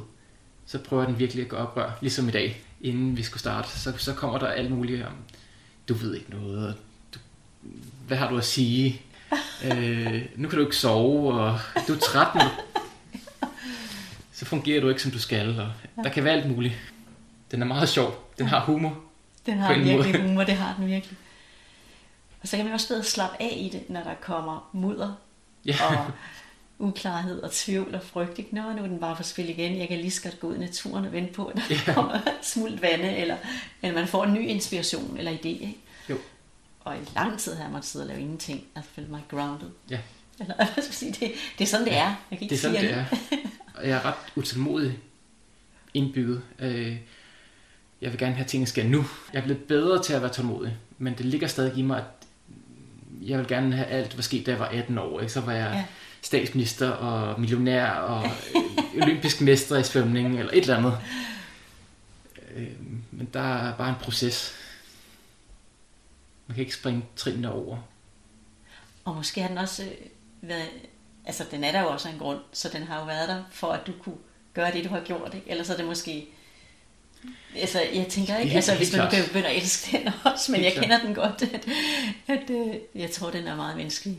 [0.65, 3.69] Så prøver den virkelig at gå oprør, ligesom i dag, inden vi skulle starte.
[3.69, 5.13] Så, så kommer der alt muligt om,
[5.89, 6.75] du ved ikke noget,
[7.13, 7.19] du,
[8.07, 9.01] hvad har du at sige?
[9.65, 12.41] øh, nu kan du ikke sove, og du er træt nu.
[14.43, 15.71] Så fungerer du ikke, som du skal, og
[16.03, 16.73] der kan være alt muligt.
[17.51, 18.31] Den er meget sjov.
[18.37, 18.99] Den har humor.
[19.45, 20.27] Den har virkelig måde.
[20.27, 21.17] humor, det har den virkelig.
[22.41, 25.13] Og så kan man også bedre slappe af i det, når der kommer mudder
[25.65, 25.75] ja.
[25.89, 26.11] og
[26.87, 28.39] uklarhed og tvivl og frygt.
[28.39, 28.55] Ikke?
[28.55, 29.77] Nå, nu er den bare for spil igen.
[29.77, 31.93] Jeg kan lige så godt gå ud i naturen og vente på, at der ja.
[31.93, 33.37] kommer smult vande, eller,
[33.81, 35.47] eller man får en ny inspiration eller idé.
[35.47, 35.77] Ikke?
[36.09, 36.17] Jo.
[36.79, 38.63] Og i lang tid har jeg måttet sidde og lave ingenting.
[38.75, 39.69] Altså føle mig grounded.
[39.89, 39.99] Ja.
[40.39, 42.15] Eller hvad skal jeg sige, det, det er sådan, det er.
[42.31, 43.37] Jeg kan ikke det er sådan, sige det er.
[43.73, 44.99] Og jeg er ret utålmodig
[45.93, 46.41] indbygget.
[46.59, 46.97] Øh,
[48.01, 49.05] jeg vil gerne have tingene ske nu.
[49.33, 52.27] Jeg er blevet bedre til at være tålmodig, men det ligger stadig i mig, at
[53.21, 55.19] jeg vil gerne have alt, hvad skete, da jeg var 18 år.
[55.19, 55.33] Ikke?
[55.33, 55.85] Så var jeg ja.
[56.21, 58.29] statsminister og millionær og
[59.01, 60.97] olympisk mester i svømning eller et eller andet.
[62.55, 62.67] Øh,
[63.11, 64.53] men der er bare en proces.
[66.47, 67.77] Man kan ikke springe trinene over.
[69.05, 69.89] Og måske har den også øh,
[70.41, 70.69] været,
[71.25, 73.67] altså den er der jo også en grund, så den har jo været der for,
[73.67, 74.17] at du kunne
[74.53, 75.33] gøre det, du har gjort.
[75.33, 75.51] Ikke?
[75.51, 76.27] Ellers er det måske
[77.55, 80.73] Altså, jeg tænker ikke, altså, hvis man kan begynde at elske den også, men jeg
[80.73, 81.67] kender den godt, at,
[82.27, 84.17] at, at jeg tror, den er meget menneskelig.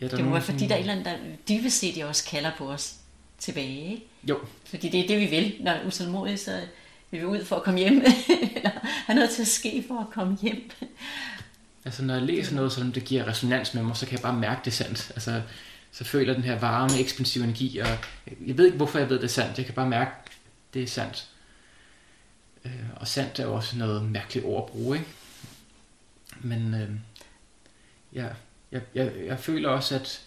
[0.00, 1.16] Ja, det må være, fordi der er et eller andet, der
[1.48, 2.94] dybest set de også kalder på os
[3.38, 3.90] tilbage.
[3.90, 4.06] Ikke?
[4.28, 4.38] Jo.
[4.64, 5.56] Fordi det er det, vi vil.
[5.60, 6.60] Når er utålmodige, så
[7.10, 8.04] vil vi ud for at komme hjem,
[8.56, 10.70] eller have noget til at ske for at komme hjem.
[11.84, 14.36] Altså, når jeg læser noget, som det giver resonans med mig, så kan jeg bare
[14.36, 15.12] mærke det sandt.
[15.14, 15.42] Altså,
[15.94, 17.88] så føler jeg den her varme, ekspansive energi, og
[18.46, 19.58] jeg ved ikke, hvorfor jeg ved det er sandt.
[19.58, 20.10] Jeg kan bare mærke,
[20.74, 21.28] det er sandt.
[22.64, 25.10] Øh, og sandt er jo også noget mærkeligt ord at bruge, ikke?
[26.40, 26.90] Men øh,
[28.12, 28.28] ja,
[28.72, 30.22] jeg, jeg, jeg føler også, at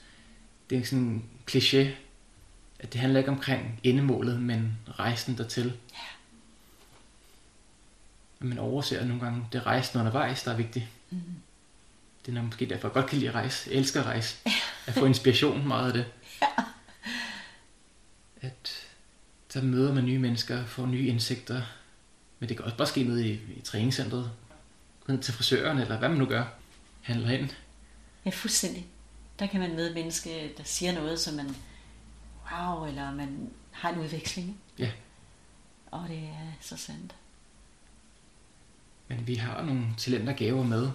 [0.70, 1.88] det er sådan en kliché,
[2.80, 5.74] at det handler ikke omkring endemålet, men rejsen dertil.
[5.94, 6.08] Ja.
[8.40, 10.86] Man overser nogle gange det rejsen undervejs, der er vigtigt.
[11.10, 11.22] Mm.
[12.28, 13.70] Det er nok måske derfor, jeg godt kan lide at rejse.
[13.70, 14.38] Jeg elsker at rejse.
[14.88, 16.06] At få inspiration meget af det.
[16.42, 16.48] Ja.
[18.42, 18.88] At
[19.54, 21.62] der møder man nye mennesker, får nye indsigter,
[22.40, 24.32] men det kan også bare ske nede i, i træningscentret.
[25.08, 26.46] Ned til frisøren, eller hvad man nu gør.
[27.02, 27.50] Handler ind.
[28.26, 28.88] Ja, fuldstændig.
[29.40, 31.56] Der kan man møde et menneske, der siger noget, som man,
[32.52, 34.58] wow, eller man har en udveksling.
[34.80, 34.92] Ja.
[35.92, 37.16] Og det er så sandt.
[39.08, 40.92] Men vi har nogle talenter gaver med,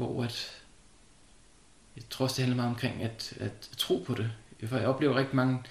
[0.00, 0.62] hvor at,
[1.96, 4.30] jeg tror også, det handler meget omkring at, at tro på det.
[4.68, 5.62] For jeg oplever rigtig mange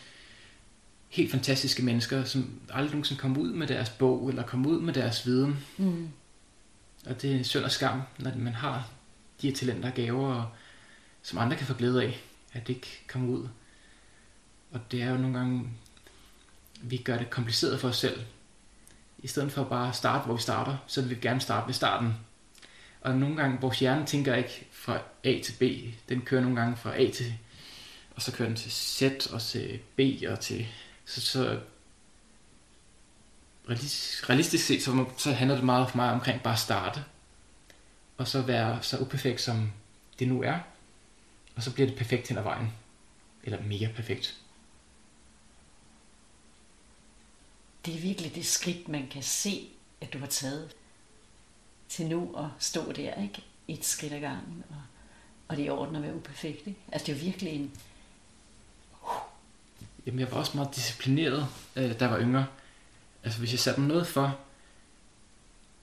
[1.10, 4.94] helt fantastiske mennesker, som aldrig nogensinde kommer ud med deres bog, eller kommer ud med
[4.94, 5.66] deres viden.
[5.78, 6.10] Mm.
[7.06, 8.90] Og det er synd og skam, når man har
[9.42, 10.56] de her talenter og gaver,
[11.22, 12.22] som andre kan få glæde af,
[12.54, 13.48] at det ikke kommer ud.
[14.72, 15.70] Og det er jo nogle gange,
[16.82, 18.22] vi gør det kompliceret for os selv.
[19.18, 21.74] I stedet for bare at starte, hvor vi starter, så vil vi gerne starte ved
[21.74, 22.14] starten.
[23.02, 25.64] Og nogle gange, vores hjerne tænker ikke fra A til B.
[26.10, 27.34] Den kører nogle gange fra A til,
[28.16, 29.02] og så kører den til Z,
[29.34, 30.68] og til B, og til
[31.06, 31.60] så, så
[34.30, 37.04] realistisk set, så, så handler det meget for mig omkring bare at starte.
[38.18, 39.72] Og så være så uperfekt, som
[40.20, 40.60] det nu er.
[41.56, 42.74] Og så bliver det perfekt hen ad vejen.
[43.44, 44.38] Eller mere perfekt.
[47.86, 49.70] Det er virkelig det skridt, man kan se,
[50.02, 50.76] at du har taget
[51.90, 53.44] til nu at stå der, ikke?
[53.68, 54.76] Et skridt ad gangen, og,
[55.48, 56.80] og det er i orden at være uperfekt, ikke?
[56.92, 57.72] Altså det er virkelig en,
[59.04, 59.10] uh.
[60.06, 62.46] Jamen, jeg var også meget disciplineret, øh, da jeg var yngre.
[63.24, 64.40] Altså, hvis jeg satte mig noget for,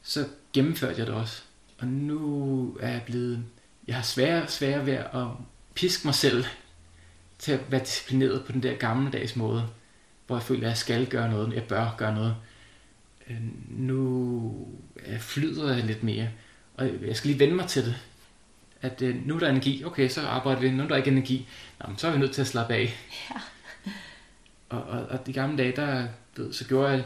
[0.02, 1.42] så gennemførte jeg det også.
[1.78, 3.44] Og nu er jeg blevet...
[3.86, 5.26] Jeg har svære, svære ved at
[5.74, 6.44] piske mig selv
[7.38, 9.68] til at være disciplineret på den der gammeldags måde,
[10.26, 12.36] hvor jeg føler, at jeg skal gøre noget, jeg bør gøre noget.
[13.30, 13.36] Øh,
[13.68, 14.68] nu
[15.20, 16.28] flyder jeg lidt mere,
[16.74, 17.96] og jeg skal lige vende mig til det.
[18.82, 20.70] At øh, nu er der energi, okay, så arbejder vi.
[20.70, 21.48] Nu er der ikke energi,
[21.80, 22.94] Nå, så er vi nødt til at slappe af.
[23.30, 23.40] Ja.
[24.68, 27.04] Og, og, og de gamle dage, der ved, så gjorde jeg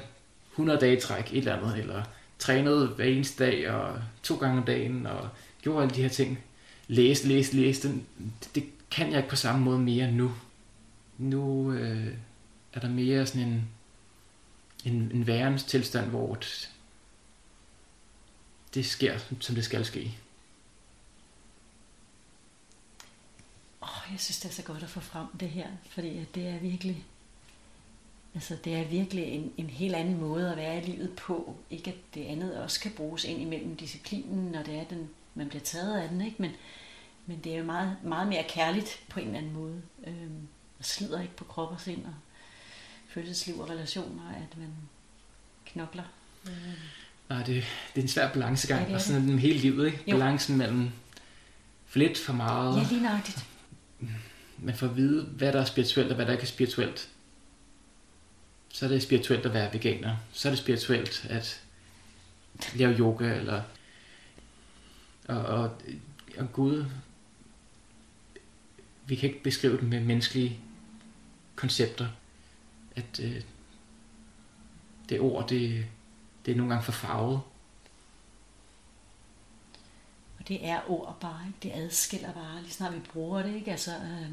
[0.53, 2.03] 100 dage træk et eller andet, eller
[2.39, 5.29] trænede hver eneste dag, og to gange om dagen, og
[5.63, 6.39] gjorde alle de her ting.
[6.89, 7.89] Læste, læste, læste.
[7.89, 10.33] Det, det kan jeg ikke på samme måde mere nu.
[11.19, 12.15] Nu øh,
[12.73, 13.69] er der mere sådan en,
[14.85, 16.71] en, en værens tilstand, hvor det,
[18.75, 20.19] det sker, som det skal ske.
[23.81, 26.59] Oh, jeg synes, det er så godt at få frem det her, fordi det er
[26.59, 27.05] virkelig,
[28.35, 31.57] altså det er virkelig en, en helt anden måde at være i livet på.
[31.71, 35.49] Ikke at det andet også kan bruges ind imellem disciplinen, når det er den, man
[35.49, 36.43] bliver taget af den, ikke?
[36.43, 36.51] Men,
[37.27, 39.83] men det er jo meget, meget mere kærligt på en eller anden måde.
[40.07, 40.49] Øhm,
[40.79, 42.15] og slider ikke på krop og sind og
[43.11, 44.69] følelsesliv og relationer, at man
[45.67, 46.03] knokler.
[46.47, 46.55] Øhm.
[47.29, 47.47] Nej, det,
[47.95, 50.05] det er en svær balancegang, Ja, det er og sådan den hele livet, ikke?
[50.11, 50.17] Jo.
[50.17, 50.91] Balancen mellem
[51.87, 53.45] for lidt, for meget, Ja, lige nøjagtigt.
[54.59, 57.09] men for at vide, hvad der er spirituelt og hvad der ikke er spirituelt.
[58.73, 60.17] Så er det spirituelt at være veganer.
[60.33, 61.63] Så er det spirituelt at
[62.75, 63.63] lave yoga, eller
[65.29, 65.83] og, og,
[66.39, 66.85] og Gud,
[69.07, 70.59] vi kan ikke beskrive det med menneskelige
[71.57, 72.09] koncepter,
[72.97, 73.43] at øh,
[75.09, 75.87] det ord, det,
[76.47, 77.41] det er nogle gange for farvet.
[80.39, 81.59] Og det er ord bare, ikke?
[81.63, 83.55] det adskiller bare, lige snart vi bruger det.
[83.55, 83.71] Ikke?
[83.71, 84.33] Altså, øh,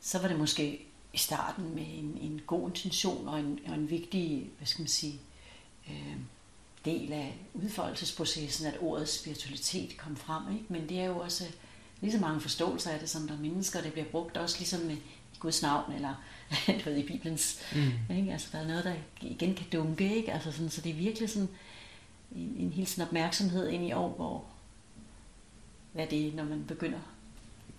[0.00, 3.90] så var det måske i starten med en, en god intention og en, og en
[3.90, 5.20] vigtig, hvad skal man sige,
[5.88, 6.16] øh,
[6.84, 10.52] del af udfoldelsesprocessen, at ordet spiritualitet kom frem.
[10.52, 10.64] Ikke?
[10.68, 11.44] Men det er jo også
[12.00, 13.82] lige så mange forståelser af det, som der er mennesker.
[13.82, 16.14] Det bliver brugt også ligesom med, i Guds navn, eller
[16.84, 17.58] du ved, i Bibelens.
[17.74, 18.16] Mm.
[18.16, 18.32] Ikke?
[18.32, 20.16] Altså, der er noget, der igen kan dunke.
[20.16, 20.32] Ikke?
[20.32, 21.48] Altså, sådan, så det er virkelig sådan
[22.36, 24.44] en, en helt sådan opmærksomhed ind i år, hvor
[25.92, 26.98] hvad det er, når man begynder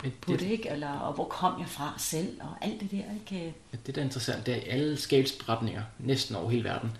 [0.02, 0.68] Men på det, ikke?
[0.68, 3.54] Eller, og hvor kom jeg fra selv, og alt det der, ikke?
[3.86, 6.90] Det, der er interessant, det er i alle skabelsberetninger, næsten over hele verden,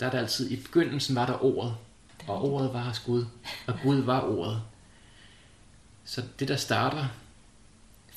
[0.00, 1.76] der er der altid, i begyndelsen var der ordet,
[2.20, 3.26] Det og ordet var hos Gud,
[3.66, 4.62] og Gud var ordet.
[6.04, 7.06] Så det, der starter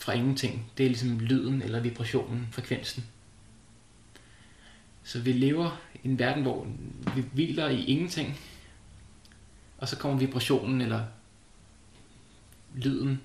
[0.07, 3.05] fra ingenting, det er ligesom lyden eller vibrationen, frekvensen.
[5.03, 6.67] Så vi lever i en verden, hvor
[7.15, 8.39] vi hviler i ingenting,
[9.77, 11.05] og så kommer vibrationen eller
[12.75, 13.21] lyden,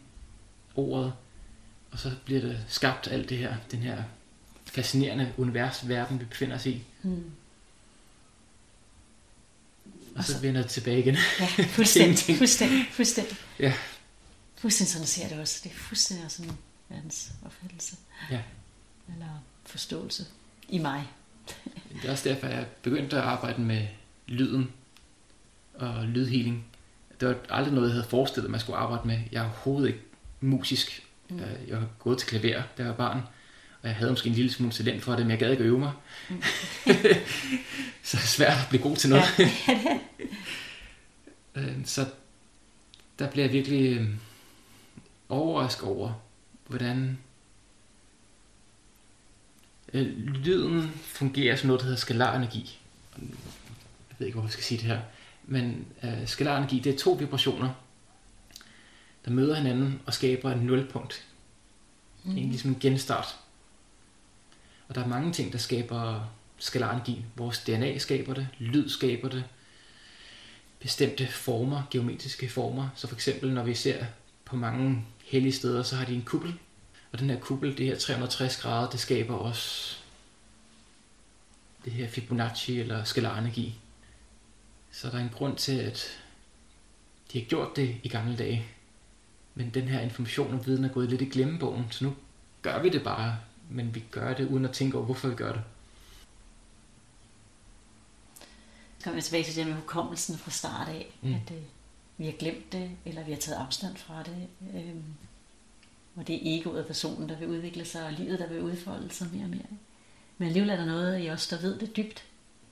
[0.74, 1.12] ordet,
[1.90, 4.02] og så bliver det skabt alt det her, den her
[4.64, 6.82] fascinerende univers, verden vi befinder os i.
[7.02, 7.30] Hmm.
[10.16, 11.16] Og så Og så- vender det tilbage igen.
[11.40, 11.46] Ja,
[11.76, 13.36] fuldstændig, fuldstændig, fuldstændig.
[13.58, 13.72] Ja.
[14.56, 15.60] Fuldstændig sådan ser jeg det også.
[15.64, 16.42] Det er fuldstændig også
[16.92, 17.96] en verdens opfattelse.
[18.30, 18.40] Ja.
[19.14, 20.26] Eller forståelse
[20.68, 21.08] i mig.
[22.02, 23.86] Det er også derfor, jeg begyndte at arbejde med
[24.26, 24.70] lyden
[25.74, 26.64] og lydhealing.
[27.20, 29.18] Det var aldrig noget, jeg havde forestillet mig, at skulle arbejde med.
[29.32, 30.00] Jeg er overhovedet ikke
[30.40, 31.02] musisk.
[31.28, 31.36] Mm.
[31.36, 31.42] Mm.
[31.68, 33.18] Jeg har gået til klaver, da jeg var barn.
[33.82, 35.78] Og jeg havde måske en lille smule talent for det, men jeg gad ikke øve
[35.78, 35.92] mig.
[36.30, 36.42] Mm.
[38.02, 39.24] så det er svært at blive god til noget.
[41.54, 42.06] Øh, Så
[43.18, 44.08] der bliver jeg virkelig øh,
[45.28, 46.21] overrasket over,
[46.72, 47.18] hvordan
[49.92, 52.78] øh, lyden fungerer som noget, der hedder skalarenergi.
[53.18, 55.00] Jeg ved ikke, hvorfor jeg skal sige det her.
[55.44, 57.70] Men øh, skalarenergi, det er to vibrationer,
[59.24, 61.24] der møder hinanden og skaber et nulpunkt.
[62.24, 62.34] Mm.
[62.34, 63.36] Det er ligesom en genstart.
[64.88, 67.24] Og der er mange ting, der skaber skalarenergi.
[67.36, 69.44] Vores DNA skaber det, lyd skaber det,
[70.80, 72.88] bestemte former, geometriske former.
[72.94, 74.04] Så for eksempel, når vi ser
[74.44, 76.54] på mange hellige steder, så har de en kuppel.
[77.12, 79.96] Og den her kuppel, det her 360 grader, det skaber også
[81.84, 83.78] det her Fibonacci eller skalarenergi.
[84.92, 86.18] Så der er en grund til, at
[87.32, 88.66] de har gjort det i gamle dage.
[89.54, 92.14] Men den her information og viden er gået lidt i glemmebogen, så nu
[92.62, 93.38] gør vi det bare,
[93.70, 95.62] men vi gør det uden at tænke over, hvorfor vi gør det.
[98.98, 101.28] Så kommer jeg tilbage til det med hukommelsen fra start af, Mm.
[101.28, 101.34] mm.
[101.34, 101.62] at øh,
[102.22, 104.48] vi har glemt det, eller vi har taget afstand fra det.
[104.74, 104.94] Øh,
[106.16, 109.10] og det er egoet af personen, der vil udvikle sig, og livet, der vil udfolde
[109.14, 109.66] sig mere og mere.
[110.38, 112.24] Men alligevel er der noget i os, der ved det dybt.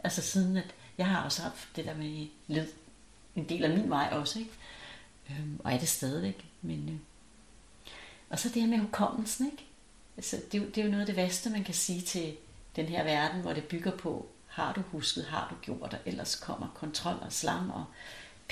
[0.04, 2.66] Altså siden, at jeg har også haft det der med lyd,
[3.36, 4.50] en del af min vej også, ikke?
[5.30, 6.44] Øhm, og er det stadigvæk.
[6.62, 6.96] Men, øh,
[8.30, 9.64] og så det her med hukommelsen, ikke?
[10.16, 12.36] Altså, det, er jo- det er jo noget af det værste, man kan sige til
[12.76, 16.34] den her verden, hvor det bygger på, har du husket, har du gjort, og ellers
[16.36, 17.84] kommer kontrol og slam og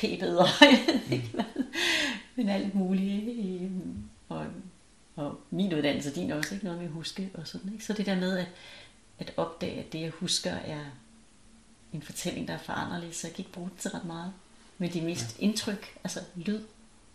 [0.61, 1.45] jeg ved ikke hvad.
[2.37, 3.71] Men alt muligt, ikke?
[4.29, 4.47] Og,
[5.17, 6.65] og min uddannelse, din også, ikke?
[6.65, 7.85] Noget med at huske og sådan, ikke?
[7.85, 8.47] Så det der med at,
[9.19, 10.85] at opdage, at det jeg husker er
[11.93, 14.33] en fortælling, der er foranderlig, så jeg kan ikke bruge det til ret meget.
[14.79, 15.45] Men de mest ja.
[15.45, 16.61] indtryk, altså lyd,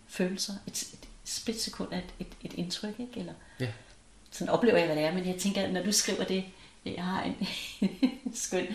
[0.07, 3.19] følelser, et, et splitsekund af et, et, et indtryk, ikke?
[3.19, 3.67] Eller, Ja.
[4.31, 6.43] sådan oplever jeg, hvad det er, men jeg tænker, når du skriver det,
[6.85, 7.47] jeg har en,
[7.81, 8.67] en skøn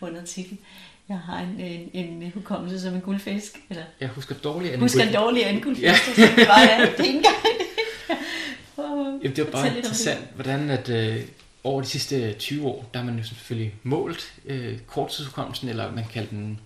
[0.00, 0.58] undertitel,
[1.08, 1.90] jeg har en, en,
[2.22, 5.82] en hukommelse som en guldfisk, eller Jeg husker dårligt, husker en en dårlig en guldfisk,
[6.18, 6.22] Ja.
[6.36, 7.36] det var jeg, det er ikke engang
[9.22, 11.22] Jamen, det var bare interessant, hvordan at øh,
[11.64, 16.04] over de sidste 20 år, der har man jo selvfølgelig målt øh, korttidshukommelsen, eller man
[16.12, 16.60] kalder den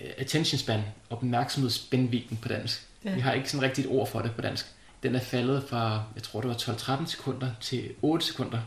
[0.00, 0.80] øh, attention span,
[1.10, 2.86] opmærksomhedsspændvidden på dansk.
[3.04, 3.14] Ja.
[3.14, 4.66] Vi har ikke sådan rigtigt ord for det på dansk.
[5.02, 6.54] Den er faldet fra, jeg tror det var
[7.00, 8.60] 12-13 sekunder til 8 sekunder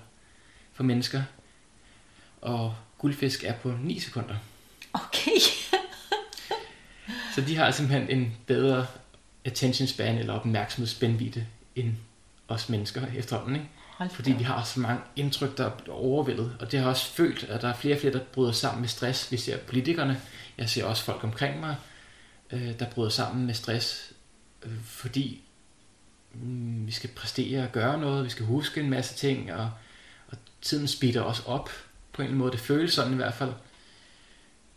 [0.74, 1.22] for mennesker.
[2.42, 4.36] Og guldfisk er på 9 sekunder.
[4.94, 5.40] Okay.
[7.36, 8.88] Så de har simpelthen en bedre
[9.46, 11.46] attention span eller opmærksomhedsspændvidde
[11.76, 11.94] end
[12.48, 13.56] os mennesker efterhånden.
[13.56, 13.70] Ikke?
[13.98, 16.58] Hold Fordi vi har så mange indtryk, der er overvældet.
[16.60, 18.90] Og det har også følt, at der er flere og flere, der bryder sammen med
[18.90, 19.32] stress.
[19.32, 20.22] Vi ser politikerne.
[20.58, 21.76] Jeg ser også folk omkring mig,
[22.52, 24.14] øh, der bryder sammen med stress.
[24.64, 25.42] Øh, fordi
[26.34, 28.26] mm, vi skal præstere og gøre noget.
[28.26, 29.54] Vi skal huske en masse ting.
[29.54, 29.72] Og,
[30.28, 31.70] og tiden speeder også op
[32.14, 32.52] på en eller anden måde.
[32.52, 33.54] Det føles sådan i hvert fald,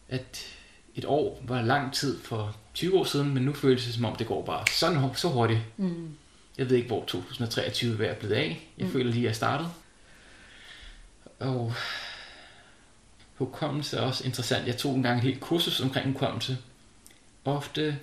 [0.09, 0.47] at
[0.95, 4.17] et år var lang tid for 20 år siden, men nu føles det som om,
[4.17, 5.61] det går bare sådan så hurtigt.
[5.77, 6.15] Mm.
[6.59, 8.69] Jeg ved ikke, hvor 2023 er blevet af.
[8.79, 8.87] Jeg Mm.
[8.87, 8.93] mm.
[8.93, 9.69] føler lige, at jeg startede.
[11.41, 11.75] Og
[13.35, 14.67] hukommelse er også interessant.
[14.67, 16.59] Jeg tog en gang et helt kursus omkring hukommelse.
[17.45, 17.99] Ofte,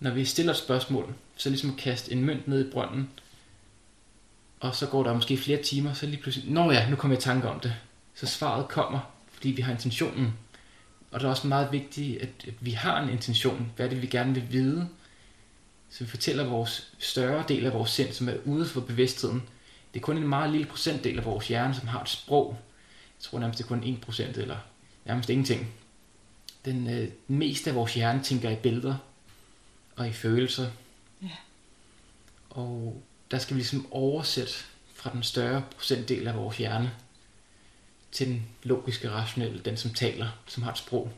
[0.00, 3.08] når vi stiller et spørgsmål, så ligesom at kaste en mønt ned i brønden,
[4.60, 7.20] og så går der måske flere timer, så lige pludselig, nå ja, nu kommer jeg
[7.20, 7.74] i tanke om det.
[8.14, 9.00] Så svaret kommer,
[9.32, 10.34] fordi vi har intentionen.
[11.10, 13.72] Og det er også meget vigtigt, at vi har en intention.
[13.76, 14.88] Hvad er det, vi gerne vil vide?
[15.90, 19.42] Så vi fortæller vores større del af vores sind, som er ude for bevidstheden.
[19.94, 22.58] Det er kun en meget lille procentdel af vores hjerne, som har et sprog.
[23.18, 24.56] Jeg tror nærmest, det er kun 1% eller
[25.04, 25.74] nærmest ingenting.
[26.64, 28.96] Den øh, meste af vores hjerne tænker i billeder
[29.96, 30.70] og i følelser.
[31.22, 31.28] Ja.
[32.50, 34.52] Og der skal vi ligesom oversætte
[34.94, 36.92] fra den større procentdel af vores hjerne
[38.12, 41.12] til den logiske, rationelle, den som taler, som har et sprog.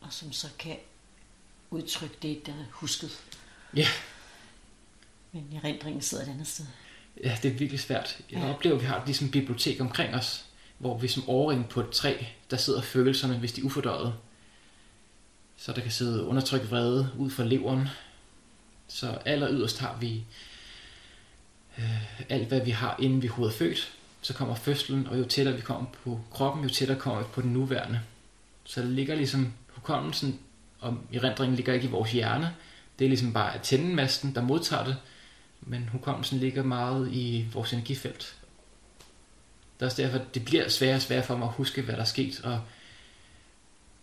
[0.00, 0.76] Og som så kan
[1.70, 3.10] udtrykke det, der er husket.
[3.76, 3.86] Ja.
[5.32, 6.64] Men erindringen sidder et andet sted.
[7.24, 8.20] Ja, det er virkelig svært.
[8.30, 8.54] Jeg Ja.
[8.54, 10.44] oplever, at vi har ligesom et bibliotek omkring os,
[10.78, 12.16] hvor vi som overring på et træ,
[12.50, 14.14] der sidder følelserne, hvis de er ufordøjet.
[15.56, 17.88] Så der kan sidde undertrykt vrede ud fra leveren.
[18.88, 20.24] Så aller yderst har vi
[21.78, 23.95] øh, alt, hvad vi har, inden vi overhovedet er født.
[24.26, 27.42] Så kommer fødslen, og jo tættere vi kommer på kroppen, jo tættere kommer vi på
[27.42, 28.00] den nuværende.
[28.64, 30.40] Så der ligger ligesom hukommelsen,
[30.80, 32.54] og erindringen ligger ikke i vores hjerne.
[32.98, 34.96] Det er ligesom bare antennemasten, der modtager det,
[35.60, 38.36] men hukommelsen ligger meget i vores energifelt.
[39.74, 42.00] Det er også derfor, det bliver sværere og sværere for mig at huske, hvad der
[42.00, 42.40] er sket.
[42.44, 42.60] Og,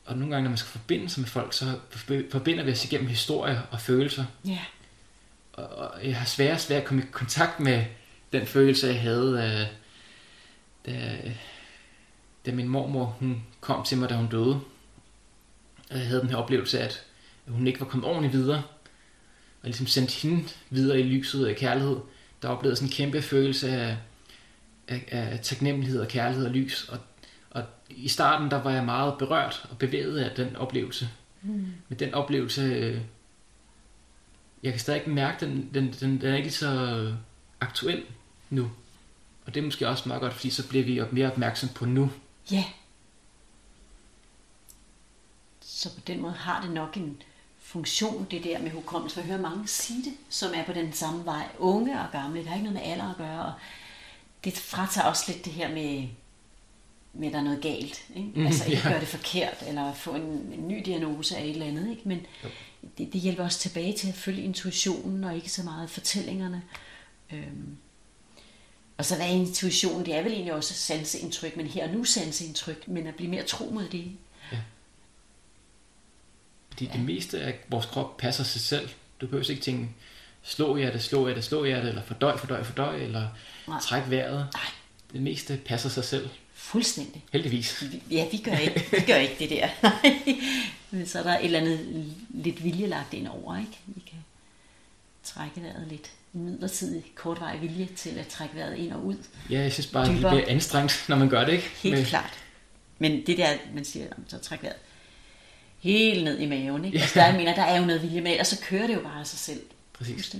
[0.05, 1.79] og nogle gange, når man skal forbinde sig med folk, så
[2.31, 4.25] forbinder vi os igennem historier og følelser.
[4.45, 4.59] Ja.
[5.53, 7.85] Og, og jeg har sværere og sværere at komme i kontakt med
[8.31, 9.82] den følelse, jeg havde, øh,
[10.85, 11.19] da,
[12.45, 14.61] da min mormor hun kom til mig, da hun døde.
[15.91, 17.03] Og jeg havde den her oplevelse at
[17.47, 18.63] hun ikke var kommet ordentligt videre.
[19.61, 21.97] Og ligesom sendt hende videre i lyset af kærlighed.
[22.41, 23.97] Der oplevede sådan en kæmpe følelse af,
[24.87, 26.89] af, af taknemmelighed og kærlighed og lys.
[26.89, 26.99] Og,
[27.49, 31.09] og i starten, der var jeg meget berørt og bevæget af den oplevelse.
[31.41, 31.73] Mm.
[31.89, 33.01] Men den oplevelse, øh,
[34.63, 37.13] jeg kan stadig ikke mærke, den, den, den, den er ikke så
[37.61, 38.03] aktuel
[38.49, 38.71] nu.
[39.45, 42.09] Og det er måske også meget godt, fordi så bliver vi mere opmærksom på nu.
[42.51, 42.65] Ja.
[45.61, 47.21] Så på den måde har det nok en
[47.59, 49.19] funktion, det der med hukommelse.
[49.19, 51.47] Jeg hører mange sige det, som er på den samme vej.
[51.59, 53.45] Unge og gamle, det har ikke noget med alder at gøre.
[53.45, 53.53] Og
[54.43, 56.07] det fratager også lidt det her med,
[57.13, 58.05] med at der er noget galt.
[58.15, 58.29] Ikke?
[58.35, 58.89] Mhm, Altså ikke ja.
[58.89, 61.89] gøre det forkert, eller få en, en ny diagnose af et eller andet.
[61.89, 62.01] Ikke?
[62.05, 62.25] Men
[62.97, 66.63] det, det hjælper os tilbage til at følge intuitionen, og ikke så meget fortællingerne.
[67.33, 67.77] Øhm.
[68.97, 70.05] Og så hvad er intuitionen?
[70.05, 73.43] Det er vel egentlig også sanseindtryk, men her og nu sanseindtryk, men at blive mere
[73.43, 74.11] tro mod det.
[76.69, 78.89] Fordi det meste af vores krop passer sig selv.
[79.21, 79.89] Du behøver ikke tænke,
[80.43, 83.27] slå jer det, slå jer det, slå jer det, eller fordøj, fordøj, fordøj, eller
[83.67, 83.79] Nej.
[83.81, 84.47] træk vejret.
[84.53, 84.63] Nej.
[85.13, 86.29] Det meste passer sig selv.
[86.53, 87.23] Fuldstændig.
[87.33, 87.83] Heldigvis.
[87.91, 89.69] Vi- Ja, vi gør ikke, vi gør ikke det der.
[90.91, 93.79] Men så er der et eller andet lidt vilje lagt ind over, ikke?
[93.85, 94.25] Vi kan
[95.23, 99.15] trække vejret lidt midlertidig kortvarig vilje til at trække vejret ind og ud.
[99.49, 100.31] Ja, jeg synes bare, at det Dybere.
[100.35, 101.69] bliver anstrengt, når man gør det, ikke?
[101.75, 102.43] Helt Med- klart.
[102.99, 104.75] Men det der, man siger, "Jamen, så træk vejret
[105.79, 106.99] helt ned i maven, ikke?
[106.99, 109.01] Altså, der, jeg mener, der er jo noget vilje med, og så kører det jo
[109.01, 109.61] bare af sig selv.
[109.93, 110.33] Præcis.
[110.33, 110.39] Ja.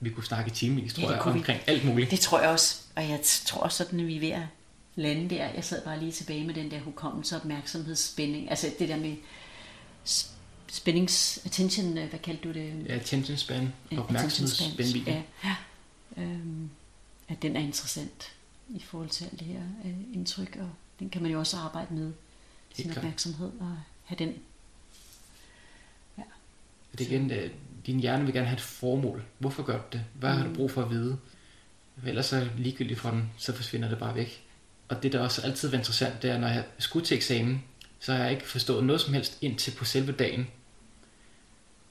[0.00, 1.38] Vi kunne snakke i timevis, tror Ja, jeg, kunne vi.
[1.40, 2.10] omkring alt muligt.
[2.10, 4.42] Det tror jeg også, og jeg tror også sådan, at vi er ved at
[4.96, 5.48] lande der.
[5.54, 8.50] Jeg sad bare lige tilbage med den der hukommelse, opmærksomhedsspænding.
[8.50, 9.16] Altså det der med
[10.68, 12.86] spændings, attention, øh, hvad kaldte du det?
[12.86, 15.10] Ja, attention span, Ja, opmærksomhedsspændvidde.
[15.10, 15.56] Ja, ja.
[16.22, 16.70] Øhm,
[17.28, 18.32] at den er interessant
[18.68, 21.94] i forhold til alt det her øh, indtryk, og den kan man jo også arbejde
[21.94, 22.12] med,
[22.74, 22.96] sin klart.
[22.96, 24.34] opmærksomhed, og have den.
[26.98, 27.50] Det er igen, øh,
[27.86, 29.24] din hjerne vil gerne have et formål.
[29.38, 30.04] Hvorfor gør du det?
[30.14, 30.56] Hvad har du Mm.
[30.56, 31.18] brug for at vide?
[32.06, 34.44] Ellers så er ligegyldigt for den, så forsvinder det bare væk.
[34.88, 37.64] Og det, der også altid var interessant, det er, når jeg skulle til eksamen,
[38.00, 40.46] så har jeg ikke forstået noget som helst indtil på selve dagen.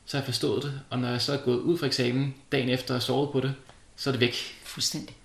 [0.07, 2.69] Så har jeg forstået det, og når jeg så er gået ud fra eksamen dagen
[2.69, 3.53] efter og sovet på det,
[3.95, 4.35] så er det væk.
[4.63, 5.15] Fuldstændig.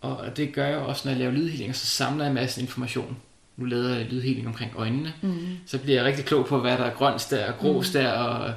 [0.00, 3.16] Og det gør jeg også, når jeg laver lydhealing, så samler jeg en masse information.
[3.56, 5.12] Nu lavede jeg lydhealing omkring øjnene.
[5.22, 5.56] Mm.
[5.66, 8.54] Så bliver jeg rigtig klog på, hvad der er grønt der, og grås der, og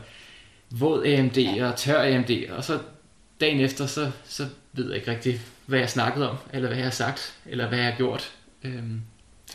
[0.70, 1.68] våd AMD Ja.
[1.70, 2.50] og tør AMD.
[2.50, 2.80] Og så
[3.42, 6.86] dagen efter, så, så ved jeg ikke rigtig, hvad jeg snakkede om, eller hvad jeg
[6.86, 8.32] har sagt, eller hvad jeg har gjort.
[8.64, 9.02] Øhm,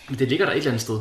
[0.08, 1.00] men det ligger der et eller andet sted.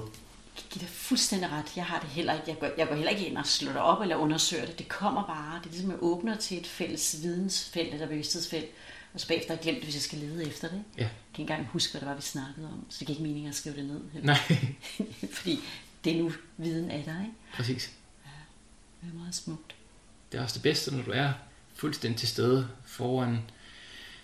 [0.72, 1.78] Jeg giver dig fuldstændig ret.
[1.78, 2.46] Jeg har det heller ikke.
[2.48, 4.80] Jeg går, jeg går heller ikke ind og slår det op eller undersøger det.
[4.80, 5.60] Det kommer bare.
[5.60, 8.66] Det er ligesom, at jeg åbner til et fælles vidensfelt eller bevidsthedsfelt.
[9.14, 10.84] Og så bagefter har jeg glemt det, hvis jeg skal lede efter det.
[10.98, 11.02] Ja.
[11.02, 12.86] Jeg kan ikke engang huske, hvad det var, vi snakkede om.
[12.90, 14.02] Så det giver ikke mening at skrive det ned.
[14.24, 14.38] Nej,
[15.38, 15.60] Fordi
[16.04, 17.22] det er nu viden af dig.
[17.22, 17.36] Ikke?
[17.54, 17.92] præcis.
[19.02, 19.76] Det er meget smukt.
[20.32, 21.34] Det er også det bedste, når du er
[21.76, 23.40] fuldstændig til stede foran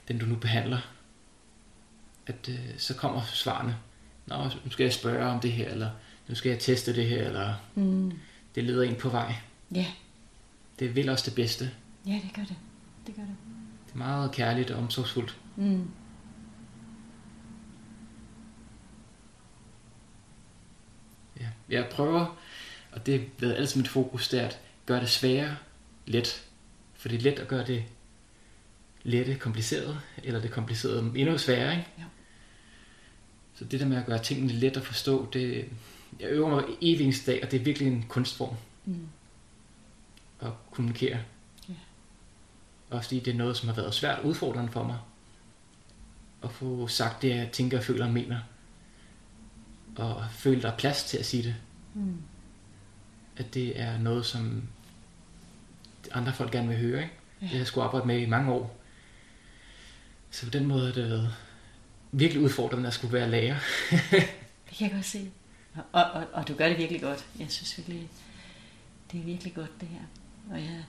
[0.08, 0.80] den, du nu behandler.
[2.28, 3.78] At øh, så kommer svarene.
[4.26, 5.90] Nå, nu skal jeg spørge om det her, eller
[6.28, 8.12] nu skal jeg teste det her, eller Mm.
[8.56, 9.36] det leder en på vej.
[9.76, 9.86] Ja.
[10.80, 11.72] Det vil også det bedste.
[12.08, 12.56] ja, det gør det.
[13.08, 13.36] Det gør det.
[13.88, 15.38] Det er meget kærligt og omsorgsfuldt.
[15.56, 15.88] Mm.
[21.40, 21.48] Ja.
[21.70, 22.38] Jeg prøver,
[22.92, 25.58] og det har været altid mit fokus, det er at gøre det sværere
[26.06, 26.44] let.
[26.94, 27.84] For det er let at gøre det
[29.04, 31.90] lette kompliceret, eller det komplicerede endnu sværere, ikke?
[32.00, 32.04] Jo.
[33.56, 35.66] Så det der med at gøre tingene let at forstå, det,
[36.20, 39.08] jeg øver mig evig eneste dag, og det er virkelig en kunstform Mm.
[40.42, 41.20] at kommunikere.
[41.70, 41.74] Ja.
[42.90, 44.98] Også fordi det er noget, som har været svært udfordrende for mig.
[46.44, 48.40] At få sagt det, jeg tænker, føler og mener.
[49.96, 51.56] Og føle, der er plads til at sige det.
[51.94, 52.18] Mm.
[53.38, 54.64] At det er noget, som
[56.12, 57.02] andre folk gerne vil høre.
[57.04, 57.14] Ikke?
[57.42, 57.46] Ja.
[57.46, 58.78] Det har jeg skulle arbejde med i mange år.
[60.32, 61.36] Så på den måde har det været
[62.12, 63.56] virkelig udfordrende at skulle være lærer.
[64.70, 65.32] Det kan jeg godt se.
[65.92, 67.26] Og, og, og, du gør det virkelig godt.
[67.40, 68.10] Jeg synes virkelig,
[69.12, 70.02] det er virkelig godt det her.
[70.52, 70.84] Og jeg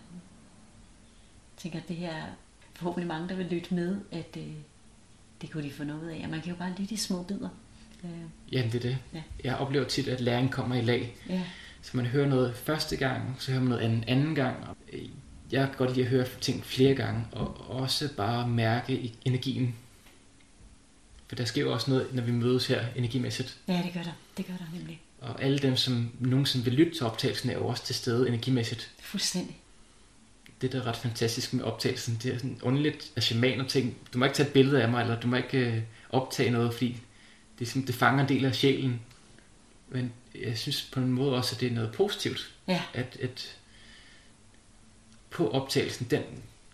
[1.57, 2.27] tænker, at det her er
[2.75, 4.43] forhåbentlig mange, der vil lytte med, at øh,
[5.43, 6.21] det kunne de få noget af.
[6.25, 7.49] Og man kan jo bare lytte i små bidder.
[8.05, 8.11] Øh,
[8.53, 8.99] Jamen det er det.
[9.15, 9.23] Ja.
[9.45, 11.17] Jeg oplever tit, at læring kommer i lag.
[11.29, 11.43] ja.
[11.83, 14.69] Så man hører noget første gang, så hører man noget anden, anden gang.
[14.69, 15.09] Og, øh,
[15.53, 19.75] Jeg kan godt lide at høre ting flere gange, og også bare mærke energien.
[21.29, 23.59] For der sker jo også noget, når vi mødes her energimæssigt.
[23.69, 24.13] ja, det gør der.
[24.37, 25.01] Det gør der nemlig.
[25.21, 28.91] Og alle dem, som nogensinde vil lytte til optagelsen, er jo også til stede energimæssigt.
[29.01, 29.57] Fuldstændig.
[30.61, 33.97] Det, der er ret fantastisk med optagelsen, det er sådan underligt af shamaner ting.
[34.13, 36.73] Du må ikke tage et billede af mig, eller du må ikke øh, optage noget,
[36.73, 37.01] fordi
[37.59, 39.01] det, er sådan, det fanger en del af sjælen.
[39.89, 43.57] Men jeg synes på en måde også, at det er noget positivt, Ja, at, at
[45.31, 46.23] på optagelsen, den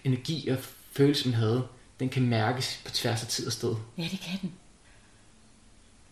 [0.04, 0.58] energi og
[0.92, 1.66] følelse, man havde,
[2.00, 3.74] den kan mærkes på tværs af tid og sted.
[3.98, 4.52] ja det kan den.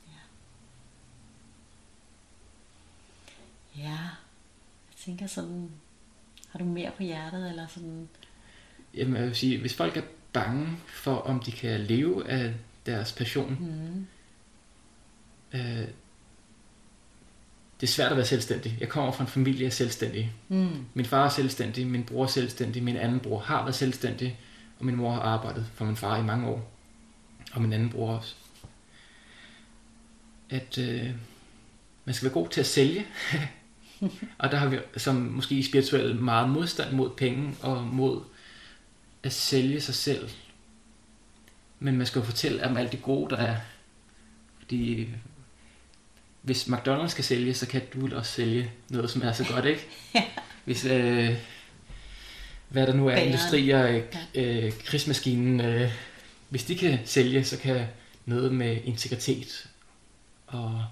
[0.08, 0.12] Ja.
[3.82, 5.70] ja, jeg tænker sådan,
[6.48, 8.08] har du mere på hjertet, eller sådan,
[8.94, 10.02] Jamen, jeg vil sige, hvis folk er
[10.32, 12.54] bange for, om de kan leve af
[12.86, 14.06] deres passion, mm,
[15.60, 15.86] øh,
[17.80, 18.76] det er svært at være selvstændig.
[18.80, 20.32] Jeg kommer fra en familie af selvstændige.
[20.48, 24.38] mm, Min far er selvstændig, min bror er selvstændig, min anden bror har været selvstændig,
[24.82, 26.72] og min mor har arbejdet for min far i mange år.
[27.52, 28.34] Og min anden bror også.
[30.50, 31.10] At øh,
[32.04, 33.06] man skal være god til at sælge.
[34.38, 38.20] og der har vi som måske i spirituel meget modstand mod penge og mod
[39.22, 40.30] at sælge sig selv.
[41.78, 43.56] Men man skal jo fortælle om alt det gode, der er.
[44.58, 45.08] Fordi
[46.42, 49.88] hvis McDonald's skal sælge, så kan du også sælge noget, som er så godt, ikke?
[50.64, 51.36] Hvis, øh,
[52.72, 53.28] hvad der nu er, Bageren.
[53.32, 53.86] industrier,
[54.34, 55.92] øh, øh, krigsmaskinen, øh,
[56.48, 57.86] hvis de kan sælge, så kan
[58.26, 59.68] noget med integritet
[60.46, 60.84] og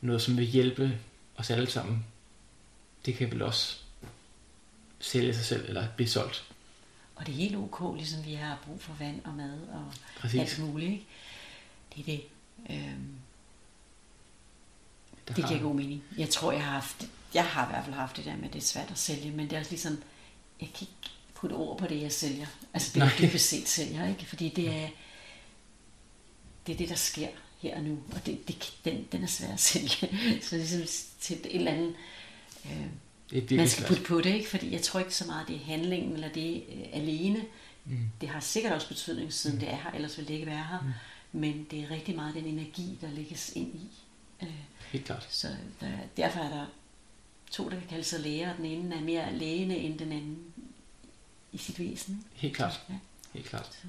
[0.00, 0.98] noget, som vil hjælpe
[1.36, 2.06] os alle sammen,
[3.06, 3.76] det kan vel også
[5.00, 6.44] sælge sig selv eller blive solgt.
[7.16, 10.40] og det er helt ok, ligesom vi har brug for vand og mad og Præcis.
[10.40, 11.06] alt muligt, ikke?
[11.96, 12.22] Det er det.
[12.70, 13.14] Øhm,
[15.28, 16.02] Der Det har- giver god mening.
[16.18, 18.52] Jeg tror, jeg har haft, jeg har i hvert fald haft det der med, at
[18.52, 19.92] det er svært at sælge, men det er også ligesom,
[20.60, 21.11] jeg kan ikke
[21.42, 22.46] putte ord på det, jeg sælger.
[22.74, 24.26] Altså det, jeg dybest set sælger, ikke?
[24.26, 24.88] Fordi det er,
[26.66, 27.28] det er det, der sker
[27.58, 30.08] her og nu, og det, det, den, den er svær at sælge.
[30.42, 30.82] Så ligesom
[31.20, 31.94] til et eller andet,
[32.64, 32.90] øh, det
[33.30, 34.48] virkelig man skal putte på det, ikke?
[34.48, 37.44] Fordi jeg tror ikke så meget, det er handlingen eller det øh, alene.
[37.84, 37.98] Mm.
[38.20, 40.80] Det har sikkert også betydning, siden det er her, ellers ville det ikke være her.
[40.80, 41.40] Mm.
[41.40, 43.88] Men det er rigtig meget den energi, der lægges ind i.
[44.42, 44.48] Øh,
[44.92, 45.26] Helt klart.
[45.30, 45.48] så
[45.80, 46.66] der, derfor er der
[47.50, 50.51] to, der kan kalde sig læger, og den ene er mere lægende end den anden
[51.52, 52.14] i sit væsen.
[52.34, 52.40] Ikke?
[52.40, 52.80] Helt klart.
[52.88, 52.94] Ja.
[53.32, 53.66] Helt klart.
[53.66, 53.86] Så.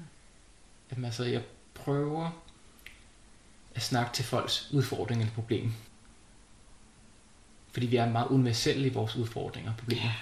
[0.90, 1.42] Jamen altså, jeg
[1.74, 2.30] prøver
[3.74, 5.72] at snakke til folks udfordringer eller problemer.
[7.72, 10.02] Fordi vi er meget universelle i vores udfordringer og problemer.
[10.04, 10.12] Ja.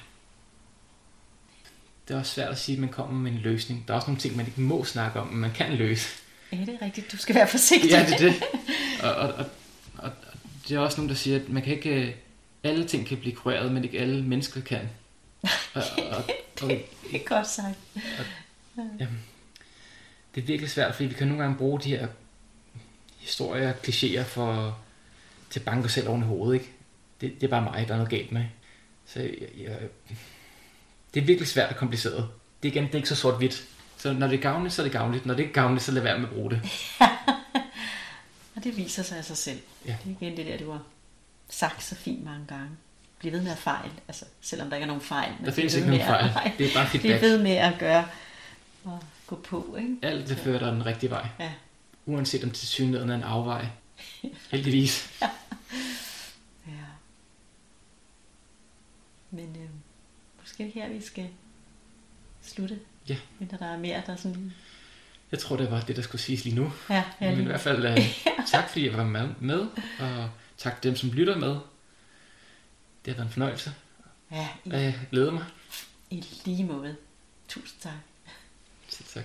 [2.08, 3.84] Det er også svært at sige, at man kommer med en løsning.
[3.88, 6.08] Der er også nogle ting, man ikke må snakke om, men man kan løse.
[6.52, 7.12] ja, det er rigtigt.
[7.12, 7.90] Du skal være forsigtig.
[7.90, 8.42] Ja, det er det.
[9.02, 9.46] Og, og, og,
[9.98, 10.12] og, og
[10.68, 11.90] det er også nogen, der siger, at man kan ikke...
[12.08, 12.14] øh,
[12.64, 14.88] Alle ting kan blive kureret, men ikke alle mennesker kan.
[15.74, 16.24] Og, og,
[16.62, 17.78] og, det er godt sagt.
[20.34, 22.08] det er virkelig svært, fordi vi kan nogle gange bruge de her
[23.18, 24.78] historier og klichéer for,
[25.50, 26.72] til at banke os selv oven i hovedet, ikke?
[27.20, 28.44] Det, det er bare mig, der er noget galt med.
[29.06, 29.78] Så jeg, jeg,
[31.14, 32.28] det er virkelig svært og kompliceret.
[32.62, 33.64] Det er igen, det er ikke så sort-hvidt.
[33.96, 35.26] Så når det er gavnligt, så er det gavnligt.
[35.26, 36.60] Når det ikke er gavnligt, så lad være med at bruge det.
[38.56, 39.60] Og det viser sig af sig selv.
[39.86, 39.96] Ja.
[40.04, 40.82] Det er igen det der, du har
[41.48, 42.70] sagt så fint mange gange.
[43.22, 43.90] Bliv ved med at fejl.
[44.08, 45.32] Altså, selvom der ikke er nogen fejl.
[45.38, 46.52] men Der findes ikke nogen at- fejl.
[46.58, 47.22] Det er bare feedback.
[47.22, 48.08] ved med at gøre
[48.84, 49.96] og gå på, ikke?
[50.02, 51.26] Alt det fører dig den rigtige vej.
[51.40, 51.52] Ja.
[52.06, 53.66] Uanset om til synligheden er en afvej.
[54.50, 55.10] Heldigvis.
[56.66, 56.72] ja.
[59.30, 59.68] Men øh,
[60.40, 61.28] måske her, vi skal
[62.42, 62.78] slutte.
[63.08, 63.16] Ja.
[63.38, 64.52] Men der er mere, der er sådan...
[65.32, 66.72] Jeg tror, det var det, der skulle siges lige nu.
[66.90, 68.04] Ja, ja, Men i hvert fald uh,
[68.52, 69.60] tak, fordi jeg var med, med,
[70.00, 71.56] og tak til dem, som lytter med.
[73.04, 73.74] Det har været en fornøjelse,
[74.30, 75.44] ja og jeg glæder mig.
[76.10, 76.96] i, i lige måde.
[77.48, 77.92] Tusind tak.
[78.88, 79.24] Så tak.